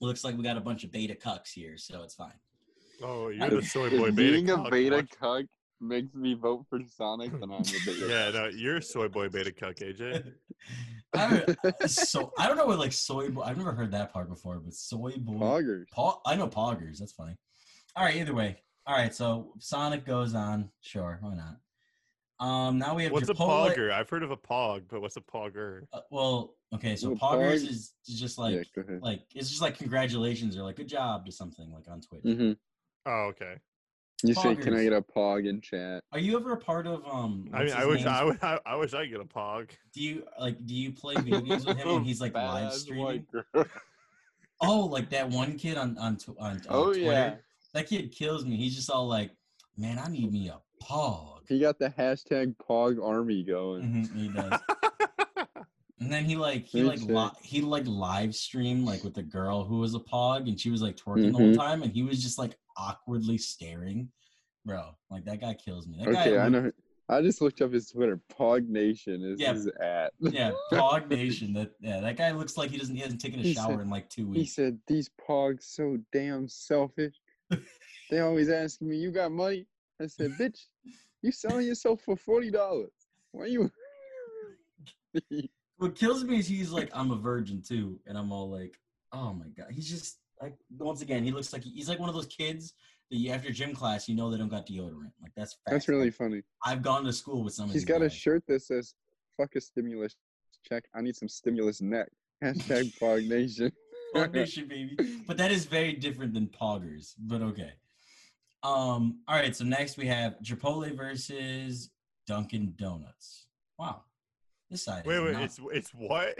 [0.00, 2.32] looks like we got a bunch of beta cucks here, so it's fine.
[3.02, 4.32] Oh, you're the soy boy beta.
[4.32, 5.44] being a beta What- cuck
[5.80, 8.06] makes me vote for Sonic, then I'm a beta.
[8.08, 10.32] Yeah, no, you're a soy boy beta cuck, AJ.
[11.14, 13.30] I don't, so I don't know what like soy.
[13.30, 15.34] Boy, I've never heard that part before, but soy boy.
[15.38, 15.84] Poggers.
[15.92, 16.98] Paul, I know poggers.
[16.98, 17.34] That's funny.
[17.96, 18.16] All right.
[18.16, 18.58] Either way.
[18.86, 19.14] All right.
[19.14, 20.68] So Sonic goes on.
[20.82, 21.18] Sure.
[21.22, 21.56] Why not?
[22.40, 22.78] Um.
[22.78, 23.90] Now we have What's a pogger?
[23.90, 25.82] I've heard of a pog, but what's a pogger?
[25.92, 26.94] Uh, well, okay.
[26.96, 30.76] So poggers pog- is is just like yeah, like it's just like congratulations or like
[30.76, 32.22] good job to something like on Twitch.
[32.22, 32.52] hmm
[33.06, 33.56] Oh, okay.
[34.24, 36.02] You say, can I get a pog in chat?
[36.12, 37.48] Are you ever a part of um?
[37.52, 38.04] I mean, I wish?
[38.04, 38.38] I would.
[38.42, 39.70] I, I wish I could get a pog.
[39.92, 40.64] Do you like?
[40.66, 43.26] Do you play video games with him when he's like live Badass streaming?
[44.60, 47.04] Oh, like that one kid on on tw- on, on Oh, Twitter.
[47.12, 47.34] yeah.
[47.74, 48.56] That kid kills me.
[48.56, 49.30] He's just all like,
[49.76, 53.82] "Man, I need me a pog." He got the hashtag Pog Army going.
[54.06, 54.60] Mhm, he does.
[56.00, 59.64] And then he like he like li- he like live streamed like with a girl
[59.64, 61.56] who was a pog, and she was like twerking the whole Mhm.
[61.56, 64.08] time, and he was just like awkwardly staring.
[64.64, 65.96] Bro, like that guy kills me.
[65.98, 66.72] That guy, Okay, I look- know.
[67.08, 68.20] I just looked up his Twitter.
[68.32, 69.54] Pog Nation is Yeah.
[69.54, 70.12] his at.
[70.20, 71.52] Yeah, Pog Nation.
[71.54, 73.80] That yeah, that guy looks like he doesn't he hasn't taken a He shower said-
[73.80, 74.38] in like two weeks.
[74.40, 77.16] He said, "These Pogs so damn selfish.
[78.10, 79.66] they always ask me, you got money?"
[80.00, 80.60] I said, "Bitch,
[81.22, 82.92] you selling yourself for forty dollars?
[83.32, 83.70] Why you?"
[85.78, 88.76] What kills me is he's like, I'm a virgin too, and I'm all like,
[89.12, 92.16] oh my god, he's just like once again, he looks like he's like one of
[92.16, 92.74] those kids
[93.10, 95.12] that you after gym class, you know they don't got deodorant.
[95.22, 95.70] Like that's facts.
[95.70, 96.42] That's really funny.
[96.64, 98.94] I've gone to school with some of He's got a shirt that says
[99.36, 100.16] "Fuck a stimulus
[100.68, 100.84] check.
[100.94, 102.08] I need some stimulus neck."
[102.44, 103.72] Hashtag Pog Nation.
[104.14, 104.96] Pog Nation, baby.
[105.26, 107.14] But that is very different than poggers.
[107.18, 107.72] But okay.
[108.62, 109.20] Um.
[109.28, 109.54] All right.
[109.54, 111.90] So next we have Chipotle versus
[112.26, 113.46] Dunkin' Donuts.
[113.78, 114.02] Wow.
[114.70, 115.06] This side.
[115.06, 115.32] wait, is wait.
[115.32, 116.38] not- It's it's what?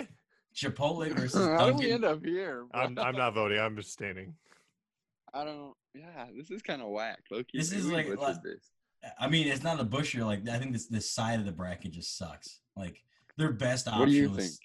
[0.54, 1.92] Chipotle versus How do we Dunkin'.
[1.92, 2.64] end up here?
[2.70, 2.80] bro?
[2.80, 3.58] I'm I'm not voting.
[3.60, 4.34] I'm abstaining.
[5.32, 5.74] I don't.
[5.94, 7.20] Yeah, this is kind of whack.
[7.30, 7.56] Loki.
[7.58, 8.36] This is like- like-
[9.20, 10.24] I mean, it's not a busher.
[10.24, 12.60] Like I think this this side of the bracket just sucks.
[12.76, 13.02] Like
[13.36, 14.00] their best option.
[14.00, 14.58] What do you was- think?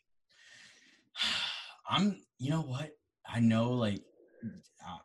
[1.89, 2.17] I'm.
[2.39, 2.91] You know what?
[3.27, 3.71] I know.
[3.73, 4.01] Like
[4.43, 4.47] I-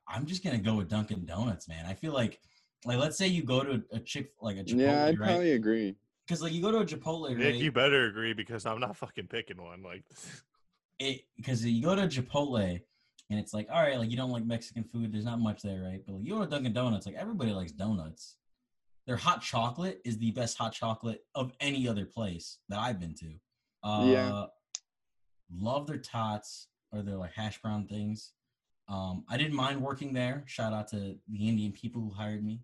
[0.06, 1.86] I'm just gonna go with Dunkin' Donuts, man.
[1.86, 2.40] I feel like,
[2.84, 5.26] like let's say you go to a chick like a Chipotle, Yeah, I'd right?
[5.28, 5.96] probably agree.
[6.26, 7.54] Because like you go to a Chipotle, Nick, right?
[7.54, 9.82] you better agree because I'm not fucking picking one.
[9.82, 10.04] Like,
[10.98, 12.80] it because you go to Chipotle
[13.30, 15.12] and it's like, all right, like you don't like Mexican food.
[15.12, 16.00] There's not much there, right?
[16.06, 18.36] But like you go to Dunkin' Donuts, like everybody likes donuts.
[19.06, 23.14] Their hot chocolate is the best hot chocolate of any other place that I've been
[23.14, 23.34] to.
[23.82, 24.44] Uh, Yeah.
[25.50, 28.32] Love their tots or their like hash brown things.
[28.88, 30.44] Um, I didn't mind working there.
[30.46, 32.60] Shout out to the Indian people who hired me.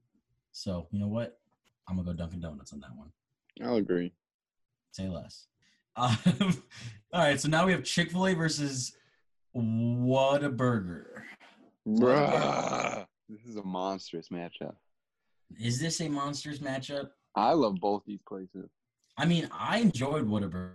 [0.52, 1.38] So you know what?
[1.88, 3.10] I'm gonna go Dunkin' Donuts on that one.
[3.62, 4.12] I'll agree.
[4.92, 5.46] Say less.
[5.96, 6.60] Um,
[7.12, 8.96] all right, so now we have Chick Fil A versus
[9.56, 11.22] Whataburger.
[11.86, 13.06] Bruh.
[13.28, 14.74] This is a monstrous matchup.
[15.60, 17.10] Is this a monsters matchup?
[17.36, 18.68] I love both these places.
[19.16, 20.72] I mean, I enjoyed Whataburger,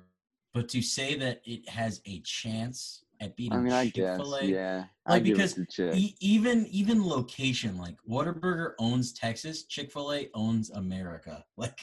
[0.53, 4.21] but to say that it has a chance at beating I mean, I Chick guess,
[4.43, 4.85] yeah.
[5.05, 10.13] I Like, give because it e- even even location, like Whataburger owns Texas, Chick Fil
[10.13, 11.43] A owns America.
[11.57, 11.79] Like,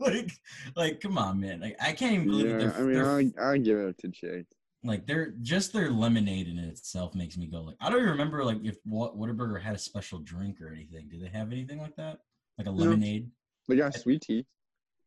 [0.00, 0.32] like,
[0.74, 1.60] like, come on, man!
[1.60, 4.46] Like, I can't even believe yeah, they're, I mean, I I give it to Chick.
[4.82, 8.44] like they're just their lemonade in itself makes me go like I don't even remember
[8.44, 11.08] like if what Whataburger had a special drink or anything.
[11.08, 12.18] Do they have anything like that?
[12.58, 13.30] Like a lemonade?
[13.68, 14.44] They got sweet tea.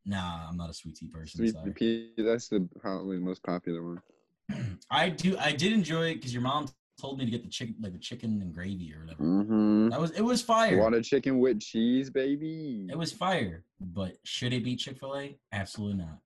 [0.06, 1.40] Nah, I'm not a sweet tea person.
[1.40, 1.74] Sweet sorry.
[1.74, 2.12] tea.
[2.18, 4.02] That's the probably the most popular one.
[4.92, 6.68] I do I did enjoy it because your mom
[7.00, 9.24] told me to get the chicken like the chicken and gravy or whatever.
[9.24, 9.90] Mm-hmm.
[9.90, 10.78] That was it was fire.
[10.78, 12.88] Whatachick'n with cheese, baby.
[12.90, 13.64] It was fire.
[13.80, 15.38] But should it be Chick fil A?
[15.52, 16.20] Absolutely not.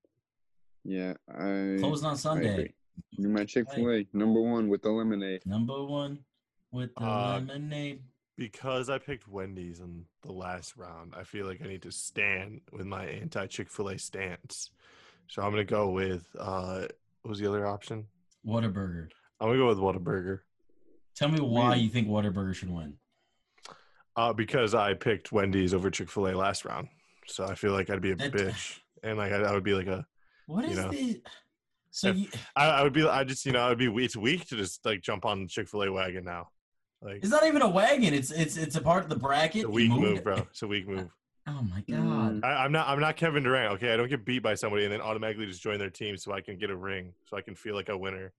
[0.84, 1.78] Yeah, I.
[1.80, 2.74] Closed on Sunday.
[3.12, 5.46] You're my Chick Fil A number one with the lemonade.
[5.46, 6.20] Number one
[6.72, 8.02] with the Uh, lemonade.
[8.38, 12.62] because I picked Wendy's in the last round, I feel like I need to stand
[12.72, 14.72] with my anti Chick Fil A stance.
[15.28, 16.88] So I'm gonna go with uh,
[17.22, 18.06] what was the other option?
[18.46, 19.08] Whataburger.
[19.40, 20.40] I'm gonna go with Whataburger.
[21.16, 22.96] Tell me why you think Whataburger should win.
[24.16, 26.88] Uh, because I picked Wendy's over Chick Fil A last round,
[27.28, 29.74] so I feel like I'd be a That- bitch, and like I, I would be
[29.74, 30.06] like a,
[30.48, 30.90] What You is know.
[30.90, 31.22] the
[31.92, 34.48] so If- you, I, I would be, I just you know, I'd be, it's weak
[34.50, 36.50] to just like jump on the Chick Fil A wagon now,
[37.02, 38.14] like It's not even a wagon.
[38.14, 39.62] It's it's it's a part of the bracket.
[39.62, 40.36] it's a weak moved- move, bro.
[40.52, 41.10] It's a weak move.
[41.50, 42.42] Oh my Mm.
[42.42, 42.48] god.
[42.48, 43.74] I, I'm not, I'm not Kevin Durant.
[43.74, 46.32] Okay, I don't get beat by somebody and then automatically just join their team so
[46.32, 48.32] I can get a ring, so I can feel like a winner.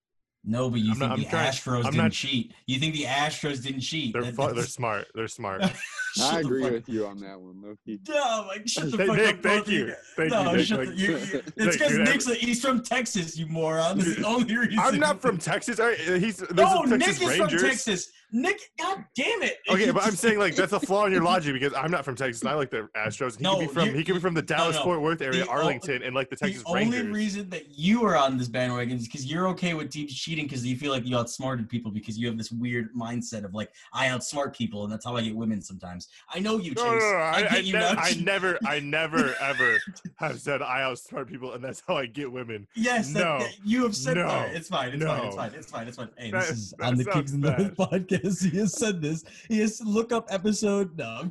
[0.42, 2.54] No, but you I'm think not- the trying- Astros I'm didn't not- cheat.
[2.66, 4.14] You think the Astros didn't cheat.
[4.14, 5.08] They're That- fu- they're smart.
[5.14, 5.62] They're smart.
[6.22, 8.00] I agree with you on that one, Loki.
[8.08, 9.42] No, like shut the Hey, fuck Nick, up.
[9.42, 9.92] thank you.
[10.16, 10.66] Thank no, you, Nick.
[10.66, 11.16] shut Like, the, you, you-
[11.56, 13.98] it's because dude, Nick's a, he's from Texas, you moron.
[13.98, 14.78] That's the only reason.
[14.78, 15.78] I'm not from Texas.
[15.78, 17.60] All right, he's No, the Nick Texas is Rangers.
[17.60, 18.12] from Texas.
[18.32, 19.58] Nick, god damn it.
[19.68, 22.14] Okay, but I'm saying like that's a flaw in your logic because I'm not from
[22.14, 23.36] Texas I like the Astros.
[23.36, 24.82] He No, could be from you- he could be from the Dallas no.
[24.84, 28.04] Fort Worth area, The o- Arlington, and like the Texas the only reason that you
[28.04, 31.04] are on this bandwagon is because you're okay with teams cheating because you feel like
[31.06, 34.92] you outsmarted people because you have this weird mindset of like I outsmart people and
[34.92, 36.08] that's how I get women sometimes.
[36.32, 37.02] I know you, no, Chase.
[37.02, 37.16] no, no, no.
[37.18, 37.98] I, I, I, you never.
[38.00, 39.78] I never, I never, ever
[40.16, 42.66] have said I outsmart people, and that's how I get women.
[42.76, 43.38] yes, No.
[43.40, 44.26] that- you have said No.
[44.28, 44.54] that.
[44.54, 44.92] It's fine.
[44.92, 45.24] It's fine.
[45.26, 45.52] It's fine.
[45.54, 45.88] It's fine.
[45.88, 46.08] It's fine.
[46.16, 47.76] Hey, That- this is on the Kings and the bad.
[47.76, 48.19] podcast.
[48.22, 49.24] He has said this.
[49.48, 50.96] he has to look up episode.
[50.98, 51.30] No, I'm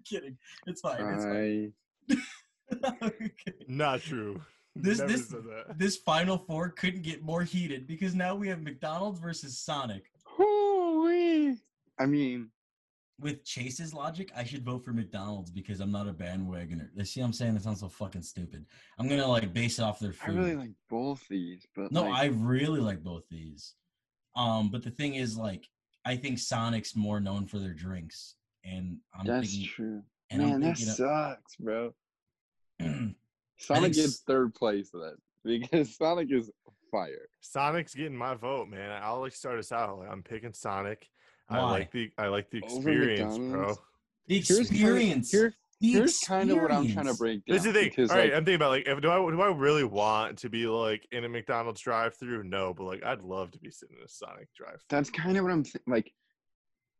[0.04, 0.36] kidding.
[0.66, 1.00] It's fine.
[1.00, 1.72] It's fine.
[3.02, 3.32] Okay.
[3.68, 4.40] Not true.
[4.74, 5.34] This- Never this-
[5.76, 10.10] This final four couldn't get more heated because now we have McDonald's versus Sonic.
[10.24, 11.56] Hoo-wee.
[11.98, 12.48] I mean,
[13.20, 16.88] With Chase's logic, I should vote for McDonald's because I'm not a bandwagoner.
[16.96, 18.64] You see, what I'm saying that sounds so fucking stupid.
[18.98, 20.34] I'm gonna like base it off their food.
[20.36, 23.74] I really like both these, but no, like, I really like both these.
[24.34, 25.68] Um, but the thing is, like,
[26.04, 28.34] I think Sonic's more known for their drinks,
[28.64, 30.02] and I'm that's thinking, true.
[30.30, 31.94] and Man, I'm that thinking, sucks, bro.
[32.80, 36.50] Sonic think gets third place then because Sonic is
[36.90, 37.28] fire.
[37.40, 38.90] Sonic's getting my vote, man.
[39.02, 39.98] I'll like start us out.
[39.98, 41.08] Like, I'm picking Sonic.
[41.48, 43.44] I like the I like the Over experience, bro.
[43.46, 43.78] McDonald's?
[44.26, 45.30] the Here's kinda- experience.
[45.30, 47.18] here- the here's kind of what I'm trying to experience.
[47.18, 47.56] break down.
[47.56, 47.88] This is the thing.
[47.90, 50.38] Because, All right, like, I'm thinking about like, if, do I do I really want
[50.38, 52.44] to be like in a McDonald's drive-through?
[52.44, 54.82] No, but like, I'd love to be sitting in a Sonic drive.
[54.88, 56.12] that's kind of what I'm th- like.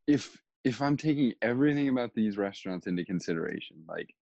[0.07, 4.15] If if I'm taking everything about these restaurants into consideration, like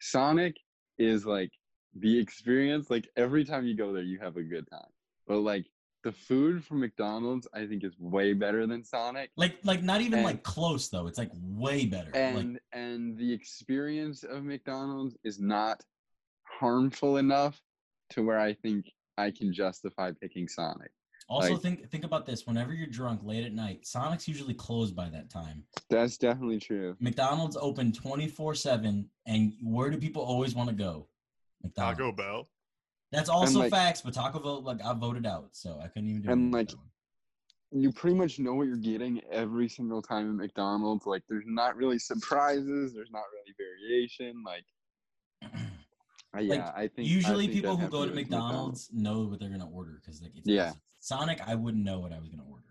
[0.00, 0.56] Sonic
[0.98, 1.50] is like
[1.96, 2.88] the experience.
[2.88, 4.90] Like every time you go there, you have a good time.
[5.26, 5.66] But like
[6.02, 9.30] the food from McDonald's, I think is way better than Sonic.
[9.36, 11.06] Like, like not even And- like close though.
[11.06, 12.10] It's like way better.
[12.14, 15.80] and like, and the experience of McDonald's is not
[16.44, 17.60] harmful enough
[18.10, 18.86] to where I think
[19.18, 20.90] I can justify picking Sonic.
[21.28, 22.46] also like- think think about this.
[22.46, 25.64] Whenever you're drunk late at night, Sonic's usually closed by that time.
[25.88, 26.96] That's definitely true.
[27.00, 31.08] McDonald's open 24 seven, and where do people always want to go?
[31.62, 31.98] McDonald's.
[31.98, 32.48] Taco Bell.
[33.12, 36.22] That's also like- facts, but Taco Bell like I voted out, so I couldn't even
[36.22, 36.86] do And, anything like, that one.
[37.74, 41.06] You pretty much know what you're getting every single time at McDonald's.
[41.06, 44.42] Like there's not really surprises, there's not really variation.
[44.44, 44.64] Like
[46.36, 49.20] uh, yeah, I think I Usually, think people who go to go with McDonald's know
[49.22, 50.70] what they're gonna order because like it's Yeah.
[50.70, 50.78] easy.
[51.00, 52.62] Sonic, I wouldn't know what I was gonna order.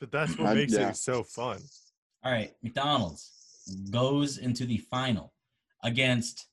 [0.00, 0.88] But that's what makes yeah.
[0.90, 1.58] it so fun.
[2.24, 3.30] All right, McDonald's
[3.90, 5.32] goes into the final
[5.84, 6.46] against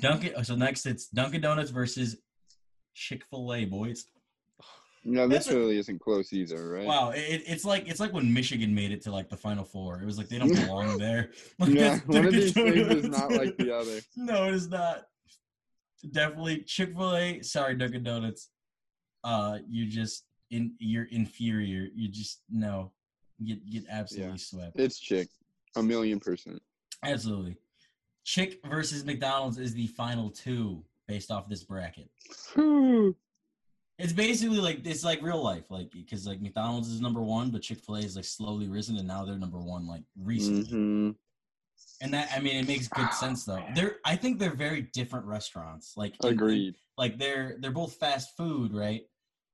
[0.00, 0.42] Dunkin'.
[0.44, 2.16] So next, it's Dunkin' Donuts versus
[2.96, 4.06] Chick Fil A, boys.
[5.04, 6.86] No, That's this a- really isn't close either, right?
[6.86, 10.00] Wow, it, it's like it's like when Michigan made it to like the Final Four.
[10.02, 11.30] It was like they don't belong there.
[11.60, 14.00] Like, Yeah, that's one of these things is not like the other.
[14.16, 15.04] No, it is not.
[16.10, 17.42] Definitely Chick Fil A.
[17.42, 18.48] Sorry, Dunkin' Donuts.
[19.22, 21.86] Uh, you just in you're inferior.
[21.94, 22.90] You just no,
[23.44, 24.78] get get absolutely swept.
[24.80, 25.28] It's chick,
[25.76, 26.60] a million percent.
[27.04, 27.56] Absolutely.
[28.24, 32.10] Chick versus McDonald's is the final two based off this bracket.
[33.98, 37.62] It's basically like it's like real life, like because like McDonald's is number one, but
[37.62, 40.64] Chick Fil A is like slowly risen, and now they're number one like recently.
[40.70, 41.14] Mhm.
[42.02, 43.64] And that I mean, it makes good sense though.
[43.74, 45.94] They're I think they're very different restaurants.
[45.96, 46.76] Like in- in- Agreed.
[46.98, 49.02] like they're they're both fast food, right?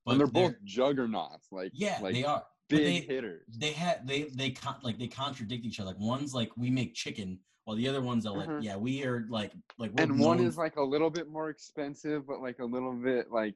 [0.05, 2.43] and they're both juggernauts, like yeah, like they are.
[2.69, 3.43] Big they- hitters.
[3.57, 5.91] They had they they con- like they contradict each other.
[5.91, 8.63] Like one's like we make chicken, while the other one's are like Mhm.
[8.63, 11.49] yeah we are like like we're and one known is like a little bit more
[11.49, 13.55] expensive, but like a little bit like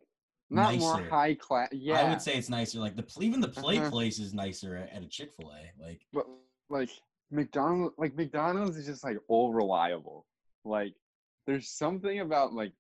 [0.50, 1.70] not more high class.
[1.74, 2.80] Yeah, I would say it's nicer.
[2.80, 3.90] Like the pl- even the play Uh-huh.
[3.90, 5.72] place is nicer at, at a Chick Fil A.
[5.84, 6.26] Like but
[6.70, 6.90] like
[7.32, 10.26] McDonald's, like McDonald's is just like all reliable.
[10.64, 10.94] Like
[11.46, 12.72] there's something about like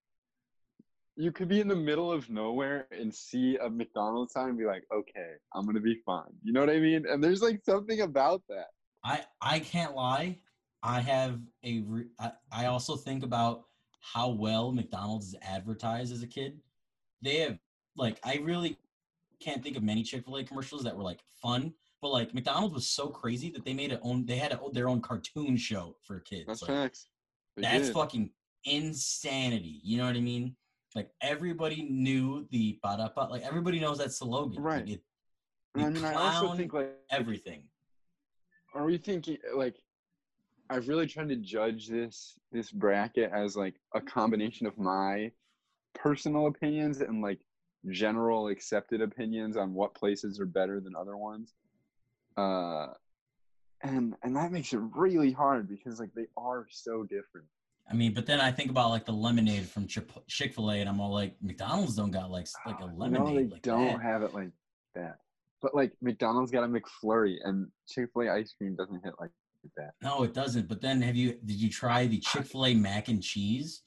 [1.18, 4.66] you could be in the middle of nowhere and see a McDonald's sign and be
[4.66, 6.32] like, okay, I'm gonna be fine.
[6.44, 7.06] You know what I mean?
[7.08, 8.68] And there's like something about that.
[9.04, 10.38] I I can't lie.
[10.84, 13.64] I have a re- I, I also think about
[14.00, 16.60] how well McDonald's is advertised as a kid.
[17.24, 17.58] They have
[17.96, 18.78] like I really
[19.40, 22.76] can't think of many Chick Fil A commercials that were like fun, but like McDonald's
[22.76, 24.26] was so crazy that they made it own.
[24.26, 26.46] They had a, their own cartoon show for kids.
[26.48, 27.08] That's Like, facts.
[27.56, 27.94] They that's did.
[27.96, 28.30] fucking
[28.66, 29.82] insanity.
[29.84, 30.56] You know what I mean?
[30.98, 34.64] Like everybody knew the ba da Like everybody knows that slogan.
[34.64, 34.90] Like, Right.
[34.90, 35.04] it-
[35.76, 37.70] And I mean, I also think like everything.
[38.74, 39.78] are we thinking like
[40.72, 45.32] I've really tried to judge this this bracket as like a combination of my
[45.94, 47.42] personal opinions and like
[47.92, 51.54] general accepted opinions on what places are better than other ones.
[52.38, 52.88] Uh
[53.84, 57.48] and and that makes it really hard because like they are so different.
[57.90, 60.90] I mean, but then I think about like the lemonade from Chick Fil A, and
[60.90, 63.20] I'm all like, McDonald's don't got like like a lemonade.
[63.24, 64.02] No, they like don't that.
[64.02, 64.52] have it like
[64.96, 65.20] that.
[65.62, 69.32] But like McDonald's got a McFlurry, and Chick Fil A ice cream doesn't hit like
[69.78, 69.92] that.
[70.02, 70.68] No, it doesn't.
[70.68, 73.84] But then have you did you try the Chick Fil A mac and cheese?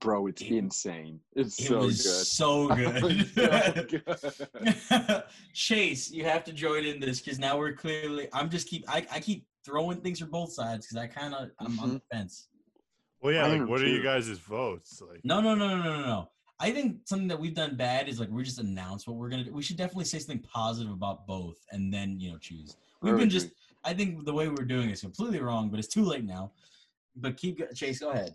[0.00, 1.20] Bro, it's It- insane.
[1.36, 2.26] It's It so was good.
[2.26, 4.18] so good.
[4.18, 4.44] so
[4.98, 5.22] good.
[5.52, 8.28] Chase, you have to join in this because now we're clearly.
[8.32, 8.84] I'm just keep.
[8.88, 11.94] I, I keep throwing things from both sides because I kind of I'm on the
[11.96, 12.16] Mm-hmm.
[12.18, 12.48] fence.
[13.24, 13.46] Well, yeah.
[13.46, 15.00] Like, am what are you guys' votes?
[15.00, 16.28] Like, No, no, no, no, no, no, no.
[16.60, 19.44] I think something that we've done bad is like we just announce what we're gonna
[19.44, 19.52] do.
[19.52, 22.76] We should definitely say something positive about both and then you know choose.
[23.00, 23.48] We've I been would just.
[23.82, 26.52] I think the way we're doing is completely wrong, but it's too late now.
[27.16, 27.98] But keep go- Chase.
[27.98, 28.34] Go ahead.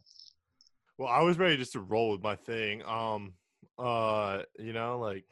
[0.98, 2.84] well, I was ready just to roll with my thing.
[2.84, 3.34] Um,
[3.78, 5.26] uh, you know, like,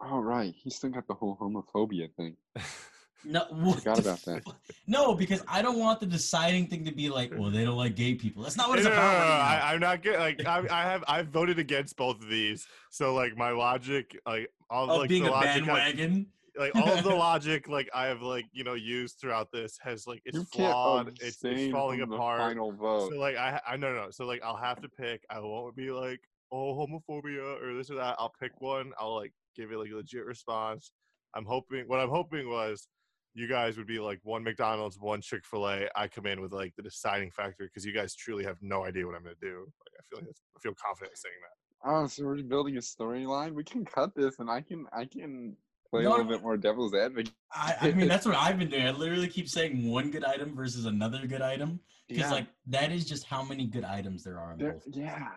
[0.00, 0.36] all right.
[0.36, 2.36] right, he still got the whole homophobia thing.
[3.24, 4.44] No, what Forgot about that.
[4.44, 4.52] fu-
[4.86, 7.94] No, because I don't want the deciding thing to be like, well, they don't like
[7.96, 8.42] gay people.
[8.42, 9.12] That's not what it's no, no, about.
[9.12, 9.66] no, right now.
[9.66, 10.18] I, I'm not good.
[10.18, 12.66] Like, I, I have, I've voted against both of these.
[12.90, 16.26] So, like, my logic, like, all of like being the a logic, I- bandwagon.
[16.58, 20.06] like all of the logic, like I have, like, you know, used throughout this has
[20.06, 21.08] like it's you flawed.
[21.20, 22.40] It's, it's falling apart.
[22.40, 23.10] final vote.
[23.12, 24.08] So like I I no no.
[24.10, 25.22] So like I'll have to pick.
[25.30, 26.20] I won't be like
[26.50, 28.16] oh homophobia or this or that.
[28.18, 28.92] I'll pick one.
[28.98, 30.92] I'll like give it like a legit response.
[31.34, 32.86] I'm hoping what I'm hoping was
[33.34, 35.88] you guys would be like one McDonald's, one Chick Fil A.
[35.96, 39.06] I come in with like the deciding factor because you guys truly have no idea
[39.06, 39.66] what I'm gonna do.
[39.80, 41.90] Like I feel like I feel confident saying that.
[41.90, 43.54] Oh, so we're building a storyline.
[43.54, 45.56] We can cut this, and I can I can
[45.90, 47.32] play No, a little bit more devil's advocate.
[47.52, 48.86] I, I mean, that's what I've been doing.
[48.86, 53.04] I literally keep saying one good item versus another good item because, like, that is
[53.04, 54.82] just how many good items there are in there- both.
[54.88, 55.28] yeah.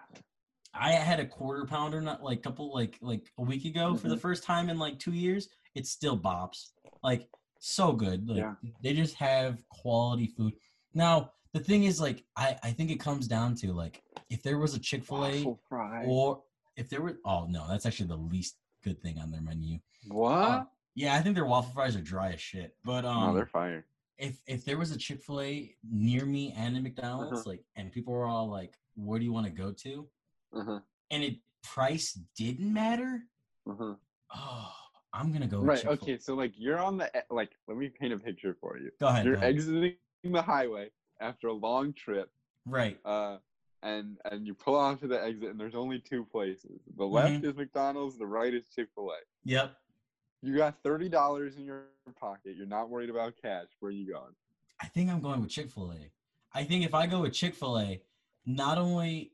[0.78, 4.16] I had a quarter pounder not like couple like like a week ago for the
[4.16, 4.22] mm-hmm.
[4.22, 5.48] first time in like two years.
[5.74, 6.72] It still bops.
[7.02, 7.30] Like
[7.66, 8.28] so good.
[8.28, 8.54] Like Yeah.
[8.84, 10.54] they just have quality food.
[10.94, 14.58] Now the thing is like I I think it comes down to like if there
[14.58, 15.44] was a Chick Fil A
[16.06, 16.44] or
[16.76, 19.80] if there were oh no that's actually the least good thing on their menu.
[20.08, 20.32] what?
[20.50, 20.64] Uh,
[20.96, 22.76] yeah, I think their waffle fries are dry as shit.
[22.86, 23.86] But um, no, they're fire.
[24.18, 27.50] if if there was a Chick Fil A near me and a McDonald's, Uh-huh.
[27.52, 30.08] like, and people were all like, "Where do you want to go to?"
[30.60, 30.80] Uh-huh.
[31.12, 33.24] and it price didn't matter,
[33.72, 33.96] Uh-huh.
[34.36, 34.72] oh,
[35.16, 35.62] I'm gonna go.
[35.62, 35.78] Right.
[35.78, 35.94] Chick-fil-A.
[35.96, 36.18] Okay.
[36.18, 37.52] So like you're on the like.
[37.68, 38.92] Let me paint a picture for you.
[39.00, 39.26] Go ahead.
[39.26, 39.56] You're go ahead.
[39.56, 39.94] exiting
[40.24, 40.90] the highway
[41.22, 42.30] after a long trip.
[42.66, 43.00] right.
[43.06, 43.38] Uh,
[43.84, 46.82] and and you pull onto the exit, and there's only two places.
[46.98, 47.46] The left Mm-hmm.
[47.50, 48.18] is McDonald's.
[48.18, 49.18] The right is Chick Fil A.
[49.46, 49.76] Yep.
[50.42, 51.84] You got thirty dollars in your
[52.20, 52.56] pocket.
[52.58, 53.68] You're not worried about cash.
[53.80, 54.34] Where are you going?
[54.82, 56.12] I think I'm going with Chick Fil A.
[56.58, 58.02] I think if I go with Chick Fil A,
[58.46, 59.32] not only,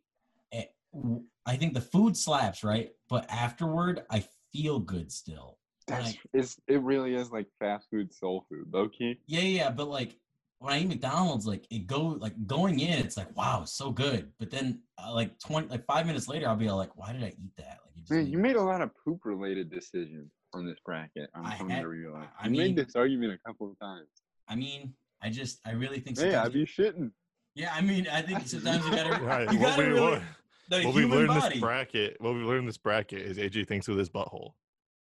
[1.46, 5.58] I think the food slaps right, but afterward I feel good still.
[5.88, 9.20] That's Like- it's it really is like fast food, soul food, low key.
[9.28, 10.16] Yeah, yeah, yeah, but like
[10.60, 14.32] when I eat McDonald's, like it go like going in, it's like wow, so good.
[14.40, 17.24] But then uh, like twenty, like five minutes later, I'll be all like, why did
[17.24, 17.80] I eat that?
[17.86, 21.30] Like, it just Man, you made a lot of poop related decisions on this bracket.
[21.34, 22.28] I'm I coming had- to realize.
[22.40, 24.08] I you mean- made this argument a couple of times.
[24.48, 26.20] I mean, I just, I really think.
[26.20, 27.12] Hey, I sometimes be shitting.
[27.56, 30.22] yeah, I mean, I think sometimes you gotta, Right, you what gotta we- really, what-
[30.70, 31.56] the what we human learned body.
[31.56, 34.54] this bracket, what we learned this bracket is AJ thinks with his butthole.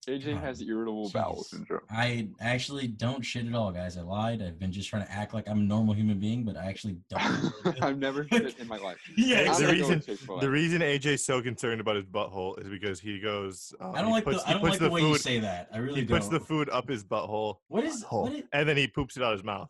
[0.07, 1.81] AJ God, has irritable bowel syndrome.
[1.89, 3.97] I actually don't shit at all, guys.
[3.97, 4.41] I lied.
[4.41, 6.97] I've been just trying to act like I'm a normal human being, but I actually
[7.09, 7.51] don't.
[7.81, 8.97] I've never shit in my life.
[9.17, 9.65] yeah, the gonna exactly.
[9.65, 10.41] go reason- with Chick-fil-A.
[10.41, 13.73] The reason AJ's so concerned about his butthole is because he goes.
[13.81, 15.67] Uh, I don't like puts, the, I don't like the, way food, you say that.
[15.73, 16.17] I really He don't.
[16.17, 19.23] puts the food up his butthole, what is, what is, and then he poops it
[19.23, 19.67] out his mouth,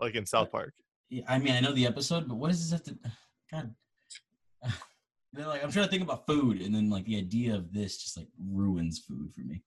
[0.00, 0.74] like in South Park.
[1.08, 2.98] Yeah, I mean, I know the episode, but what does this have to?
[3.52, 3.74] God,
[5.38, 7.96] they're like I'm trying to think about food, and then like the idea of this
[7.96, 9.62] just like ruins food for me.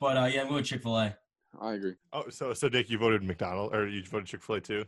[0.00, 1.16] But uh, yeah, I'm going Chick Fil A.
[1.60, 1.94] I agree.
[2.12, 4.84] Oh, so so Dick, you voted McDonald or you voted Chick Fil A too?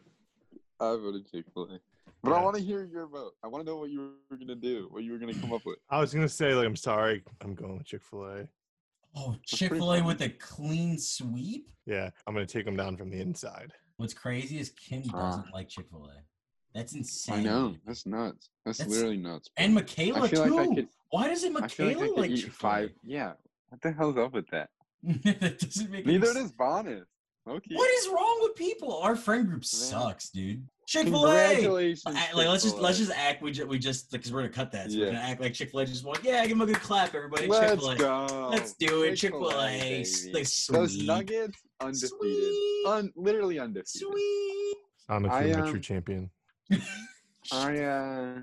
[0.80, 1.78] I voted Chick Fil A.
[2.22, 3.32] But I want to hear your vote.
[3.44, 4.88] I want to know what you were gonna do.
[4.90, 5.78] What you were gonna come up with.
[5.88, 8.48] I was gonna say like I'm sorry, I'm going with Chick Fil A.
[9.16, 11.68] Oh, Chick Fil A with a clean sweep.
[11.86, 13.72] Yeah, I'm gonna take them down from the inside.
[13.98, 15.30] What's crazy is Kim Ah.
[15.36, 16.22] doesn't like Chick Fil A.
[16.74, 17.34] That's insane.
[17.36, 17.76] I know.
[17.86, 18.50] That's nuts.
[18.64, 19.48] That's, That's- literally nuts.
[19.56, 19.64] bro.
[19.64, 20.36] And Michaela too.
[20.44, 20.88] like could.
[21.10, 22.90] Why doesn't I feel like I Michaela like, eat five.
[23.02, 23.32] Yeah.
[23.68, 24.70] What the hell's up with that?
[25.24, 26.38] That doesn't make Neither sense.
[26.38, 27.04] does Bonus.
[27.46, 27.74] Okay.
[27.74, 28.98] What is wrong with people?
[29.00, 30.66] Our friend group sucks, dude.
[30.86, 31.48] Chick Fil A.
[31.50, 32.16] Congratulations.
[32.16, 34.72] Act, like let's just let's just act we just we just because we're gonna cut
[34.72, 35.12] that so we're Yeah.
[35.12, 36.16] gonna act like Chick Fil A just won.
[36.22, 37.42] Yeah, give him a good clap, everybody.
[37.42, 37.96] Chick Let's Fil A.
[37.96, 38.48] go.
[38.50, 39.16] Let's do it.
[39.16, 40.04] Chick Fil A.
[40.70, 42.08] Those nuggets undefeated.
[42.18, 42.84] Sweet.
[42.86, 43.88] Un- literally undefeated.
[43.88, 44.76] Sweet.
[45.08, 46.30] I don't know I, um, true champion.
[47.52, 48.38] I uh,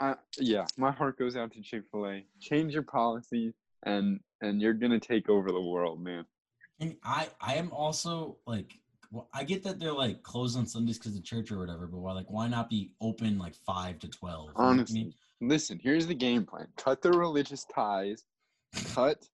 [0.00, 2.24] I, yeah, my heart goes out to Chick Fil A.
[2.40, 3.54] Change your policies,
[3.84, 6.24] and and you're gonna take over the world, man.
[6.80, 8.74] And I I am also like
[9.12, 11.98] well, I get that they're like closed on Sundays because of church or whatever, but
[11.98, 14.48] why like why not be open like five to twelve?
[14.48, 15.14] Know I Honestly, mean?
[15.40, 15.80] listen.
[15.82, 18.24] Here's the game plan: cut the religious ties,
[18.94, 19.26] cut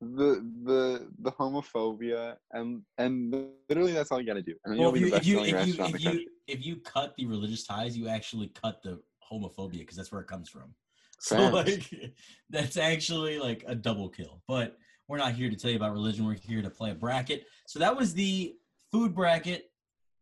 [0.00, 3.34] the the the homophobia, and and
[3.68, 4.54] literally that's all you got to do.
[4.66, 7.96] Well, if you if you if you if you if you cut the religious ties,
[7.96, 9.00] you actually cut the
[9.30, 10.74] homophobia because that's where it comes from.
[11.20, 11.52] So Facts.
[11.92, 12.12] like
[12.48, 14.40] that's actually like a double kill.
[14.46, 14.76] But
[15.08, 16.24] we're not here to tell you about religion.
[16.24, 17.44] We're here to play a bracket.
[17.66, 18.54] So that was the
[18.92, 19.72] food bracket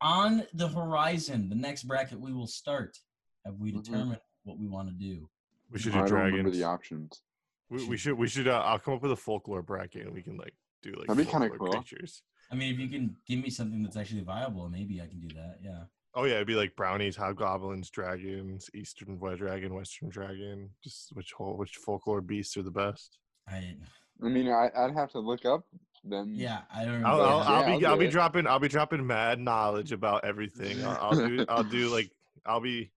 [0.01, 1.51] on the horizon.
[1.51, 2.99] The next bracket we will start.
[3.45, 4.19] Have we Mhm.
[4.45, 5.29] what we want to do?
[5.71, 6.57] We should I do don't remember dragons.
[6.57, 7.23] the options.
[7.71, 10.23] We, we should we should uh, I'll come up with a folklore bracket and we
[10.23, 11.83] can like do like That'd be kinda folklore cool.
[11.83, 12.23] creatures.
[12.51, 15.35] I mean, if you can give me something that's actually viable, maybe I can do
[15.35, 15.59] that.
[15.63, 15.85] Yeah.
[16.15, 20.71] Oh yeah, it'd be like brownies, hobgoblins, dragons, eastern white dragon, western dragon.
[20.83, 23.19] Just which whole which folklore beasts are the best.
[23.49, 23.77] I
[24.23, 25.65] I mean, I, I'd have to look up
[26.05, 26.33] them.
[26.35, 27.25] yeah, I don't I'll, know.
[27.25, 28.11] I'll, Yeah, I'll I'll be I'll be it.
[28.11, 30.85] dropping I'll be dropping mad knowledge about everything.
[30.85, 32.11] I'll, I'll do I'll do like
[32.47, 32.93] I'll be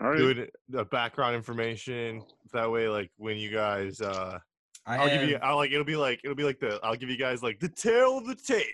[0.00, 0.18] All right.
[0.18, 2.22] doing the background information
[2.52, 2.88] that way.
[2.88, 4.38] Like when you guys, uh
[4.86, 7.10] I I'll give you I'll like it'll be like it'll be like the I'll give
[7.10, 8.64] you guys like the tale of the tape.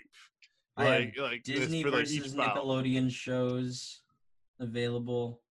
[0.77, 2.35] Like like Disney for like versus.
[2.35, 4.01] Nickelodeon shows
[4.59, 5.41] available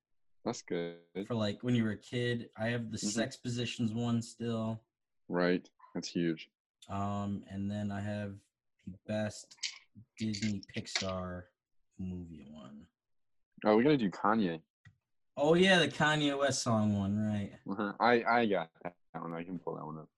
[0.45, 0.97] That's good.
[1.27, 2.51] for like when you were a kid.
[2.57, 3.11] I have the Mhm.
[3.13, 4.83] sex positions one still.
[5.29, 5.69] Right.
[5.95, 6.51] That's huge.
[6.91, 8.35] Um, and then I have
[8.87, 9.57] the best
[10.19, 11.45] Disney Pixar
[11.99, 12.87] movie one.
[13.65, 14.61] Oh, we gotta do Kanye.
[15.37, 17.51] Oh yeah, the Kanye West song one, right?
[17.69, 17.93] Uh-huh.
[17.99, 19.35] I I got that one.
[19.35, 20.09] I can pull that one up.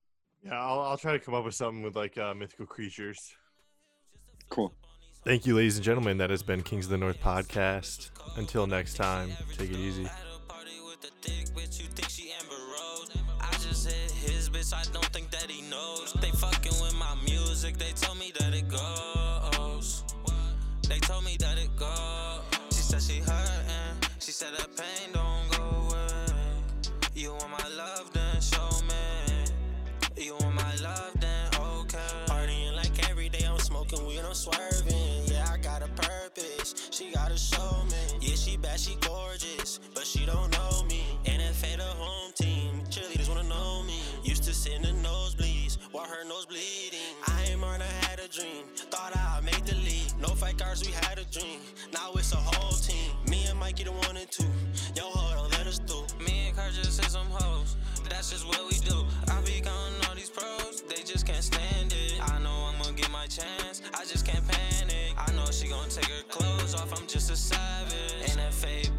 [0.44, 3.34] Yeah, I'll I'll try to come up with something with like uh, mythical creatures.
[4.50, 4.72] Cool.
[5.24, 6.18] Thank you, ladies and gentlemen.
[6.18, 8.10] That has been Kings of the North podcast.
[8.36, 10.04] Until next time, take it easy.
[10.04, 13.10] At a party with a thick bitch, you think she Amber Rose.
[13.40, 16.12] I just hit his bitch, I don't think that he knows.
[16.20, 20.04] They fucking with my music, they told me that it goes.
[20.88, 22.42] They told me that it goes.
[22.70, 23.45] She said she hurting, she
[24.36, 26.26] said the pain don't go away.
[27.14, 30.22] You want my love, then show me.
[30.22, 32.12] You want my love, then okay.
[32.26, 35.22] Partying like every day, I'm smoking weed, I'm swerving.
[35.24, 36.90] Yeah, I got a purpose.
[36.90, 38.18] She gotta show me.
[38.20, 41.18] Yeah, she bad, she gorgeous, but she don't know me.
[41.24, 44.02] NFL the home team, cheerleaders wanna know me.
[44.22, 47.16] Used to sit in the nosebleeds, while her nose bleeding.
[47.26, 48.64] I ain't than had a dream.
[48.90, 49.55] Thought I'd make.
[50.26, 51.60] No fake cars, we had a dream.
[51.92, 53.12] Now it's a whole team.
[53.28, 54.44] Me and Mikey the one and two.
[54.94, 56.06] Yo, hold on, let us through.
[56.24, 57.76] Me and Kurt just hit some hoes.
[58.08, 59.04] That's just what we do.
[59.30, 62.18] I be counting all these pros, they just can't stand it.
[62.20, 65.14] I know I'm gonna get my chance, I just can't panic.
[65.16, 68.30] I know she gonna take her clothes off, I'm just a savage.
[68.30, 68.96] NFA